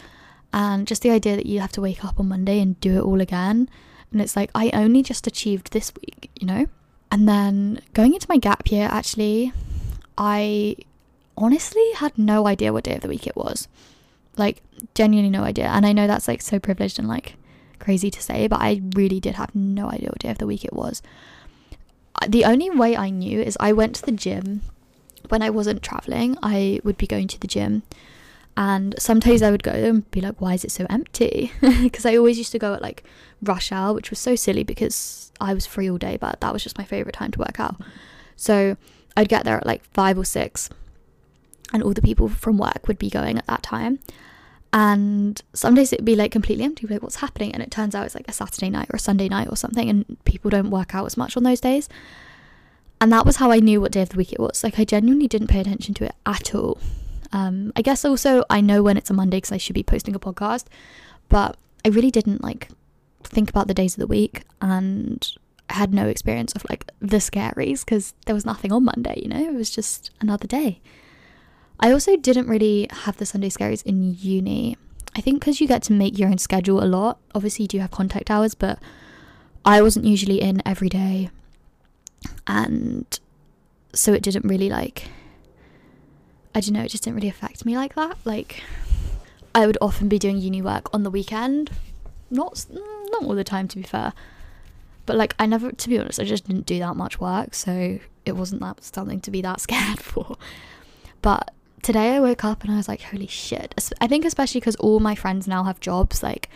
And 0.51 0.87
just 0.87 1.01
the 1.01 1.11
idea 1.11 1.35
that 1.35 1.45
you 1.45 1.59
have 1.59 1.71
to 1.73 1.81
wake 1.81 2.03
up 2.03 2.19
on 2.19 2.27
Monday 2.27 2.59
and 2.59 2.79
do 2.81 2.97
it 2.97 3.03
all 3.03 3.21
again. 3.21 3.69
And 4.11 4.21
it's 4.21 4.35
like, 4.35 4.49
I 4.55 4.71
only 4.73 5.03
just 5.03 5.27
achieved 5.27 5.71
this 5.71 5.93
week, 5.95 6.31
you 6.39 6.47
know? 6.47 6.67
And 7.11 7.27
then 7.27 7.81
going 7.93 8.13
into 8.13 8.27
my 8.29 8.37
gap 8.37 8.71
year, 8.71 8.87
actually, 8.91 9.53
I 10.17 10.77
honestly 11.37 11.85
had 11.95 12.17
no 12.17 12.47
idea 12.47 12.73
what 12.73 12.83
day 12.83 12.95
of 12.95 13.01
the 13.01 13.07
week 13.07 13.27
it 13.27 13.35
was. 13.35 13.67
Like, 14.37 14.61
genuinely 14.95 15.29
no 15.29 15.43
idea. 15.43 15.67
And 15.67 15.85
I 15.85 15.93
know 15.93 16.07
that's 16.07 16.27
like 16.27 16.41
so 16.41 16.59
privileged 16.59 16.97
and 16.97 17.07
like 17.07 17.35
crazy 17.79 18.11
to 18.11 18.21
say, 18.21 18.47
but 18.47 18.59
I 18.61 18.81
really 18.95 19.19
did 19.19 19.35
have 19.35 19.53
no 19.55 19.89
idea 19.89 20.09
what 20.09 20.19
day 20.19 20.29
of 20.29 20.37
the 20.37 20.47
week 20.47 20.65
it 20.65 20.73
was. 20.73 21.01
Uh, 22.21 22.27
the 22.27 22.45
only 22.45 22.69
way 22.69 22.95
I 22.97 23.09
knew 23.09 23.41
is 23.41 23.57
I 23.59 23.73
went 23.73 23.95
to 23.95 24.05
the 24.05 24.11
gym 24.11 24.61
when 25.29 25.41
I 25.41 25.49
wasn't 25.49 25.83
traveling, 25.83 26.37
I 26.41 26.79
would 26.83 26.97
be 26.97 27.07
going 27.07 27.27
to 27.27 27.39
the 27.39 27.47
gym 27.47 27.83
And 28.57 28.93
sometimes 28.99 29.41
I 29.41 29.51
would 29.51 29.63
go 29.63 29.71
and 29.71 30.09
be 30.11 30.19
like, 30.19 30.41
why 30.41 30.53
is 30.53 30.65
it 30.65 30.71
so 30.71 30.85
empty? 30.89 31.51
Because 31.61 32.05
I 32.05 32.17
always 32.17 32.37
used 32.37 32.51
to 32.51 32.59
go 32.59 32.73
at 32.73 32.81
like 32.81 33.03
rush 33.41 33.71
hour, 33.71 33.93
which 33.93 34.09
was 34.09 34.19
so 34.19 34.35
silly 34.35 34.63
because 34.63 35.31
I 35.39 35.53
was 35.53 35.65
free 35.65 35.89
all 35.89 35.97
day, 35.97 36.17
but 36.17 36.41
that 36.41 36.51
was 36.51 36.63
just 36.63 36.77
my 36.77 36.83
favorite 36.83 37.15
time 37.15 37.31
to 37.31 37.39
work 37.39 37.59
out. 37.59 37.77
So 38.35 38.75
I'd 39.15 39.29
get 39.29 39.45
there 39.45 39.57
at 39.57 39.65
like 39.65 39.85
five 39.93 40.17
or 40.17 40.25
six, 40.25 40.69
and 41.71 41.81
all 41.83 41.93
the 41.93 42.01
people 42.01 42.27
from 42.27 42.57
work 42.57 42.87
would 42.87 42.99
be 42.99 43.09
going 43.09 43.37
at 43.37 43.47
that 43.47 43.63
time. 43.63 43.99
And 44.71 45.41
some 45.53 45.73
days 45.73 45.91
it'd 45.91 46.05
be 46.05 46.15
like 46.15 46.31
completely 46.31 46.63
empty, 46.63 46.85
like 46.85 47.01
what's 47.01 47.17
happening? 47.17 47.53
And 47.53 47.63
it 47.63 47.71
turns 47.71 47.95
out 47.95 48.05
it's 48.05 48.15
like 48.15 48.27
a 48.27 48.33
Saturday 48.33 48.69
night 48.69 48.89
or 48.91 48.97
a 48.97 48.99
Sunday 48.99 49.27
night 49.27 49.47
or 49.49 49.55
something, 49.55 49.89
and 49.89 50.17
people 50.25 50.51
don't 50.51 50.69
work 50.69 50.93
out 50.93 51.05
as 51.05 51.17
much 51.17 51.35
on 51.35 51.43
those 51.43 51.59
days. 51.59 51.89
And 53.01 53.11
that 53.11 53.25
was 53.25 53.37
how 53.37 53.51
I 53.51 53.59
knew 53.59 53.81
what 53.81 53.91
day 53.91 54.01
of 54.01 54.09
the 54.09 54.17
week 54.17 54.33
it 54.33 54.39
was. 54.39 54.63
Like 54.63 54.77
I 54.77 54.83
genuinely 54.83 55.27
didn't 55.27 55.47
pay 55.47 55.59
attention 55.59 55.93
to 55.95 56.05
it 56.05 56.15
at 56.25 56.53
all. 56.53 56.79
Um, 57.31 57.71
I 57.75 57.81
guess 57.81 58.03
also 58.05 58.43
I 58.49 58.61
know 58.61 58.83
when 58.83 58.97
it's 58.97 59.09
a 59.09 59.13
Monday 59.13 59.37
because 59.37 59.51
I 59.51 59.57
should 59.57 59.75
be 59.75 59.83
posting 59.83 60.15
a 60.15 60.19
podcast, 60.19 60.65
but 61.29 61.57
I 61.85 61.89
really 61.89 62.11
didn't 62.11 62.43
like 62.43 62.69
think 63.23 63.49
about 63.49 63.67
the 63.67 63.73
days 63.73 63.95
of 63.95 63.99
the 63.99 64.07
week 64.07 64.43
and 64.61 65.27
I 65.69 65.75
had 65.75 65.93
no 65.93 66.07
experience 66.07 66.53
of 66.53 66.65
like 66.69 66.89
the 66.99 67.17
scaries 67.17 67.85
because 67.85 68.13
there 68.25 68.35
was 68.35 68.45
nothing 68.45 68.71
on 68.71 68.83
Monday, 68.83 69.19
you 69.21 69.29
know, 69.29 69.39
it 69.39 69.53
was 69.53 69.69
just 69.69 70.11
another 70.19 70.47
day. 70.47 70.81
I 71.79 71.91
also 71.91 72.17
didn't 72.17 72.47
really 72.47 72.87
have 72.91 73.17
the 73.17 73.25
Sunday 73.25 73.49
scaries 73.49 73.83
in 73.85 74.15
uni. 74.19 74.77
I 75.15 75.21
think 75.21 75.39
because 75.39 75.61
you 75.61 75.67
get 75.67 75.81
to 75.83 75.93
make 75.93 76.17
your 76.17 76.29
own 76.29 76.37
schedule 76.37 76.83
a 76.83 76.85
lot. 76.85 77.19
Obviously, 77.33 77.63
you 77.63 77.67
do 77.69 77.79
have 77.79 77.91
contact 77.91 78.29
hours, 78.29 78.53
but 78.53 78.79
I 79.65 79.81
wasn't 79.81 80.05
usually 80.05 80.41
in 80.41 80.61
every 80.65 80.89
day. 80.89 81.29
And 82.47 83.19
so 83.93 84.13
it 84.13 84.21
didn't 84.21 84.47
really 84.47 84.69
like, 84.69 85.07
I 86.53 86.59
don't 86.59 86.73
know, 86.73 86.83
it 86.83 86.89
just 86.89 87.03
didn't 87.03 87.15
really 87.15 87.29
affect 87.29 87.65
me 87.65 87.77
like 87.77 87.95
that. 87.95 88.17
Like, 88.25 88.61
I 89.55 89.65
would 89.65 89.77
often 89.81 90.09
be 90.09 90.19
doing 90.19 90.37
uni 90.37 90.61
work 90.61 90.93
on 90.93 91.03
the 91.03 91.09
weekend. 91.09 91.71
Not, 92.29 92.65
not 92.69 93.23
all 93.23 93.35
the 93.35 93.43
time, 93.43 93.67
to 93.69 93.77
be 93.77 93.83
fair. 93.83 94.13
But 95.05 95.15
like, 95.15 95.33
I 95.39 95.45
never, 95.45 95.71
to 95.71 95.89
be 95.89 95.97
honest, 95.97 96.19
I 96.19 96.23
just 96.25 96.45
didn't 96.45 96.65
do 96.65 96.77
that 96.79 96.95
much 96.95 97.19
work. 97.19 97.55
So 97.55 97.99
it 98.25 98.33
wasn't 98.33 98.61
that 98.61 98.83
something 98.83 99.21
to 99.21 99.31
be 99.31 99.41
that 99.41 99.61
scared 99.61 99.99
for. 99.99 100.37
But 101.21 101.51
today 101.89 102.17
I 102.17 102.19
woke 102.19 102.43
up 102.43 102.61
and 102.61 102.71
I 102.71 102.75
was 102.75 102.87
like, 102.87 103.01
holy 103.01 103.25
shit. 103.25 103.73
I 103.99 104.05
think 104.05 104.23
especially 104.23 104.61
because 104.61 104.75
all 104.75 104.99
my 104.99 105.15
friends 105.15 105.47
now 105.47 105.63
have 105.63 105.79
jobs. 105.79 106.21
Like 106.21 106.47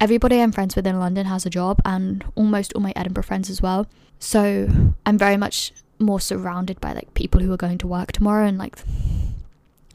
everybody 0.00 0.40
I'm 0.40 0.52
friends 0.52 0.76
with 0.76 0.86
in 0.86 1.00
London 1.00 1.26
has 1.26 1.44
a 1.44 1.50
job 1.50 1.80
and 1.84 2.24
almost 2.36 2.72
all 2.74 2.80
my 2.80 2.92
Edinburgh 2.94 3.24
friends 3.24 3.50
as 3.50 3.60
well. 3.60 3.88
So 4.20 4.68
I'm 5.04 5.18
very 5.18 5.36
much 5.36 5.72
more 5.98 6.20
surrounded 6.20 6.80
by 6.80 6.92
like 6.92 7.12
people 7.14 7.40
who 7.40 7.52
are 7.52 7.56
going 7.56 7.78
to 7.78 7.88
work 7.88 8.12
tomorrow 8.12 8.46
and 8.46 8.58
like 8.58 8.78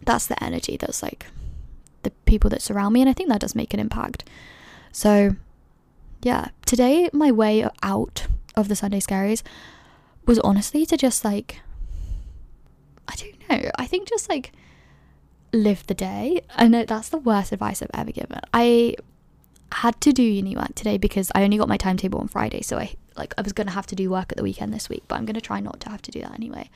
that's 0.03 0.27
the 0.27 0.43
energy 0.43 0.75
that's 0.75 1.01
like 1.01 1.27
the 2.03 2.11
people 2.25 2.49
that 2.49 2.61
surround 2.61 2.95
me 2.95 2.99
and 2.99 3.09
I 3.09 3.13
think 3.13 3.29
that 3.29 3.39
does 3.39 3.55
make 3.55 3.73
an 3.73 3.79
impact. 3.79 4.25
So 4.91 5.38
yeah, 6.21 6.49
today 6.65 7.09
my 7.13 7.31
way 7.31 7.65
out 7.81 8.27
of 8.57 8.67
the 8.67 8.75
Sunday 8.75 8.99
scaries 8.99 9.41
was 10.25 10.38
honestly 10.39 10.85
to 10.88 10.97
just 10.97 11.23
like 11.23 11.61
I 13.07 13.15
don't 13.15 13.49
know. 13.49 13.71
I 13.77 13.85
think 13.85 14.09
just 14.09 14.27
like 14.27 14.51
live 15.55 15.87
the 15.87 15.93
day. 15.93 16.41
I 16.55 16.67
know 16.67 16.85
that's 16.85 17.09
the 17.09 17.17
worst 17.17 17.51
advice 17.51 17.81
I've 17.81 17.89
ever 17.93 18.11
given. 18.11 18.39
I 18.53 18.95
had 19.71 19.99
to 20.01 20.13
do 20.13 20.23
uni 20.23 20.55
work 20.55 20.75
today 20.75 20.97
because 20.97 21.31
I 21.33 21.43
only 21.43 21.57
got 21.57 21.67
my 21.67 21.77
timetable 21.77 22.19
on 22.19 22.27
Friday, 22.27 22.61
so 22.61 22.77
I 22.77 22.95
like 23.17 23.33
I 23.37 23.41
was 23.41 23.53
gonna 23.53 23.71
have 23.71 23.87
to 23.87 23.95
do 23.95 24.09
work 24.09 24.31
at 24.31 24.37
the 24.37 24.43
weekend 24.43 24.73
this 24.73 24.89
week, 24.89 25.03
but 25.07 25.15
I'm 25.15 25.25
gonna 25.25 25.41
try 25.41 25.59
not 25.59 25.79
to 25.81 25.89
have 25.89 26.01
to 26.03 26.11
do 26.11 26.21
that 26.21 26.33
anyway 26.33 26.69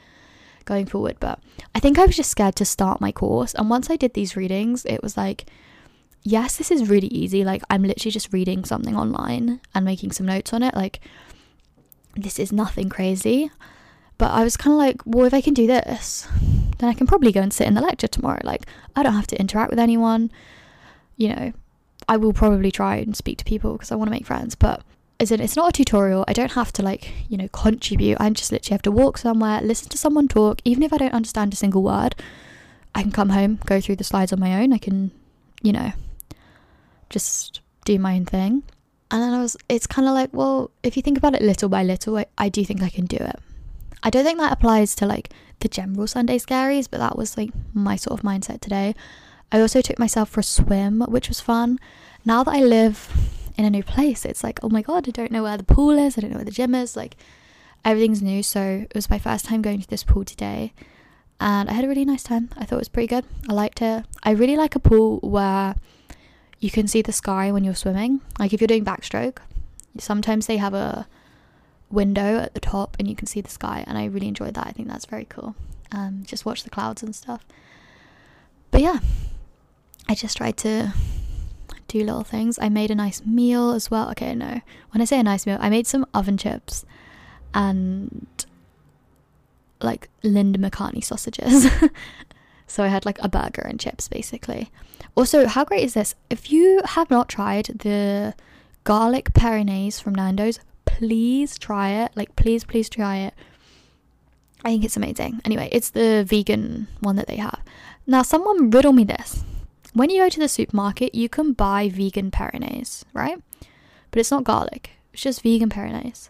going 0.66 0.86
forward. 0.86 1.18
But 1.20 1.40
I 1.76 1.80
think 1.80 1.98
I 1.98 2.06
was 2.06 2.16
just 2.16 2.32
scared 2.32 2.56
to 2.58 2.66
start 2.66 3.02
my 3.02 3.12
course, 3.12 3.54
and 3.54 3.70
once 3.70 3.90
I 3.90 3.96
did 3.96 4.14
these 4.14 4.36
readings, 4.36 4.86
it 4.86 5.04
was 5.04 5.16
like, 5.16 5.46
yes, 6.24 6.58
this 6.58 6.72
is 6.72 6.90
really 6.90 7.08
easy. 7.08 7.44
Like 7.44 7.64
I'm 7.70 7.84
literally 7.84 8.12
just 8.12 8.34
reading 8.34 8.66
something 8.66 8.96
online 8.96 9.62
and 9.74 9.86
making 9.86 10.12
some 10.12 10.26
notes 10.26 10.54
on 10.54 10.64
it. 10.64 10.76
Like 10.76 11.00
this 12.16 12.40
is 12.40 12.52
nothing 12.52 12.90
crazy. 12.90 13.52
But 14.18 14.32
I 14.32 14.44
was 14.44 14.58
kind 14.58 14.74
of 14.74 14.78
like, 14.80 15.02
well, 15.06 15.26
if 15.26 15.34
I 15.34 15.40
can 15.40 15.54
do 15.54 15.66
this, 15.66 16.28
then 16.80 16.90
I 16.90 16.94
can 16.94 17.08
probably 17.08 17.32
go 17.32 17.42
and 17.42 17.54
sit 17.54 17.68
in 17.68 17.76
the 17.76 17.82
lecture 17.82 18.08
tomorrow. 18.08 18.42
Like, 18.44 18.66
I 18.96 19.04
don't 19.04 19.14
have 19.14 19.28
to 19.28 19.40
interact 19.40 19.70
with 19.70 19.80
anyone. 19.80 20.32
You 21.16 21.30
know, 21.30 21.54
I 22.08 22.18
will 22.18 22.34
probably 22.34 22.72
try 22.72 22.96
and 22.96 23.16
speak 23.16 23.38
to 23.38 23.46
people 23.46 23.74
because 23.74 23.92
I 23.92 23.96
want 23.96 24.08
to 24.08 24.12
make 24.12 24.26
friends. 24.26 24.56
But 24.56 24.82
as 25.20 25.32
in, 25.32 25.42
it's 25.42 25.56
not 25.56 25.70
a 25.70 25.72
tutorial. 25.74 26.26
I 26.28 26.34
don't 26.34 26.54
have 26.54 26.72
to, 26.74 26.82
like, 26.82 27.12
you 27.30 27.38
know, 27.38 27.50
contribute. 27.50 28.18
I 28.20 28.30
just 28.32 28.52
literally 28.52 28.74
have 28.74 28.82
to 28.84 28.92
walk 28.92 29.18
somewhere, 29.18 29.62
listen 29.62 29.90
to 29.90 29.98
someone 29.98 30.28
talk. 30.28 30.62
Even 30.64 30.84
if 30.84 30.94
I 30.94 30.98
don't 30.98 31.14
understand 31.14 31.54
a 31.54 31.58
single 31.58 31.84
word, 31.84 32.16
I 32.96 33.02
can 33.02 33.12
come 33.12 33.30
home, 33.30 33.60
go 33.66 33.80
through 33.82 33.98
the 33.98 34.04
slides 34.04 34.34
on 34.34 34.40
my 34.40 34.62
own. 34.62 34.74
I 34.74 34.78
can, 34.78 35.12
you 35.62 35.74
know, 35.74 35.92
just 37.10 37.60
do 37.86 38.00
my 38.00 38.16
own 38.16 38.26
thing. 38.26 38.64
And 39.12 39.22
then 39.22 39.34
I 39.34 39.42
was, 39.42 39.58
it's 39.68 39.88
kind 39.88 40.08
of 40.08 40.14
like, 40.14 40.30
well, 40.32 40.72
if 40.84 40.96
you 40.96 41.04
think 41.04 41.18
about 41.18 41.36
it 41.36 41.42
little 41.42 41.68
by 41.68 41.84
little, 41.84 42.18
I, 42.18 42.26
I 42.38 42.48
do 42.48 42.64
think 42.64 42.82
I 42.82 42.90
can 42.90 43.06
do 43.06 43.18
it. 43.18 43.40
I 44.04 44.10
don't 44.10 44.24
think 44.24 44.40
that 44.40 44.54
applies 44.54 44.96
to 44.96 45.06
like 45.06 45.32
the 45.60 45.68
general 45.68 46.08
Sunday 46.08 46.38
scaries, 46.38 46.88
but 46.90 47.00
that 47.00 47.18
was 47.18 47.38
like 47.38 47.52
my 47.74 47.96
sort 47.96 48.20
of 48.20 48.26
mindset 48.26 48.62
today. 48.62 48.96
I 49.52 49.60
also 49.60 49.82
took 49.82 50.00
myself 50.00 50.30
for 50.30 50.40
a 50.40 50.44
swim, 50.44 51.02
which 51.02 51.28
was 51.28 51.40
fun. 51.40 51.80
Now 52.24 52.44
that 52.44 52.54
I 52.54 52.62
live 52.62 53.10
in 53.58 53.66
a 53.66 53.70
new 53.70 53.84
place, 53.84 54.26
it's 54.26 54.44
like, 54.44 54.60
oh 54.64 54.70
my 54.70 54.82
god, 54.82 55.08
I 55.08 55.12
don't 55.12 55.32
know 55.32 55.44
where 55.44 55.58
the 55.58 55.64
pool 55.64 55.98
is, 55.98 56.18
I 56.18 56.22
don't 56.22 56.32
know 56.32 56.38
where 56.38 56.46
the 56.46 56.52
gym 56.52 56.76
is, 56.76 56.96
like 56.96 57.18
everything's 57.84 58.22
new. 58.22 58.44
So 58.44 58.86
it 58.90 58.96
was 58.96 59.10
my 59.10 59.20
first 59.20 59.46
time 59.46 59.62
going 59.62 59.82
to 59.82 59.88
this 59.88 60.04
pool 60.04 60.24
today, 60.24 60.74
and 61.40 61.70
I 61.70 61.74
had 61.74 61.86
a 61.86 61.88
really 61.88 62.06
nice 62.06 62.24
time. 62.24 62.50
I 62.58 62.66
thought 62.66 62.76
it 62.76 62.80
was 62.80 62.90
pretty 62.90 63.08
good. 63.08 63.26
I 63.50 63.54
liked 63.54 63.82
it. 63.82 64.06
I 64.24 64.32
really 64.32 64.56
like 64.56 64.76
a 64.76 64.80
pool 64.80 65.20
where 65.20 65.76
you 66.60 66.70
can 66.70 66.88
see 66.88 67.02
the 67.02 67.12
sky 67.12 67.52
when 67.52 67.64
you're 67.64 67.76
swimming. 67.76 68.22
Like 68.38 68.54
if 68.54 68.62
you're 68.62 68.68
doing 68.68 68.86
backstroke, 68.86 69.40
sometimes 69.98 70.48
they 70.48 70.58
have 70.58 70.74
a 70.74 71.08
window 71.92 72.38
at 72.38 72.54
the 72.54 72.60
top 72.60 72.96
and 73.00 73.08
you 73.08 73.16
can 73.16 73.28
see 73.28 73.42
the 73.42 73.50
sky 73.50 73.84
and 73.88 73.98
I 73.98 74.06
really 74.06 74.28
enjoyed 74.28 74.54
that. 74.54 74.68
I 74.68 74.72
think 74.72 74.88
that's 74.88 75.06
very 75.06 75.26
cool. 75.26 75.56
Um, 75.92 76.24
just 76.26 76.46
watch 76.46 76.64
the 76.64 76.70
clouds 76.70 77.02
and 77.02 77.16
stuff. 77.16 77.46
But 78.72 78.82
yeah, 78.82 79.00
I 80.08 80.16
just 80.16 80.38
tried 80.38 80.58
to 80.58 80.94
do 81.88 82.04
little 82.04 82.24
things. 82.24 82.60
I 82.62 82.70
made 82.70 82.92
a 82.92 82.96
nice 82.96 83.26
meal 83.26 83.72
as 83.72 83.90
well. 83.90 84.10
Okay, 84.12 84.36
no. 84.36 84.62
When 84.92 85.02
I 85.02 85.06
say 85.06 85.20
a 85.20 85.24
nice 85.24 85.46
meal, 85.46 85.58
I 85.60 85.70
made 85.70 85.88
some 85.88 86.06
oven 86.14 86.38
chips 86.38 86.86
and 87.54 88.28
like 89.82 90.10
Linda 90.24 90.60
McCartney 90.60 91.04
sausages. 91.04 91.68
so 92.68 92.84
I 92.84 92.88
had 92.88 93.06
like 93.06 93.20
a 93.20 93.30
burger 93.30 93.64
and 93.64 93.80
chips 93.80 94.08
basically. 94.08 94.72
Also, 95.16 95.48
how 95.48 95.66
great 95.66 95.84
is 95.84 95.96
this? 95.96 96.16
If 96.30 96.52
you 96.52 96.82
have 96.86 97.10
not 97.10 97.28
tried 97.30 97.66
the 97.66 98.36
garlic 98.84 99.34
perinaise 99.34 100.02
from 100.02 100.16
Nando's, 100.16 100.60
please 100.98 101.58
try 101.58 101.90
it. 101.90 102.12
Like, 102.16 102.36
please, 102.36 102.64
please 102.64 102.90
try 102.90 103.18
it. 103.18 103.34
I 104.64 104.70
think 104.70 104.84
it's 104.84 104.98
amazing. 104.98 105.42
Anyway, 105.46 105.70
it's 105.72 105.92
the 105.92 106.26
vegan 106.28 106.88
one 107.00 107.16
that 107.16 107.28
they 107.28 107.38
have. 107.38 107.62
Now, 108.06 108.24
someone 108.24 108.70
riddle 108.70 108.92
me 108.92 109.04
this. 109.04 109.44
When 109.94 110.10
you 110.10 110.22
go 110.24 110.30
to 110.30 110.40
the 110.40 110.50
supermarket, 110.50 111.16
you 111.16 111.30
can 111.30 111.54
buy 111.54 111.90
vegan 111.90 112.32
perinaise, 112.32 113.04
right? 113.14 113.42
But 114.12 114.20
it's 114.20 114.32
not 114.32 114.44
garlic, 114.44 114.92
it's 115.14 115.24
just 115.24 115.42
vegan 115.42 115.70
perinaise. 115.70 116.30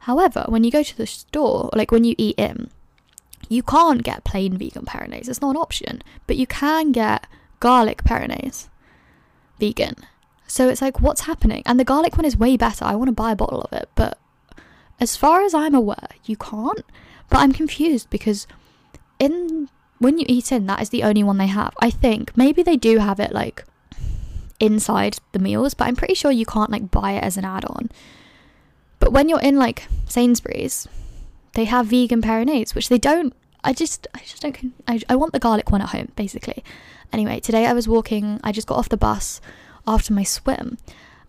However, 0.00 0.44
when 0.48 0.64
you 0.64 0.70
go 0.70 0.82
to 0.82 0.96
the 0.96 1.06
store, 1.06 1.70
like 1.74 1.90
when 1.90 2.04
you 2.04 2.14
eat 2.18 2.38
in, 2.38 2.70
you 3.48 3.62
can't 3.62 4.02
get 4.02 4.24
plain 4.24 4.56
vegan 4.58 4.84
perinaise. 4.84 5.28
It's 5.28 5.40
not 5.40 5.50
an 5.50 5.62
option. 5.62 6.02
But 6.26 6.36
you 6.36 6.46
can 6.46 6.92
get 6.92 7.26
garlic 7.60 8.04
perinaise. 8.04 8.68
Vegan. 9.58 9.94
So 10.54 10.68
it's 10.68 10.80
like, 10.80 11.00
what's 11.00 11.22
happening? 11.22 11.64
And 11.66 11.80
the 11.80 11.84
garlic 11.84 12.16
one 12.16 12.24
is 12.24 12.36
way 12.36 12.56
better. 12.56 12.84
I 12.84 12.94
want 12.94 13.08
to 13.08 13.12
buy 13.12 13.32
a 13.32 13.34
bottle 13.34 13.62
of 13.62 13.72
it, 13.72 13.88
but 13.96 14.16
as 15.00 15.16
far 15.16 15.42
as 15.42 15.52
I'm 15.52 15.74
aware, 15.74 16.10
you 16.26 16.36
can't. 16.36 16.84
But 17.28 17.38
I'm 17.38 17.52
confused 17.52 18.08
because 18.08 18.46
in 19.18 19.68
when 19.98 20.16
you 20.16 20.24
eat 20.28 20.52
in, 20.52 20.66
that 20.66 20.80
is 20.80 20.90
the 20.90 21.02
only 21.02 21.24
one 21.24 21.38
they 21.38 21.48
have. 21.48 21.74
I 21.80 21.90
think 21.90 22.36
maybe 22.36 22.62
they 22.62 22.76
do 22.76 22.98
have 22.98 23.18
it 23.18 23.32
like 23.32 23.64
inside 24.60 25.18
the 25.32 25.40
meals, 25.40 25.74
but 25.74 25.88
I'm 25.88 25.96
pretty 25.96 26.14
sure 26.14 26.30
you 26.30 26.46
can't 26.46 26.70
like 26.70 26.88
buy 26.88 27.14
it 27.14 27.24
as 27.24 27.36
an 27.36 27.44
add-on. 27.44 27.90
But 29.00 29.10
when 29.10 29.28
you're 29.28 29.42
in 29.42 29.56
like 29.56 29.88
Sainsbury's, 30.08 30.86
they 31.54 31.64
have 31.64 31.86
vegan 31.86 32.22
perinaise, 32.22 32.76
which 32.76 32.90
they 32.90 32.98
don't. 32.98 33.34
I 33.64 33.72
just, 33.72 34.06
I 34.14 34.20
just 34.20 34.42
don't. 34.42 34.72
I, 34.86 35.00
I 35.08 35.16
want 35.16 35.32
the 35.32 35.40
garlic 35.40 35.72
one 35.72 35.82
at 35.82 35.88
home, 35.88 36.12
basically. 36.14 36.62
Anyway, 37.12 37.40
today 37.40 37.66
I 37.66 37.72
was 37.72 37.88
walking. 37.88 38.38
I 38.44 38.52
just 38.52 38.68
got 38.68 38.78
off 38.78 38.88
the 38.88 38.96
bus 38.96 39.40
after 39.86 40.12
my 40.12 40.22
swim 40.22 40.78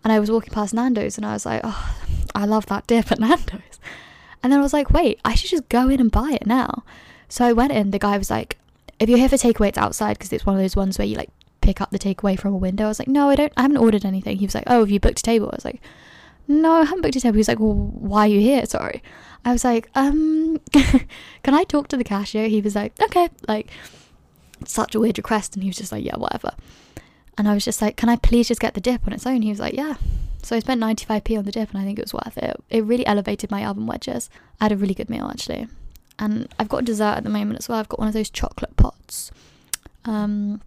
and 0.04 0.12
I 0.12 0.20
was 0.20 0.30
walking 0.30 0.52
past 0.52 0.72
Nando's 0.72 1.16
and 1.16 1.26
I 1.26 1.32
was 1.32 1.44
like, 1.44 1.60
oh, 1.64 1.96
I 2.34 2.44
love 2.44 2.66
that 2.66 2.86
dip 2.86 3.10
at 3.10 3.18
Nando's. 3.20 3.80
And 4.42 4.52
then 4.52 4.60
I 4.60 4.62
was 4.62 4.72
like, 4.72 4.90
wait, 4.90 5.20
I 5.24 5.34
should 5.34 5.50
just 5.50 5.68
go 5.68 5.88
in 5.88 6.00
and 6.00 6.10
buy 6.10 6.30
it 6.32 6.46
now. 6.46 6.84
So 7.28 7.44
I 7.44 7.52
went 7.52 7.72
in. 7.72 7.90
The 7.90 7.98
guy 7.98 8.16
was 8.16 8.30
like, 8.30 8.58
if 9.00 9.08
you're 9.08 9.18
here 9.18 9.28
for 9.28 9.36
takeaway, 9.36 9.68
it's 9.68 9.78
outside 9.78 10.16
because 10.18 10.32
it's 10.32 10.46
one 10.46 10.54
of 10.54 10.62
those 10.62 10.76
ones 10.76 10.98
where 10.98 11.06
you 11.06 11.16
like 11.16 11.30
pick 11.60 11.80
up 11.80 11.90
the 11.90 11.98
takeaway 11.98 12.38
from 12.38 12.54
a 12.54 12.56
window. 12.56 12.84
I 12.84 12.88
was 12.88 12.98
like, 12.98 13.08
no, 13.08 13.28
I 13.30 13.34
don't. 13.34 13.52
I 13.56 13.62
haven't 13.62 13.78
ordered 13.78 14.04
anything. 14.04 14.38
He 14.38 14.46
was 14.46 14.54
like, 14.54 14.64
oh, 14.68 14.80
have 14.80 14.90
you 14.90 15.00
booked 15.00 15.18
a 15.18 15.22
table? 15.22 15.50
I 15.52 15.56
was 15.56 15.64
like, 15.64 15.80
no, 16.46 16.72
I 16.74 16.84
haven't 16.84 17.02
booked 17.02 17.16
a 17.16 17.20
table. 17.20 17.34
He 17.34 17.40
was 17.40 17.48
like, 17.48 17.58
well, 17.58 17.74
why 17.74 18.26
are 18.26 18.28
you 18.28 18.40
here? 18.40 18.64
Sorry. 18.66 19.02
I 19.44 19.52
was 19.52 19.64
like, 19.64 19.90
um, 19.94 20.60
can 20.72 21.54
I 21.54 21.64
talk 21.64 21.88
to 21.88 21.96
the 21.96 22.04
cashier? 22.04 22.48
He 22.48 22.60
was 22.60 22.76
like, 22.76 22.92
okay, 23.02 23.28
like 23.48 23.70
such 24.64 24.94
a 24.94 25.00
weird 25.00 25.18
request. 25.18 25.54
And 25.54 25.64
he 25.64 25.68
was 25.68 25.76
just 25.76 25.90
like, 25.90 26.04
yeah, 26.04 26.16
whatever. 26.16 26.52
And 27.38 27.48
I 27.48 27.54
was 27.54 27.64
just 27.64 27.82
like, 27.82 27.96
can 27.96 28.08
I 28.08 28.16
please 28.16 28.48
just 28.48 28.60
get 28.60 28.74
the 28.74 28.80
dip 28.80 29.06
on 29.06 29.12
its 29.12 29.26
own? 29.26 29.42
He 29.42 29.50
was 29.50 29.60
like, 29.60 29.74
yeah. 29.74 29.96
So 30.42 30.56
I 30.56 30.60
spent 30.60 30.80
95p 30.80 31.38
on 31.38 31.44
the 31.44 31.52
dip 31.52 31.70
and 31.70 31.80
I 31.80 31.84
think 31.84 31.98
it 31.98 32.04
was 32.04 32.14
worth 32.14 32.38
it. 32.38 32.56
It 32.70 32.84
really 32.84 33.06
elevated 33.06 33.50
my 33.50 33.66
oven 33.66 33.86
wedges. 33.86 34.30
I 34.60 34.64
had 34.64 34.72
a 34.72 34.76
really 34.76 34.94
good 34.94 35.10
meal 35.10 35.28
actually. 35.28 35.68
And 36.18 36.48
I've 36.58 36.68
got 36.68 36.84
dessert 36.84 37.16
at 37.16 37.24
the 37.24 37.30
moment 37.30 37.58
as 37.58 37.68
well. 37.68 37.78
I've 37.78 37.88
got 37.88 37.98
one 37.98 38.08
of 38.08 38.14
those 38.14 38.30
chocolate 38.30 38.76
pots. 38.76 39.30
Um, 40.04 40.62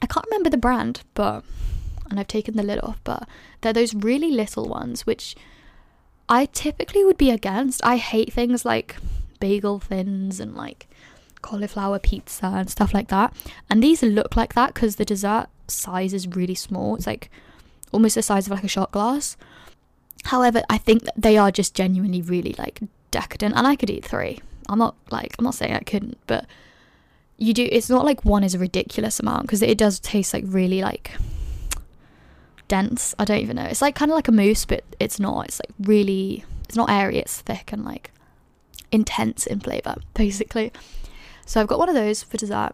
I 0.00 0.06
can't 0.06 0.26
remember 0.26 0.48
the 0.48 0.56
brand, 0.56 1.02
but 1.14 1.44
and 2.08 2.20
I've 2.20 2.28
taken 2.28 2.56
the 2.56 2.62
lid 2.62 2.80
off, 2.82 3.00
but 3.02 3.28
they're 3.60 3.72
those 3.72 3.94
really 3.94 4.30
little 4.30 4.68
ones 4.68 5.06
which 5.06 5.34
I 6.28 6.46
typically 6.46 7.04
would 7.04 7.18
be 7.18 7.30
against. 7.30 7.84
I 7.84 7.96
hate 7.96 8.32
things 8.32 8.64
like 8.64 8.96
bagel 9.40 9.80
thins 9.80 10.40
and 10.40 10.54
like 10.54 10.88
cauliflower 11.46 12.00
pizza 12.00 12.46
and 12.46 12.68
stuff 12.68 12.92
like 12.92 13.08
that. 13.08 13.32
And 13.70 13.82
these 13.82 14.02
look 14.02 14.36
like 14.36 14.54
that 14.54 14.74
because 14.74 14.96
the 14.96 15.04
dessert 15.04 15.46
size 15.68 16.12
is 16.12 16.26
really 16.26 16.56
small. 16.56 16.96
It's 16.96 17.06
like 17.06 17.30
almost 17.92 18.16
the 18.16 18.22
size 18.22 18.46
of 18.46 18.52
like 18.52 18.64
a 18.64 18.68
shot 18.68 18.90
glass. 18.90 19.36
However, 20.24 20.62
I 20.68 20.78
think 20.78 21.04
that 21.04 21.14
they 21.16 21.38
are 21.38 21.52
just 21.52 21.74
genuinely 21.74 22.20
really 22.20 22.56
like 22.58 22.80
decadent 23.12 23.54
and 23.56 23.66
I 23.66 23.76
could 23.76 23.90
eat 23.90 24.04
three. 24.04 24.40
I'm 24.68 24.78
not 24.78 24.96
like 25.10 25.36
I'm 25.38 25.44
not 25.44 25.54
saying 25.54 25.74
I 25.74 25.80
couldn't, 25.80 26.18
but 26.26 26.46
you 27.38 27.54
do 27.54 27.68
it's 27.70 27.88
not 27.88 28.04
like 28.04 28.24
one 28.24 28.42
is 28.42 28.54
a 28.54 28.58
ridiculous 28.58 29.20
amount 29.20 29.42
because 29.42 29.62
it 29.62 29.78
does 29.78 30.00
taste 30.00 30.34
like 30.34 30.44
really 30.48 30.82
like 30.82 31.12
dense. 32.66 33.14
I 33.20 33.24
don't 33.24 33.38
even 33.38 33.54
know. 33.54 33.64
It's 33.66 33.82
like 33.82 33.94
kind 33.94 34.10
of 34.10 34.16
like 34.16 34.26
a 34.26 34.32
mousse, 34.32 34.64
but 34.64 34.82
it's 34.98 35.20
not. 35.20 35.46
It's 35.46 35.60
like 35.60 35.88
really 35.88 36.44
it's 36.68 36.76
not 36.76 36.90
airy, 36.90 37.18
it's 37.18 37.40
thick 37.40 37.72
and 37.72 37.84
like 37.84 38.10
intense 38.90 39.46
in 39.46 39.60
flavour, 39.60 39.94
basically. 40.14 40.72
So 41.46 41.60
I've 41.60 41.68
got 41.68 41.78
one 41.78 41.88
of 41.88 41.94
those 41.94 42.22
for 42.24 42.36
dessert 42.36 42.72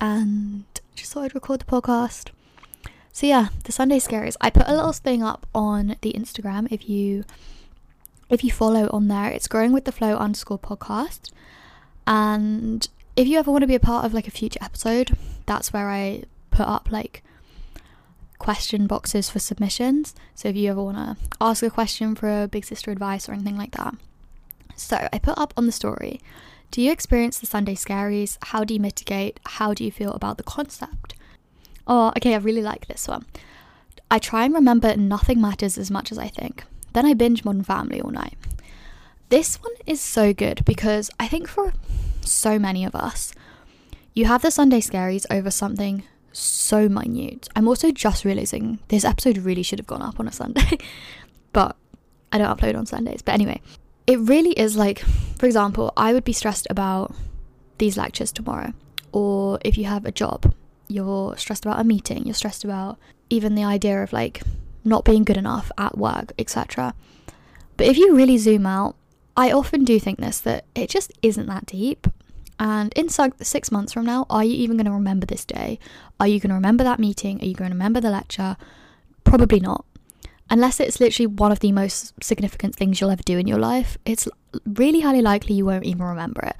and 0.00 0.64
just 0.96 1.12
thought 1.12 1.24
I'd 1.24 1.34
record 1.34 1.60
the 1.60 1.66
podcast. 1.66 2.30
So 3.12 3.26
yeah, 3.26 3.48
the 3.64 3.72
Sunday 3.72 3.98
scaries. 3.98 4.36
I 4.40 4.48
put 4.48 4.66
a 4.66 4.74
little 4.74 4.92
thing 4.92 5.22
up 5.22 5.46
on 5.54 5.96
the 6.00 6.12
Instagram 6.14 6.68
if 6.70 6.88
you 6.88 7.24
if 8.30 8.42
you 8.42 8.50
follow 8.50 8.88
on 8.92 9.08
there. 9.08 9.30
It's 9.30 9.48
growing 9.48 9.72
with 9.72 9.84
the 9.84 9.92
flow 9.92 10.16
underscore 10.16 10.58
podcast. 10.58 11.30
And 12.06 12.88
if 13.16 13.28
you 13.28 13.38
ever 13.38 13.50
want 13.50 13.62
to 13.62 13.68
be 13.68 13.74
a 13.74 13.80
part 13.80 14.06
of 14.06 14.14
like 14.14 14.26
a 14.26 14.30
future 14.32 14.60
episode, 14.62 15.16
that's 15.44 15.72
where 15.72 15.90
I 15.90 16.24
put 16.50 16.66
up 16.66 16.90
like 16.90 17.22
question 18.38 18.86
boxes 18.86 19.28
for 19.28 19.40
submissions. 19.40 20.14
So 20.34 20.48
if 20.48 20.56
you 20.56 20.70
ever 20.70 20.82
want 20.82 20.96
to 20.96 21.16
ask 21.38 21.62
a 21.62 21.70
question 21.70 22.14
for 22.14 22.44
a 22.44 22.48
big 22.48 22.64
sister 22.64 22.90
advice 22.90 23.28
or 23.28 23.32
anything 23.32 23.58
like 23.58 23.72
that. 23.72 23.94
So 24.74 25.08
I 25.12 25.18
put 25.18 25.36
up 25.36 25.52
on 25.56 25.66
the 25.66 25.72
story 25.72 26.20
Do 26.70 26.82
you 26.82 26.92
experience 26.92 27.38
the 27.38 27.46
Sunday 27.46 27.74
scaries? 27.74 28.36
How 28.42 28.62
do 28.64 28.74
you 28.74 28.80
mitigate? 28.80 29.40
How 29.46 29.72
do 29.72 29.84
you 29.84 29.90
feel 29.90 30.12
about 30.12 30.36
the 30.36 30.42
concept? 30.42 31.14
Oh, 31.86 32.08
okay, 32.16 32.34
I 32.34 32.38
really 32.38 32.62
like 32.62 32.86
this 32.86 33.08
one. 33.08 33.24
I 34.10 34.18
try 34.18 34.44
and 34.44 34.54
remember 34.54 34.96
nothing 34.96 35.40
matters 35.40 35.78
as 35.78 35.90
much 35.90 36.12
as 36.12 36.18
I 36.18 36.28
think. 36.28 36.64
Then 36.92 37.06
I 37.06 37.14
binge 37.14 37.44
Modern 37.44 37.64
Family 37.64 38.00
all 38.00 38.10
night. 38.10 38.36
This 39.30 39.56
one 39.56 39.72
is 39.86 40.00
so 40.00 40.32
good 40.32 40.64
because 40.64 41.10
I 41.18 41.28
think 41.28 41.48
for 41.48 41.72
so 42.22 42.58
many 42.58 42.84
of 42.84 42.94
us, 42.94 43.34
you 44.14 44.26
have 44.26 44.42
the 44.42 44.50
Sunday 44.50 44.80
scaries 44.80 45.26
over 45.30 45.50
something 45.50 46.02
so 46.32 46.88
minute. 46.88 47.48
I'm 47.56 47.68
also 47.68 47.90
just 47.90 48.24
realizing 48.24 48.78
this 48.88 49.04
episode 49.04 49.38
really 49.38 49.62
should 49.62 49.78
have 49.78 49.86
gone 49.86 50.02
up 50.02 50.20
on 50.20 50.28
a 50.28 50.32
Sunday, 50.32 50.78
but 51.52 51.76
I 52.32 52.38
don't 52.38 52.58
upload 52.58 52.76
on 52.76 52.86
Sundays. 52.86 53.22
But 53.22 53.32
anyway, 53.32 53.60
it 54.08 54.18
really 54.20 54.52
is 54.52 54.74
like, 54.74 55.00
for 55.38 55.44
example, 55.44 55.92
I 55.94 56.14
would 56.14 56.24
be 56.24 56.32
stressed 56.32 56.66
about 56.70 57.14
these 57.76 57.98
lectures 57.98 58.32
tomorrow, 58.32 58.72
or 59.12 59.58
if 59.62 59.76
you 59.76 59.84
have 59.84 60.06
a 60.06 60.10
job, 60.10 60.54
you're 60.88 61.36
stressed 61.36 61.66
about 61.66 61.78
a 61.78 61.84
meeting, 61.84 62.24
you're 62.24 62.34
stressed 62.34 62.64
about 62.64 62.98
even 63.28 63.54
the 63.54 63.64
idea 63.64 64.02
of 64.02 64.14
like 64.14 64.40
not 64.82 65.04
being 65.04 65.24
good 65.24 65.36
enough 65.36 65.70
at 65.76 65.98
work, 65.98 66.32
etc. 66.38 66.94
But 67.76 67.86
if 67.86 67.98
you 67.98 68.16
really 68.16 68.38
zoom 68.38 68.64
out, 68.64 68.96
I 69.36 69.52
often 69.52 69.84
do 69.84 70.00
think 70.00 70.18
this 70.18 70.40
that 70.40 70.64
it 70.74 70.88
just 70.88 71.12
isn't 71.20 71.46
that 71.46 71.66
deep. 71.66 72.06
And 72.58 72.92
in 72.94 73.10
six 73.10 73.70
months 73.70 73.92
from 73.92 74.06
now, 74.06 74.24
are 74.30 74.42
you 74.42 74.54
even 74.54 74.78
going 74.78 74.86
to 74.86 74.92
remember 74.92 75.26
this 75.26 75.44
day? 75.44 75.78
Are 76.18 76.26
you 76.26 76.40
going 76.40 76.48
to 76.48 76.54
remember 76.54 76.82
that 76.82 76.98
meeting? 76.98 77.42
Are 77.42 77.44
you 77.44 77.54
going 77.54 77.70
to 77.70 77.74
remember 77.74 78.00
the 78.00 78.10
lecture? 78.10 78.56
Probably 79.22 79.60
not. 79.60 79.84
Unless 80.50 80.80
it's 80.80 81.00
literally 81.00 81.26
one 81.26 81.52
of 81.52 81.60
the 81.60 81.72
most 81.72 82.12
significant 82.22 82.74
things 82.74 83.00
you'll 83.00 83.10
ever 83.10 83.22
do 83.22 83.38
in 83.38 83.46
your 83.46 83.58
life, 83.58 83.98
it's 84.06 84.28
really 84.64 85.00
highly 85.00 85.20
likely 85.20 85.54
you 85.54 85.66
won't 85.66 85.84
even 85.84 86.02
remember 86.02 86.42
it. 86.42 86.56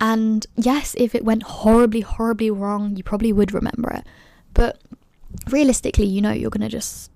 And 0.00 0.46
yes, 0.56 0.94
if 0.98 1.14
it 1.14 1.24
went 1.24 1.42
horribly, 1.42 2.00
horribly 2.00 2.50
wrong, 2.50 2.96
you 2.96 3.02
probably 3.02 3.32
would 3.32 3.52
remember 3.52 3.90
it. 3.90 4.04
But 4.54 4.80
realistically, 5.48 6.06
you 6.06 6.20
know 6.20 6.32
you're 6.32 6.50
going 6.50 6.62
to 6.62 6.68
just 6.68 7.10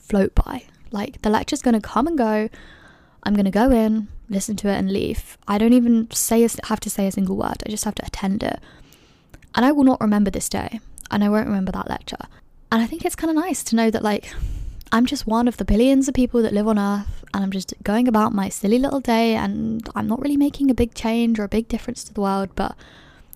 float 0.00 0.34
by. 0.34 0.64
Like 0.90 1.22
the 1.22 1.30
lecture's 1.30 1.62
going 1.62 1.74
to 1.74 1.80
come 1.80 2.06
and 2.06 2.16
go. 2.16 2.48
I'm 3.22 3.34
going 3.34 3.44
to 3.46 3.50
go 3.50 3.70
in, 3.70 4.08
listen 4.28 4.56
to 4.56 4.68
it, 4.68 4.76
and 4.76 4.92
leave. 4.92 5.38
I 5.48 5.58
don't 5.58 5.72
even 5.72 6.10
say 6.10 6.46
have 6.64 6.80
to 6.80 6.90
say 6.90 7.06
a 7.06 7.12
single 7.12 7.36
word. 7.36 7.62
I 7.66 7.70
just 7.70 7.84
have 7.84 7.94
to 7.96 8.06
attend 8.06 8.42
it. 8.42 8.60
And 9.54 9.64
I 9.64 9.72
will 9.72 9.84
not 9.84 10.00
remember 10.00 10.30
this 10.30 10.48
day, 10.48 10.80
and 11.10 11.24
I 11.24 11.28
won't 11.28 11.46
remember 11.46 11.72
that 11.72 11.88
lecture. 11.88 12.18
And 12.70 12.82
I 12.82 12.86
think 12.86 13.04
it's 13.04 13.14
kind 13.14 13.30
of 13.30 13.36
nice 13.36 13.62
to 13.64 13.76
know 13.76 13.90
that, 13.90 14.02
like, 14.02 14.32
I'm 14.94 15.06
just 15.06 15.26
one 15.26 15.48
of 15.48 15.56
the 15.56 15.64
billions 15.64 16.06
of 16.06 16.14
people 16.14 16.40
that 16.42 16.52
live 16.52 16.68
on 16.68 16.78
Earth, 16.78 17.24
and 17.34 17.42
I'm 17.42 17.50
just 17.50 17.74
going 17.82 18.06
about 18.06 18.32
my 18.32 18.48
silly 18.48 18.78
little 18.78 19.00
day, 19.00 19.34
and 19.34 19.88
I'm 19.96 20.06
not 20.06 20.22
really 20.22 20.36
making 20.36 20.70
a 20.70 20.74
big 20.74 20.94
change 20.94 21.40
or 21.40 21.42
a 21.42 21.48
big 21.48 21.66
difference 21.66 22.04
to 22.04 22.14
the 22.14 22.20
world, 22.20 22.50
but 22.54 22.76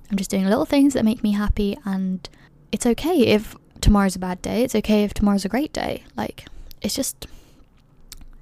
I'm 0.09 0.17
just 0.17 0.31
doing 0.31 0.45
little 0.45 0.65
things 0.65 0.95
that 0.95 1.05
make 1.05 1.25
me 1.25 1.33
happy, 1.33 1.77
and 1.85 2.29
it's 2.71 2.87
okay 2.87 3.23
if 3.27 3.57
tomorrow's 3.81 4.15
a 4.15 4.21
bad 4.21 4.41
day. 4.41 4.63
It's 4.63 4.77
okay 4.77 5.03
if 5.03 5.13
tomorrow's 5.13 5.45
a 5.45 5.49
great 5.49 5.73
day. 5.73 6.05
Like, 6.17 6.47
it's 6.81 6.95
just 6.95 7.27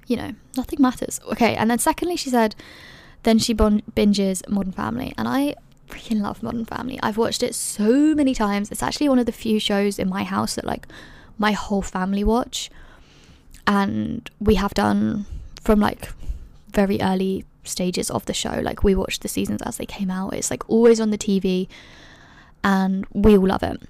you 0.05 0.15
know, 0.15 0.33
nothing 0.55 0.79
matters. 0.79 1.19
Okay, 1.31 1.55
and 1.55 1.71
then 1.71 1.79
secondly, 1.79 2.17
she 2.17 2.29
said, 2.29 2.55
then 3.23 3.39
she 3.39 3.51
bon- 3.51 3.81
binges 3.95 4.47
Modern 4.47 4.73
Family, 4.73 5.15
and 5.17 5.27
I 5.27 5.55
freaking 5.89 6.21
love 6.21 6.43
Modern 6.43 6.65
Family. 6.65 6.99
I've 7.01 7.17
watched 7.17 7.41
it 7.41 7.55
so 7.55 8.13
many 8.13 8.35
times. 8.35 8.71
It's 8.71 8.83
actually 8.83 9.09
one 9.09 9.17
of 9.17 9.25
the 9.25 9.31
few 9.31 9.59
shows 9.59 9.97
in 9.97 10.07
my 10.07 10.23
house 10.23 10.53
that 10.53 10.65
like 10.65 10.87
my 11.39 11.53
whole 11.53 11.81
family 11.81 12.23
watch, 12.23 12.69
and 13.67 14.29
we 14.39 14.55
have 14.55 14.73
done 14.73 15.25
from 15.61 15.79
like 15.79 16.09
very 16.71 16.99
early 17.01 17.45
stages 17.63 18.09
of 18.09 18.25
the 18.25 18.33
show. 18.33 18.59
Like 18.63 18.83
we 18.83 18.95
watched 18.95 19.21
the 19.21 19.27
seasons 19.27 19.61
as 19.61 19.77
they 19.77 19.85
came 19.85 20.09
out. 20.09 20.33
It's 20.33 20.49
like 20.49 20.67
always 20.69 20.99
on 20.99 21.11
the 21.11 21.17
TV, 21.17 21.67
and 22.63 23.05
we 23.11 23.37
all 23.37 23.47
love 23.47 23.63
it. 23.63 23.81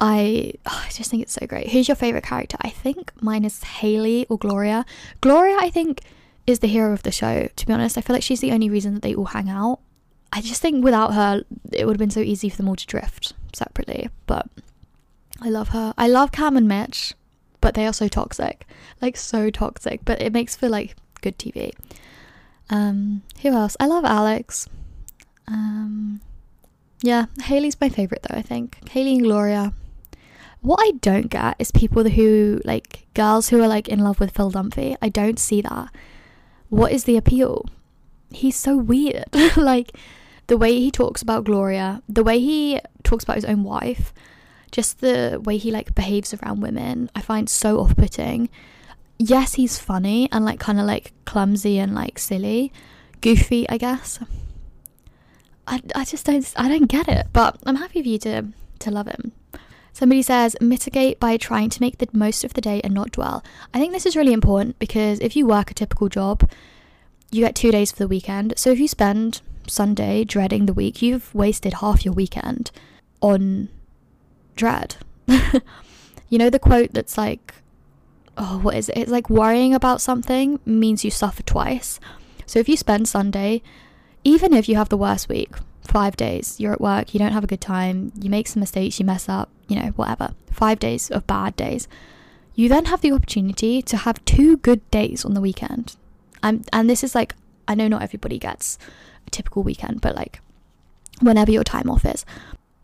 I 0.00 0.54
oh, 0.66 0.84
I 0.86 0.90
just 0.90 1.10
think 1.10 1.22
it's 1.22 1.34
so 1.34 1.46
great. 1.46 1.70
Who's 1.70 1.86
your 1.86 1.94
favorite 1.94 2.24
character? 2.24 2.56
I 2.62 2.70
think 2.70 3.12
mine 3.20 3.44
is 3.44 3.62
Haley 3.62 4.26
or 4.28 4.38
Gloria. 4.38 4.84
Gloria, 5.20 5.56
I 5.60 5.70
think, 5.70 6.00
is 6.46 6.58
the 6.58 6.66
hero 6.66 6.92
of 6.92 7.02
the 7.02 7.12
show. 7.12 7.48
To 7.54 7.66
be 7.66 7.72
honest, 7.72 7.96
I 7.98 8.00
feel 8.00 8.14
like 8.14 8.22
she's 8.22 8.40
the 8.40 8.52
only 8.52 8.70
reason 8.70 8.94
that 8.94 9.02
they 9.02 9.14
all 9.14 9.26
hang 9.26 9.48
out. 9.48 9.80
I 10.32 10.40
just 10.40 10.60
think 10.60 10.82
without 10.82 11.14
her, 11.14 11.44
it 11.72 11.86
would 11.86 11.94
have 11.94 11.98
been 11.98 12.10
so 12.10 12.20
easy 12.20 12.48
for 12.48 12.56
them 12.56 12.68
all 12.68 12.76
to 12.76 12.86
drift 12.86 13.34
separately. 13.52 14.08
But 14.26 14.48
I 15.40 15.48
love 15.48 15.68
her. 15.68 15.94
I 15.96 16.08
love 16.08 16.32
Cam 16.32 16.56
and 16.56 16.66
Mitch, 16.66 17.14
but 17.64 17.74
they 17.74 17.86
are 17.86 17.92
so 17.92 18.08
toxic, 18.08 18.66
like 19.00 19.16
so 19.16 19.48
toxic. 19.48 20.04
But 20.04 20.20
it 20.20 20.32
makes 20.32 20.54
for 20.54 20.68
like 20.68 20.96
good 21.22 21.38
TV. 21.38 21.72
Um, 22.68 23.22
who 23.40 23.48
else? 23.48 23.76
I 23.80 23.86
love 23.86 24.04
Alex. 24.04 24.68
Um, 25.48 26.20
yeah, 27.00 27.26
Haley's 27.44 27.80
my 27.80 27.88
favorite 27.88 28.24
though. 28.28 28.36
I 28.36 28.42
think 28.42 28.88
Haley 28.90 29.14
and 29.14 29.22
Gloria 29.22 29.72
what 30.64 30.80
I 30.82 30.92
don't 31.02 31.28
get 31.28 31.56
is 31.58 31.70
people 31.70 32.08
who 32.08 32.60
like 32.64 33.06
girls 33.12 33.50
who 33.50 33.62
are 33.62 33.68
like 33.68 33.86
in 33.86 33.98
love 33.98 34.18
with 34.18 34.34
Phil 34.34 34.50
Dunphy. 34.50 34.96
I 35.02 35.10
don't 35.10 35.38
see 35.38 35.60
that. 35.60 35.90
What 36.70 36.90
is 36.90 37.04
the 37.04 37.18
appeal? 37.18 37.66
He's 38.30 38.56
so 38.56 38.74
weird. 38.74 39.26
like 39.56 39.92
the 40.46 40.56
way 40.56 40.80
he 40.80 40.90
talks 40.90 41.20
about 41.20 41.44
Gloria, 41.44 42.02
the 42.08 42.24
way 42.24 42.38
he 42.38 42.80
talks 43.02 43.24
about 43.24 43.36
his 43.36 43.44
own 43.44 43.62
wife, 43.62 44.14
just 44.74 44.98
the 44.98 45.40
way 45.44 45.56
he 45.56 45.70
like 45.70 45.94
behaves 45.94 46.34
around 46.34 46.60
women, 46.60 47.08
I 47.14 47.20
find 47.20 47.48
so 47.48 47.78
off-putting. 47.78 48.48
Yes, 49.18 49.54
he's 49.54 49.78
funny 49.78 50.28
and 50.32 50.44
like 50.44 50.58
kind 50.58 50.80
of 50.80 50.86
like 50.86 51.12
clumsy 51.24 51.78
and 51.78 51.94
like 51.94 52.18
silly, 52.18 52.72
goofy, 53.20 53.68
I 53.68 53.78
guess. 53.78 54.18
I, 55.68 55.80
I 55.94 56.04
just 56.04 56.26
don't 56.26 56.52
I 56.56 56.68
don't 56.68 56.88
get 56.88 57.06
it, 57.06 57.28
but 57.32 57.56
I'm 57.64 57.76
happy 57.76 58.02
for 58.02 58.08
you 58.08 58.18
to 58.18 58.46
to 58.80 58.90
love 58.90 59.06
him. 59.06 59.30
Somebody 59.92 60.22
says 60.22 60.56
mitigate 60.60 61.20
by 61.20 61.36
trying 61.36 61.70
to 61.70 61.80
make 61.80 61.98
the 61.98 62.08
most 62.12 62.42
of 62.42 62.54
the 62.54 62.60
day 62.60 62.80
and 62.82 62.92
not 62.92 63.12
dwell. 63.12 63.44
I 63.72 63.78
think 63.78 63.92
this 63.92 64.06
is 64.06 64.16
really 64.16 64.32
important 64.32 64.80
because 64.80 65.20
if 65.20 65.36
you 65.36 65.46
work 65.46 65.70
a 65.70 65.74
typical 65.74 66.08
job, 66.08 66.50
you 67.30 67.44
get 67.44 67.54
two 67.54 67.70
days 67.70 67.92
for 67.92 67.98
the 67.98 68.08
weekend. 68.08 68.54
So 68.56 68.70
if 68.70 68.80
you 68.80 68.88
spend 68.88 69.40
Sunday 69.68 70.24
dreading 70.24 70.66
the 70.66 70.74
week, 70.74 71.00
you've 71.00 71.32
wasted 71.32 71.74
half 71.74 72.04
your 72.04 72.12
weekend 72.12 72.72
on 73.20 73.68
dread. 74.56 74.96
you 76.28 76.38
know 76.38 76.50
the 76.50 76.58
quote 76.58 76.92
that's 76.92 77.18
like, 77.18 77.54
oh, 78.36 78.58
what 78.58 78.76
is 78.76 78.88
it? 78.88 78.98
It's 78.98 79.10
like 79.10 79.30
worrying 79.30 79.74
about 79.74 80.00
something 80.00 80.60
means 80.64 81.04
you 81.04 81.10
suffer 81.10 81.42
twice. 81.42 82.00
So 82.46 82.58
if 82.58 82.68
you 82.68 82.76
spend 82.76 83.08
Sunday, 83.08 83.62
even 84.22 84.52
if 84.52 84.68
you 84.68 84.76
have 84.76 84.88
the 84.88 84.96
worst 84.96 85.28
week, 85.28 85.54
five 85.82 86.16
days, 86.16 86.58
you're 86.58 86.72
at 86.72 86.80
work, 86.80 87.14
you 87.14 87.18
don't 87.18 87.32
have 87.32 87.44
a 87.44 87.48
good 87.48 87.60
time, 87.60 88.12
you 88.20 88.30
make 88.30 88.48
some 88.48 88.60
mistakes, 88.60 88.98
you 88.98 89.06
mess 89.06 89.28
up, 89.28 89.50
you 89.68 89.76
know, 89.76 89.88
whatever. 89.90 90.34
Five 90.50 90.78
days 90.78 91.10
of 91.10 91.26
bad 91.26 91.56
days. 91.56 91.88
You 92.54 92.68
then 92.68 92.86
have 92.86 93.00
the 93.00 93.12
opportunity 93.12 93.82
to 93.82 93.96
have 93.96 94.24
two 94.24 94.56
good 94.58 94.88
days 94.90 95.24
on 95.24 95.34
the 95.34 95.40
weekend. 95.40 95.96
And, 96.42 96.68
and 96.72 96.88
this 96.88 97.02
is 97.02 97.14
like, 97.14 97.34
I 97.66 97.74
know 97.74 97.88
not 97.88 98.02
everybody 98.02 98.38
gets 98.38 98.78
a 99.26 99.30
typical 99.30 99.62
weekend, 99.62 100.00
but 100.00 100.14
like 100.14 100.40
whenever 101.20 101.50
your 101.50 101.64
time 101.64 101.90
off 101.90 102.04
is. 102.04 102.24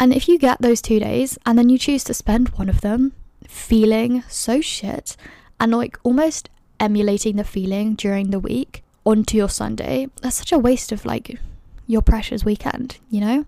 And 0.00 0.14
if 0.14 0.28
you 0.28 0.38
get 0.38 0.62
those 0.62 0.80
two 0.80 0.98
days 0.98 1.38
and 1.44 1.58
then 1.58 1.68
you 1.68 1.76
choose 1.76 2.02
to 2.04 2.14
spend 2.14 2.48
one 2.50 2.70
of 2.70 2.80
them 2.80 3.12
feeling 3.46 4.22
so 4.28 4.62
shit 4.62 5.14
and 5.60 5.72
like 5.72 5.98
almost 6.02 6.48
emulating 6.80 7.36
the 7.36 7.44
feeling 7.44 7.94
during 7.94 8.30
the 8.30 8.40
week 8.40 8.82
onto 9.04 9.36
your 9.36 9.50
Sunday, 9.50 10.08
that's 10.22 10.36
such 10.36 10.52
a 10.52 10.58
waste 10.58 10.90
of 10.90 11.04
like 11.04 11.38
your 11.86 12.00
precious 12.00 12.44
weekend, 12.46 12.96
you 13.10 13.20
know? 13.20 13.44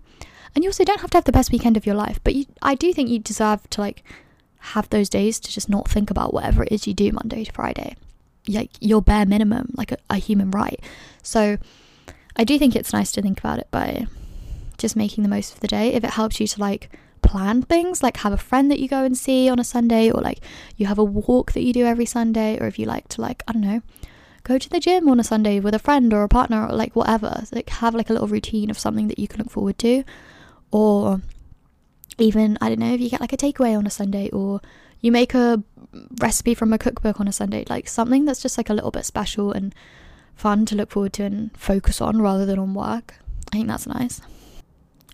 And 0.53 0.63
you 0.63 0.69
also 0.69 0.83
don't 0.83 1.01
have 1.01 1.09
to 1.11 1.17
have 1.17 1.25
the 1.25 1.31
best 1.31 1.51
weekend 1.51 1.75
of 1.75 1.87
your 1.87 1.95
life, 1.95 2.19
but 2.23 2.35
you, 2.35 2.45
I 2.61 2.75
do 2.75 2.93
think 2.93 3.09
you 3.09 3.17
deserve 3.17 3.67
to 3.71 3.81
like 3.81 4.03
have 4.59 4.87
those 4.89 5.09
days 5.09 5.39
to 5.39 5.51
just 5.51 5.69
not 5.69 5.89
think 5.89 6.11
about 6.11 6.35
whatever 6.35 6.63
it 6.63 6.71
is 6.71 6.85
you 6.85 6.93
do 6.93 7.11
Monday 7.11 7.45
to 7.45 7.51
Friday. 7.51 7.95
Like 8.47 8.69
your 8.79 9.01
bare 9.01 9.25
minimum, 9.25 9.71
like 9.75 9.91
a, 9.91 9.97
a 10.11 10.17
human 10.17 10.51
right. 10.51 10.79
So 11.23 11.57
I 12.35 12.43
do 12.43 12.59
think 12.59 12.75
it's 12.75 12.93
nice 12.93 13.11
to 13.13 13.23
think 13.23 13.39
about 13.39 13.57
it 13.57 13.67
by 13.71 14.05
just 14.77 14.95
making 14.95 15.23
the 15.23 15.29
most 15.29 15.53
of 15.53 15.59
the 15.59 15.67
day. 15.67 15.93
If 15.93 16.03
it 16.03 16.11
helps 16.11 16.39
you 16.39 16.47
to 16.47 16.59
like 16.59 16.89
plan 17.21 17.61
things, 17.61 18.03
like 18.03 18.17
have 18.17 18.33
a 18.33 18.37
friend 18.37 18.69
that 18.69 18.79
you 18.79 18.87
go 18.87 19.03
and 19.03 19.17
see 19.17 19.49
on 19.49 19.59
a 19.59 19.63
Sunday, 19.63 20.11
or 20.11 20.21
like 20.21 20.39
you 20.77 20.85
have 20.85 20.99
a 20.99 21.03
walk 21.03 21.53
that 21.53 21.63
you 21.63 21.73
do 21.73 21.85
every 21.85 22.05
Sunday, 22.05 22.59
or 22.59 22.67
if 22.67 22.77
you 22.77 22.85
like 22.85 23.07
to 23.09 23.21
like, 23.21 23.43
I 23.47 23.53
don't 23.53 23.61
know, 23.61 23.81
go 24.43 24.57
to 24.57 24.69
the 24.69 24.79
gym 24.79 25.07
on 25.07 25.19
a 25.19 25.23
Sunday 25.23 25.59
with 25.59 25.73
a 25.73 25.79
friend 25.79 26.13
or 26.13 26.23
a 26.23 26.29
partner 26.29 26.67
or 26.67 26.75
like 26.75 26.95
whatever. 26.95 27.43
Like 27.51 27.69
have 27.69 27.95
like 27.95 28.09
a 28.09 28.13
little 28.13 28.27
routine 28.27 28.69
of 28.69 28.77
something 28.77 29.07
that 29.07 29.19
you 29.19 29.27
can 29.27 29.39
look 29.39 29.49
forward 29.49 29.77
to. 29.79 30.03
Or 30.71 31.21
even, 32.17 32.57
I 32.61 32.69
don't 32.69 32.79
know, 32.79 32.93
if 32.93 33.01
you 33.01 33.09
get 33.09 33.21
like 33.21 33.33
a 33.33 33.37
takeaway 33.37 33.77
on 33.77 33.87
a 33.87 33.91
Sunday 33.91 34.29
or 34.31 34.61
you 34.99 35.11
make 35.11 35.33
a 35.33 35.63
recipe 36.19 36.53
from 36.53 36.73
a 36.73 36.77
cookbook 36.77 37.19
on 37.19 37.27
a 37.27 37.33
Sunday, 37.33 37.65
like 37.69 37.87
something 37.87 38.25
that's 38.25 38.41
just 38.41 38.57
like 38.57 38.69
a 38.69 38.73
little 38.73 38.91
bit 38.91 39.05
special 39.05 39.51
and 39.51 39.73
fun 40.35 40.65
to 40.65 40.75
look 40.75 40.91
forward 40.91 41.13
to 41.13 41.23
and 41.23 41.55
focus 41.57 42.01
on 42.01 42.21
rather 42.21 42.45
than 42.45 42.59
on 42.59 42.73
work. 42.73 43.15
I 43.51 43.57
think 43.57 43.67
that's 43.67 43.87
nice. 43.87 44.21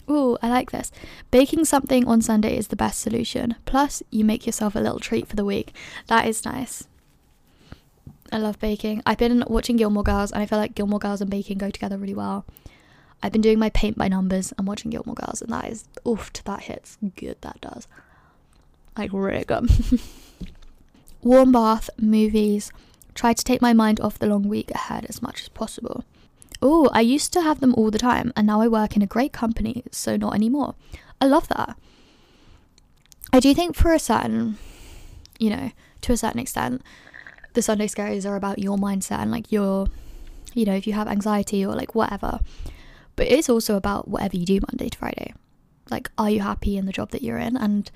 Ooh, 0.09 0.37
I 0.41 0.49
like 0.49 0.71
this. 0.71 0.91
Baking 1.29 1.65
something 1.65 2.07
on 2.07 2.21
Sunday 2.21 2.57
is 2.57 2.69
the 2.69 2.75
best 2.75 2.99
solution. 2.99 3.55
Plus, 3.65 4.01
you 4.09 4.25
make 4.25 4.45
yourself 4.45 4.75
a 4.75 4.79
little 4.79 4.99
treat 4.99 5.27
for 5.27 5.35
the 5.35 5.45
week. 5.45 5.75
That 6.07 6.27
is 6.27 6.45
nice. 6.45 6.87
I 8.31 8.37
love 8.37 8.59
baking. 8.59 9.03
I've 9.05 9.17
been 9.17 9.43
watching 9.47 9.75
Gilmore 9.75 10.03
Girls 10.03 10.31
and 10.31 10.41
I 10.41 10.45
feel 10.45 10.59
like 10.59 10.75
Gilmore 10.75 10.99
Girls 10.99 11.21
and 11.21 11.29
baking 11.29 11.57
go 11.57 11.69
together 11.69 11.97
really 11.97 12.15
well. 12.15 12.45
I've 13.21 13.31
been 13.31 13.41
doing 13.41 13.59
my 13.59 13.69
paint 13.69 13.97
by 13.97 14.07
numbers 14.07 14.53
and 14.57 14.67
watching 14.67 14.91
Gilmore 14.91 15.15
Girls 15.15 15.41
and 15.41 15.51
that 15.51 15.67
is 15.67 15.85
oof, 16.07 16.31
that 16.33 16.61
hits 16.61 16.97
good 17.15 17.37
that 17.41 17.59
does. 17.61 17.87
Like 18.97 19.11
really 19.13 19.43
good. 19.45 19.69
Warm 21.23 21.51
bath, 21.51 21.89
movies. 21.97 22.71
Try 23.13 23.33
to 23.33 23.43
take 23.43 23.61
my 23.61 23.73
mind 23.73 23.99
off 23.99 24.19
the 24.19 24.27
long 24.27 24.47
week 24.47 24.71
ahead 24.71 25.05
as 25.09 25.21
much 25.21 25.41
as 25.41 25.49
possible. 25.49 26.05
Oh, 26.61 26.89
I 26.93 27.01
used 27.01 27.31
to 27.33 27.41
have 27.41 27.61
them 27.61 27.73
all 27.75 27.91
the 27.91 27.97
time 27.97 28.33
and 28.35 28.45
now 28.45 28.61
I 28.61 28.67
work 28.67 28.95
in 28.95 29.01
a 29.01 29.07
great 29.07 29.33
company, 29.33 29.83
so 29.91 30.17
not 30.17 30.35
anymore. 30.35 30.75
I 31.21 31.25
love 31.25 31.47
that. 31.49 31.77
I 33.31 33.39
do 33.39 33.53
think 33.53 33.75
for 33.75 33.93
a 33.93 33.99
certain 33.99 34.57
you 35.39 35.49
know, 35.49 35.71
to 36.01 36.13
a 36.13 36.17
certain 36.17 36.39
extent, 36.39 36.83
the 37.53 37.61
Sunday 37.61 37.87
scaries 37.87 38.29
are 38.29 38.35
about 38.35 38.59
your 38.59 38.77
mindset 38.77 39.19
and 39.19 39.31
like 39.31 39.51
your, 39.51 39.87
you 40.53 40.65
know, 40.65 40.75
if 40.75 40.85
you 40.85 40.93
have 40.93 41.07
anxiety 41.07 41.65
or 41.65 41.73
like 41.73 41.95
whatever. 41.95 42.39
But 43.15 43.27
it's 43.27 43.49
also 43.49 43.75
about 43.75 44.07
whatever 44.07 44.37
you 44.37 44.45
do 44.45 44.59
Monday 44.71 44.89
to 44.89 44.97
Friday. 44.97 45.33
Like, 45.89 46.11
are 46.17 46.29
you 46.29 46.41
happy 46.41 46.77
in 46.77 46.85
the 46.85 46.91
job 46.91 47.09
that 47.11 47.23
you're 47.23 47.39
in? 47.39 47.57
And 47.57 47.89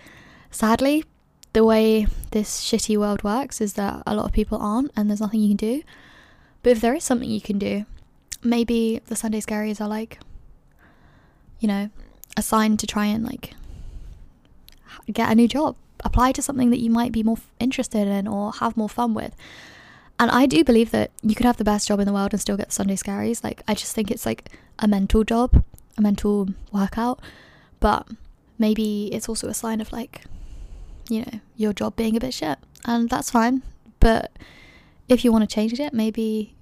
sadly, 0.50 1.06
the 1.52 1.64
way 1.64 2.08
this 2.32 2.62
shitty 2.62 2.98
world 2.98 3.24
works 3.24 3.62
is 3.62 3.74
that 3.74 4.02
a 4.08 4.16
lot 4.16 4.26
of 4.26 4.32
people 4.32 4.58
aren't, 4.58 4.92
and 4.96 5.10
there's 5.10 5.22
nothing 5.22 5.42
you 5.42 5.50
can 5.50 5.58
do. 5.58 5.84
But 6.64 6.72
if 6.72 6.82
there 6.82 6.96
is 6.96 7.04
something 7.04 7.30
you 7.30 7.42
can 7.42 7.60
do, 7.60 7.86
maybe 8.44 9.02
the 9.08 9.16
Sunday 9.16 9.42
scaries 9.42 9.80
are 9.82 9.88
like, 9.88 10.20
you 11.60 11.68
know, 11.68 11.90
a 12.36 12.42
sign 12.42 12.78
to 12.78 12.88
try 12.88 13.06
and 13.06 13.24
like 13.24 13.54
get 15.12 15.32
a 15.32 15.36
new 15.36 15.48
job 15.48 15.76
apply 16.04 16.32
to 16.34 16.42
something 16.42 16.70
that 16.70 16.80
you 16.80 16.90
might 16.90 17.12
be 17.12 17.24
more 17.24 17.38
interested 17.60 18.08
in 18.08 18.28
or 18.28 18.52
have 18.54 18.78
more 18.78 18.90
fun 18.90 19.14
with. 19.14 19.36
And 20.20 20.30
I 20.30 20.46
do 20.46 20.64
believe 20.64 20.92
that 20.92 21.12
you 21.22 21.36
could 21.36 21.46
have 21.46 21.58
the 21.58 21.64
best 21.64 21.88
job 21.88 22.00
in 22.00 22.06
the 22.06 22.14
world 22.14 22.34
and 22.34 22.42
still 22.42 22.58
get 22.58 22.68
the 22.68 22.74
Sunday 22.74 22.96
scaries. 22.96 23.44
Like, 23.44 23.64
I 23.68 23.74
just 23.74 23.96
think 23.96 24.12
it's 24.12 24.26
like 24.26 24.50
a 24.80 24.88
mental 24.88 25.24
job, 25.24 25.64
a 25.98 26.02
mental 26.02 26.50
workout. 26.72 27.20
But 27.80 28.08
maybe 28.60 29.10
it's 29.12 29.28
also 29.28 29.48
a 29.48 29.54
sign 29.54 29.82
of 29.82 29.92
like, 29.92 30.22
you 31.10 31.22
know, 31.22 31.40
your 31.58 31.74
job 31.74 31.96
being 31.96 32.16
a 32.16 32.20
bit 32.20 32.34
shit. 32.34 32.60
And 32.86 33.10
that's 33.10 33.32
fine. 33.32 33.64
But 34.00 34.32
if 35.10 35.26
you 35.26 35.32
want 35.32 35.50
to 35.50 35.54
change 35.54 35.80
it, 35.80 35.94
maybe 35.94 36.54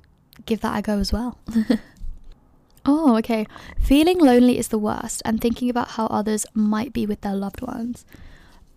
give 0.45 0.61
that 0.61 0.77
a 0.77 0.81
go 0.81 0.99
as 0.99 1.11
well. 1.11 1.37
oh, 2.85 3.17
okay. 3.17 3.45
Feeling 3.79 4.19
lonely 4.19 4.57
is 4.57 4.69
the 4.69 4.77
worst 4.77 5.21
and 5.25 5.39
thinking 5.39 5.69
about 5.69 5.91
how 5.91 6.07
others 6.07 6.45
might 6.53 6.93
be 6.93 7.05
with 7.05 7.21
their 7.21 7.35
loved 7.35 7.61
ones. 7.61 8.05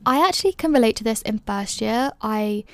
I 0.07 0.27
actually 0.27 0.53
can 0.53 0.73
relate 0.73 0.97
to 0.97 1.05
this 1.05 1.23
in 1.23 1.39
first 1.47 1.81
year. 1.81 2.13
I 2.21 2.65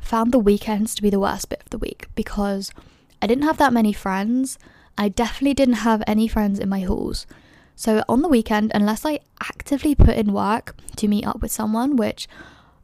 found 0.00 0.32
the 0.32 0.38
weekends 0.38 0.94
to 0.96 1.02
be 1.02 1.10
the 1.10 1.20
worst 1.20 1.48
bit 1.48 1.62
of 1.62 1.70
the 1.70 1.78
week 1.78 2.08
because 2.14 2.72
I 3.20 3.26
didn't 3.26 3.44
have 3.44 3.58
that 3.58 3.72
many 3.72 3.92
friends. 3.92 4.58
I 4.98 5.08
definitely 5.08 5.54
didn't 5.54 5.74
have 5.74 6.02
any 6.06 6.26
friends 6.26 6.58
in 6.58 6.68
my 6.68 6.80
halls. 6.80 7.26
So 7.76 8.04
on 8.08 8.22
the 8.22 8.28
weekend, 8.28 8.72
unless 8.74 9.06
I 9.06 9.20
actively 9.40 9.94
put 9.94 10.16
in 10.16 10.32
work 10.32 10.76
to 10.96 11.08
meet 11.08 11.26
up 11.26 11.40
with 11.40 11.52
someone, 11.52 11.96
which 11.96 12.28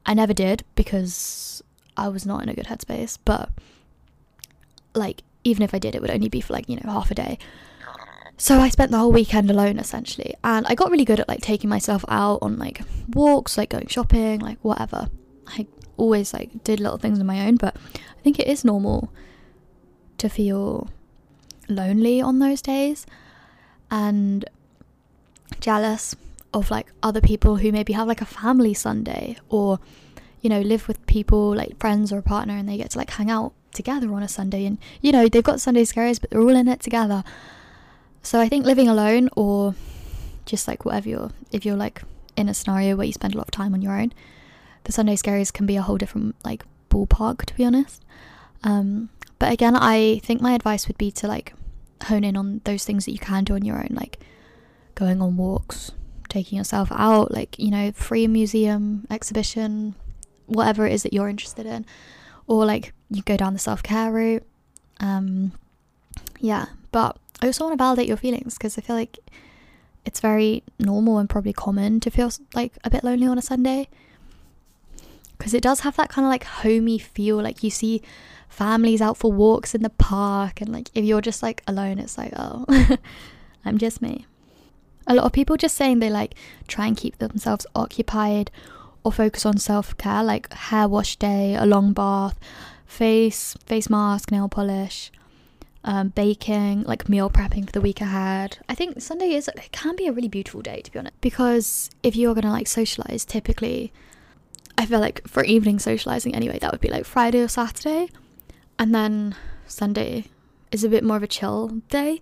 I 0.07 0.15
never 0.15 0.33
did 0.33 0.65
because 0.75 1.63
I 1.97 2.09
was 2.09 2.25
not 2.25 2.43
in 2.43 2.49
a 2.49 2.55
good 2.55 2.67
headspace, 2.67 3.19
but 3.25 3.51
like 4.95 5.23
even 5.49 5.63
if 5.63 5.75
I 5.75 5.79
did, 5.79 5.95
it 5.95 6.03
would 6.03 6.11
only 6.11 6.29
be 6.29 6.41
for 6.41 6.53
like, 6.53 6.69
you 6.69 6.77
know, 6.77 6.91
half 6.91 7.11
a 7.11 7.15
day. 7.15 7.39
So 8.37 8.61
I 8.61 8.69
spent 8.69 8.93
the 8.93 8.99
whole 8.99 9.11
weekend 9.11 9.51
alone 9.51 9.79
essentially, 9.79 10.35
and 10.45 10.65
I 10.69 10.75
got 10.75 10.91
really 10.93 11.05
good 11.05 11.19
at 11.19 11.29
like 11.29 11.41
taking 11.41 11.69
myself 11.69 12.05
out 12.09 12.39
on 12.41 12.57
like 12.57 12.83
walks, 13.09 13.59
like 13.59 13.71
going 13.71 13.89
shopping, 13.89 14.39
like 14.39 14.59
whatever. 14.63 15.09
I 15.49 15.67
always 15.97 16.33
like 16.33 16.63
did 16.63 16.79
little 16.79 16.99
things 16.99 17.19
on 17.19 17.27
my 17.27 17.47
own, 17.47 17.57
but 17.57 17.77
I 17.95 18.23
think 18.23 18.39
it 18.39 18.47
is 18.47 18.65
normal 18.65 19.13
to 20.19 20.29
feel 20.29 20.89
lonely 21.69 22.21
on 22.21 22.39
those 22.39 22.63
days 22.63 23.07
and 23.91 24.45
jealous 25.61 26.15
of 26.55 26.71
like 26.71 26.93
other 27.03 27.21
people 27.21 27.57
who 27.57 27.73
maybe 27.73 27.93
have 27.93 28.07
like 28.07 28.21
a 28.21 28.27
family 28.27 28.75
Sunday 28.75 29.37
or 29.49 29.79
you 30.41 30.49
know 30.49 30.61
live 30.61 30.89
with 30.89 31.05
people 31.07 31.55
like 31.55 31.79
friends 31.79 32.13
or 32.13 32.19
a 32.19 32.23
partner 32.23 32.57
and 32.57 32.69
they 32.69 32.77
get 32.77 32.91
to 32.91 32.99
like 32.99 33.11
hang 33.11 33.31
out 33.31 33.53
together 33.73 34.13
on 34.13 34.23
a 34.23 34.29
Sunday 34.29 34.65
and 34.65 34.79
you 35.01 35.13
know 35.13 35.29
they've 35.29 35.43
got 35.43 35.61
Sunday 35.61 35.85
scaries 35.85 36.21
but 36.21 36.31
they're 36.31 36.41
all 36.41 36.49
in 36.57 36.69
it 36.69 36.81
together 36.81 37.23
so 38.23 38.41
I 38.41 38.49
think 38.49 38.67
living 38.67 38.89
alone 38.89 39.31
or 39.37 39.75
just 40.45 40.69
like 40.69 40.85
whatever 40.85 41.09
you're, 41.09 41.31
if 41.53 41.65
you're 41.65 41.77
like 41.77 42.03
in 42.37 42.49
a 42.49 42.55
scenario 42.55 42.97
where 42.97 43.07
you 43.07 43.13
spend 43.13 43.35
a 43.35 43.39
lot 43.39 43.49
of 43.49 43.53
time 43.53 43.75
on 43.75 43.83
your 43.83 43.99
own, 43.99 44.13
the 44.85 44.93
Sunday 44.93 45.17
scaries 45.17 45.53
can 45.53 45.67
be 45.67 45.77
a 45.77 45.83
whole 45.83 45.99
different 45.99 46.37
like 46.45 46.65
ballpark 46.91 47.45
to 47.47 47.55
be 47.55 47.65
honest. 47.65 48.05
Um, 48.65 49.11
but 49.39 49.53
again, 49.53 49.77
I 49.77 50.21
think 50.25 50.41
my 50.41 50.53
advice 50.53 50.89
would 50.89 50.99
be 50.99 51.11
to 51.13 51.29
like 51.29 51.55
hone 52.05 52.25
in 52.25 52.37
on 52.37 52.61
those 52.65 52.85
things 52.85 53.05
that 53.05 53.13
you 53.13 53.19
can 53.19 53.45
do 53.45 53.55
on 53.55 53.65
your 53.65 53.77
own, 53.77 53.91
like 53.93 54.19
going 54.95 55.23
on 55.23 55.37
walks, 55.37 55.93
taking 56.29 56.59
yourself 56.59 56.91
out, 56.93 57.31
like, 57.31 57.59
you 57.59 57.71
know, 57.71 57.93
free 57.93 58.27
museum, 58.27 59.07
exhibition, 59.11 59.95
whatever 60.47 60.87
it 60.87 60.93
is 60.93 61.03
that 61.05 61.13
you're 61.13 61.29
interested 61.29 61.67
in. 61.67 61.87
Or 62.47 62.65
like 62.67 62.93
you 63.11 63.23
go 63.23 63.37
down 63.37 63.53
the 63.53 63.59
self 63.59 63.83
care 63.83 64.11
route. 64.13 64.45
Um, 65.01 65.53
yeah, 66.41 66.67
but 66.93 67.17
I 67.43 67.47
also 67.47 67.65
want 67.65 67.79
to 67.79 67.83
validate 67.83 68.09
your 68.09 68.17
feelings 68.17 68.55
because 68.55 68.77
I 68.79 68.81
feel 68.81 68.97
like 68.97 69.19
it's 70.05 70.21
very 70.21 70.63
normal 70.79 71.19
and 71.19 71.29
probably 71.29 71.53
common 71.53 72.01
to 72.01 72.11
feel 72.11 72.31
like 72.55 72.73
a 72.85 72.91
bit 72.91 73.05
lonely 73.05 73.27
on 73.27 73.39
a 73.39 73.43
Sunday 73.43 73.89
because 75.37 75.55
it 75.55 75.63
does 75.63 75.81
have 75.81 75.97
that 75.97 76.09
kind 76.09 76.27
of 76.27 76.31
like 76.31 76.45
homey 76.45 76.99
feel 76.99 77.37
like 77.37 77.63
you 77.63 77.71
see 77.71 78.03
families 78.49 79.01
out 79.01 79.17
for 79.17 79.31
walks 79.31 79.75
in 79.75 79.83
the 79.83 79.91
park 79.91 80.61
and 80.61 80.71
like 80.73 80.91
if 80.95 81.05
you're 81.05 81.21
just 81.21 81.43
like 81.43 81.63
alone 81.67 81.99
it's 81.99 82.19
like 82.19 82.33
oh 82.37 82.65
I'm 83.65 83.79
just 83.79 84.03
me 84.03 84.27
a 85.07 85.15
lot 85.15 85.25
of 85.25 85.33
people 85.33 85.57
just 85.57 85.77
saying 85.77 86.01
they 86.01 86.11
like 86.11 86.35
try 86.67 86.87
and 86.87 86.97
keep 86.97 87.19
themselves 87.19 87.67
occupied 87.75 88.51
or 89.05 89.13
focus 89.13 89.47
on 89.47 89.59
self-care 89.59 90.25
like 90.25 90.53
hair 90.53 90.89
wash 90.89 91.17
day 91.17 91.55
a 91.55 91.67
long 91.67 91.93
bath 91.93 92.39
face 92.89 93.55
face 93.67 93.89
mask 93.89 94.33
nail 94.33 94.49
polish 94.49 95.13
um, 95.85 96.09
baking, 96.09 96.83
like 96.83 97.09
meal 97.09 97.31
prepping 97.31 97.65
for 97.67 97.73
the 97.73 97.81
week 97.81 98.01
ahead. 98.01 98.59
I 98.69 98.75
think 98.75 99.01
Sunday 99.01 99.33
is 99.33 99.49
it 99.49 99.73
can 99.73 99.95
be 99.95 100.07
a 100.07 100.13
really 100.13 100.29
beautiful 100.29 100.61
day 100.61 100.81
to 100.81 100.91
be 100.91 100.99
honest 100.99 101.21
because 101.21 101.91
if 102.03 102.17
you're 102.17 102.35
gonna 102.35 102.51
like 102.51 102.67
socialize, 102.67 103.25
typically, 103.25 103.93
I 104.77 104.87
feel 104.87 105.01
like 105.01 105.27
for 105.29 105.45
evening 105.45 105.79
socializing 105.79 106.35
anyway, 106.35 106.59
that 106.59 106.73
would 106.73 106.81
be 106.81 106.91
like 106.91 107.05
Friday 107.05 107.41
or 107.41 107.49
Saturday, 107.49 108.09
and 108.79 108.95
then 108.95 109.37
Sunday 109.67 110.25
is 110.73 110.85
a 110.85 110.89
bit 110.89 111.05
more 111.05 111.17
of 111.17 111.23
a 111.23 111.29
chill 111.29 111.69
day. 111.89 112.21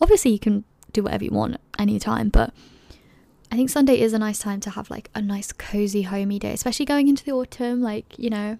Obviously, 0.00 0.32
you 0.32 0.38
can 0.38 0.64
do 0.92 1.02
whatever 1.02 1.24
you 1.24 1.30
want 1.30 1.56
anytime. 1.78 2.28
But 2.28 2.52
I 3.50 3.56
think 3.56 3.70
Sunday 3.70 4.00
is 4.00 4.12
a 4.12 4.18
nice 4.18 4.40
time 4.40 4.60
to 4.60 4.70
have 4.70 4.90
like 4.90 5.10
a 5.14 5.22
nice 5.22 5.52
cozy 5.52 6.02
homey 6.02 6.38
day, 6.38 6.52
especially 6.52 6.86
going 6.86 7.08
into 7.08 7.24
the 7.24 7.32
autumn. 7.32 7.80
Like 7.80 8.18
you 8.18 8.30
know, 8.30 8.58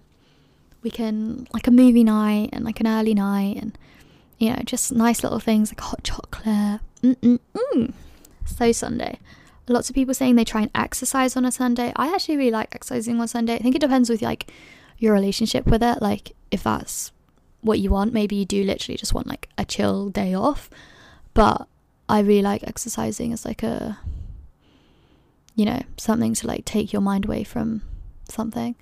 we 0.87 0.91
can 0.91 1.45
like 1.53 1.67
a 1.67 1.71
movie 1.71 2.05
night 2.05 2.49
and 2.53 2.63
like 2.63 2.79
an 2.79 2.87
early 2.87 3.13
night 3.13 3.57
and 3.57 3.77
you 4.37 4.49
know 4.49 4.61
just 4.63 4.93
nice 4.93 5.21
little 5.21 5.41
things 5.41 5.69
like 5.69 5.81
hot 5.81 6.01
chocolate. 6.01 6.79
Mm-mm-mm. 7.03 7.39
Mm. 7.53 7.93
So 8.45 8.71
Sunday. 8.71 9.19
Lots 9.67 9.89
of 9.89 9.95
people 9.95 10.13
saying 10.13 10.37
they 10.37 10.45
try 10.45 10.61
and 10.61 10.71
exercise 10.73 11.35
on 11.35 11.43
a 11.43 11.51
Sunday. 11.51 11.91
I 11.97 12.13
actually 12.13 12.37
really 12.37 12.51
like 12.51 12.73
exercising 12.73 13.19
on 13.19 13.27
Sunday. 13.27 13.55
I 13.55 13.57
think 13.57 13.75
it 13.75 13.81
depends 13.81 14.09
with 14.09 14.21
like 14.21 14.49
your 14.97 15.13
relationship 15.13 15.65
with 15.65 15.83
it. 15.83 16.01
Like 16.01 16.31
if 16.51 16.63
that's 16.63 17.11
what 17.59 17.79
you 17.79 17.89
want, 17.89 18.13
maybe 18.13 18.37
you 18.37 18.45
do 18.45 18.63
literally 18.63 18.95
just 18.95 19.13
want 19.13 19.27
like 19.27 19.49
a 19.57 19.65
chill 19.65 20.09
day 20.09 20.33
off. 20.33 20.69
But 21.33 21.67
I 22.07 22.21
really 22.21 22.43
like 22.43 22.63
exercising 22.63 23.33
as 23.33 23.43
like 23.43 23.61
a 23.61 23.99
you 25.53 25.65
know, 25.65 25.81
something 25.97 26.33
to 26.35 26.47
like 26.47 26.63
take 26.63 26.93
your 26.93 27.01
mind 27.01 27.25
away 27.25 27.43
from 27.43 27.81
something. 28.29 28.75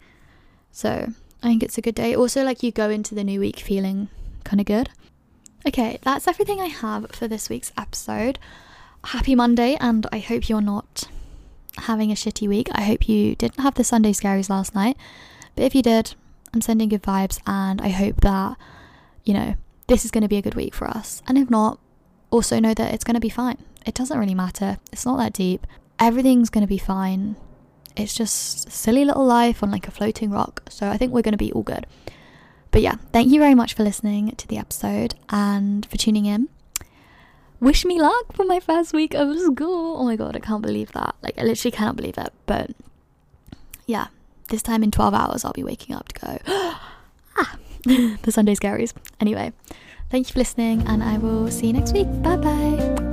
So 0.71 1.07
I 1.45 1.47
think 1.49 1.61
it's 1.61 1.77
a 1.77 1.81
good 1.81 1.93
day. 1.93 2.15
Also, 2.15 2.43
like 2.43 2.63
you 2.63 2.71
go 2.71 2.89
into 2.89 3.13
the 3.13 3.23
new 3.23 3.39
week 3.39 3.59
feeling 3.59 4.09
kind 4.43 4.59
of 4.59 4.65
good. 4.65 4.89
Okay, 5.67 5.99
that's 6.01 6.27
everything 6.27 6.59
I 6.59 6.65
have 6.65 7.11
for 7.11 7.27
this 7.27 7.49
week's 7.49 7.71
episode. 7.77 8.39
Happy 9.03 9.35
Monday, 9.35 9.77
and 9.79 10.07
I 10.11 10.17
hope 10.17 10.49
you're 10.49 10.59
not 10.59 11.07
having 11.77 12.11
a 12.11 12.15
shitty 12.15 12.47
week. 12.47 12.69
I 12.71 12.81
hope 12.81 13.07
you 13.07 13.35
didn't 13.35 13.59
have 13.59 13.75
the 13.75 13.83
Sunday 13.83 14.11
scaries 14.11 14.49
last 14.49 14.73
night. 14.73 14.97
But 15.55 15.65
if 15.65 15.75
you 15.75 15.83
did, 15.83 16.15
I'm 16.51 16.61
sending 16.61 16.89
good 16.89 17.03
vibes, 17.03 17.39
and 17.45 17.79
I 17.79 17.89
hope 17.89 18.21
that, 18.21 18.57
you 19.23 19.35
know, 19.35 19.53
this 19.85 20.03
is 20.03 20.09
going 20.09 20.23
to 20.23 20.27
be 20.27 20.37
a 20.37 20.41
good 20.41 20.55
week 20.55 20.73
for 20.73 20.87
us. 20.87 21.21
And 21.27 21.37
if 21.37 21.51
not, 21.51 21.79
also 22.31 22.59
know 22.59 22.73
that 22.73 22.91
it's 22.91 23.03
going 23.03 23.13
to 23.13 23.21
be 23.21 23.29
fine. 23.29 23.59
It 23.85 23.93
doesn't 23.93 24.17
really 24.17 24.33
matter, 24.33 24.79
it's 24.91 25.05
not 25.05 25.17
that 25.19 25.33
deep 25.33 25.67
everything's 25.99 26.49
going 26.49 26.63
to 26.63 26.67
be 26.67 26.77
fine. 26.77 27.35
It's 27.95 28.13
just 28.13 28.71
silly 28.71 29.05
little 29.05 29.25
life 29.25 29.63
on 29.63 29.71
like 29.71 29.87
a 29.87 29.91
floating 29.91 30.31
rock. 30.31 30.63
So 30.69 30.89
I 30.89 30.97
think 30.97 31.13
we're 31.13 31.21
going 31.21 31.33
to 31.33 31.37
be 31.37 31.51
all 31.51 31.63
good. 31.63 31.85
But 32.71 32.81
yeah, 32.81 32.95
thank 33.13 33.29
you 33.29 33.39
very 33.39 33.55
much 33.55 33.73
for 33.73 33.83
listening 33.83 34.35
to 34.35 34.47
the 34.47 34.57
episode 34.57 35.15
and 35.29 35.85
for 35.85 35.97
tuning 35.97 36.25
in. 36.25 36.49
Wish 37.61 37.85
me 37.85 38.01
luck 38.01 38.33
for 38.33 38.43
my 38.43 38.59
first 38.59 38.93
week 38.93 39.13
of 39.13 39.37
school. 39.39 39.97
Oh 39.97 40.03
my 40.03 40.17
god, 40.17 40.35
I 40.35 40.39
can't 40.39 40.61
believe 40.61 40.91
that. 40.91 41.15
Like, 41.21 41.39
I 41.39 41.43
literally 41.43 41.71
cannot 41.71 41.95
believe 41.95 42.17
it. 42.17 42.33
But 42.45 42.71
yeah, 43.85 44.07
this 44.49 44.61
time 44.61 44.83
in 44.83 44.91
12 44.91 45.13
hours, 45.13 45.45
I'll 45.45 45.53
be 45.53 45.63
waking 45.63 45.95
up 45.95 46.09
to 46.09 46.19
go, 46.19 46.37
ah, 46.47 47.57
the 47.85 48.31
Sunday 48.31 48.55
scaries. 48.55 48.93
Anyway, 49.21 49.53
thank 50.09 50.27
you 50.27 50.33
for 50.33 50.39
listening, 50.39 50.85
and 50.87 51.03
I 51.03 51.17
will 51.17 51.49
see 51.49 51.67
you 51.67 51.73
next 51.73 51.93
week. 51.93 52.07
Bye 52.21 52.37
bye. 52.37 53.04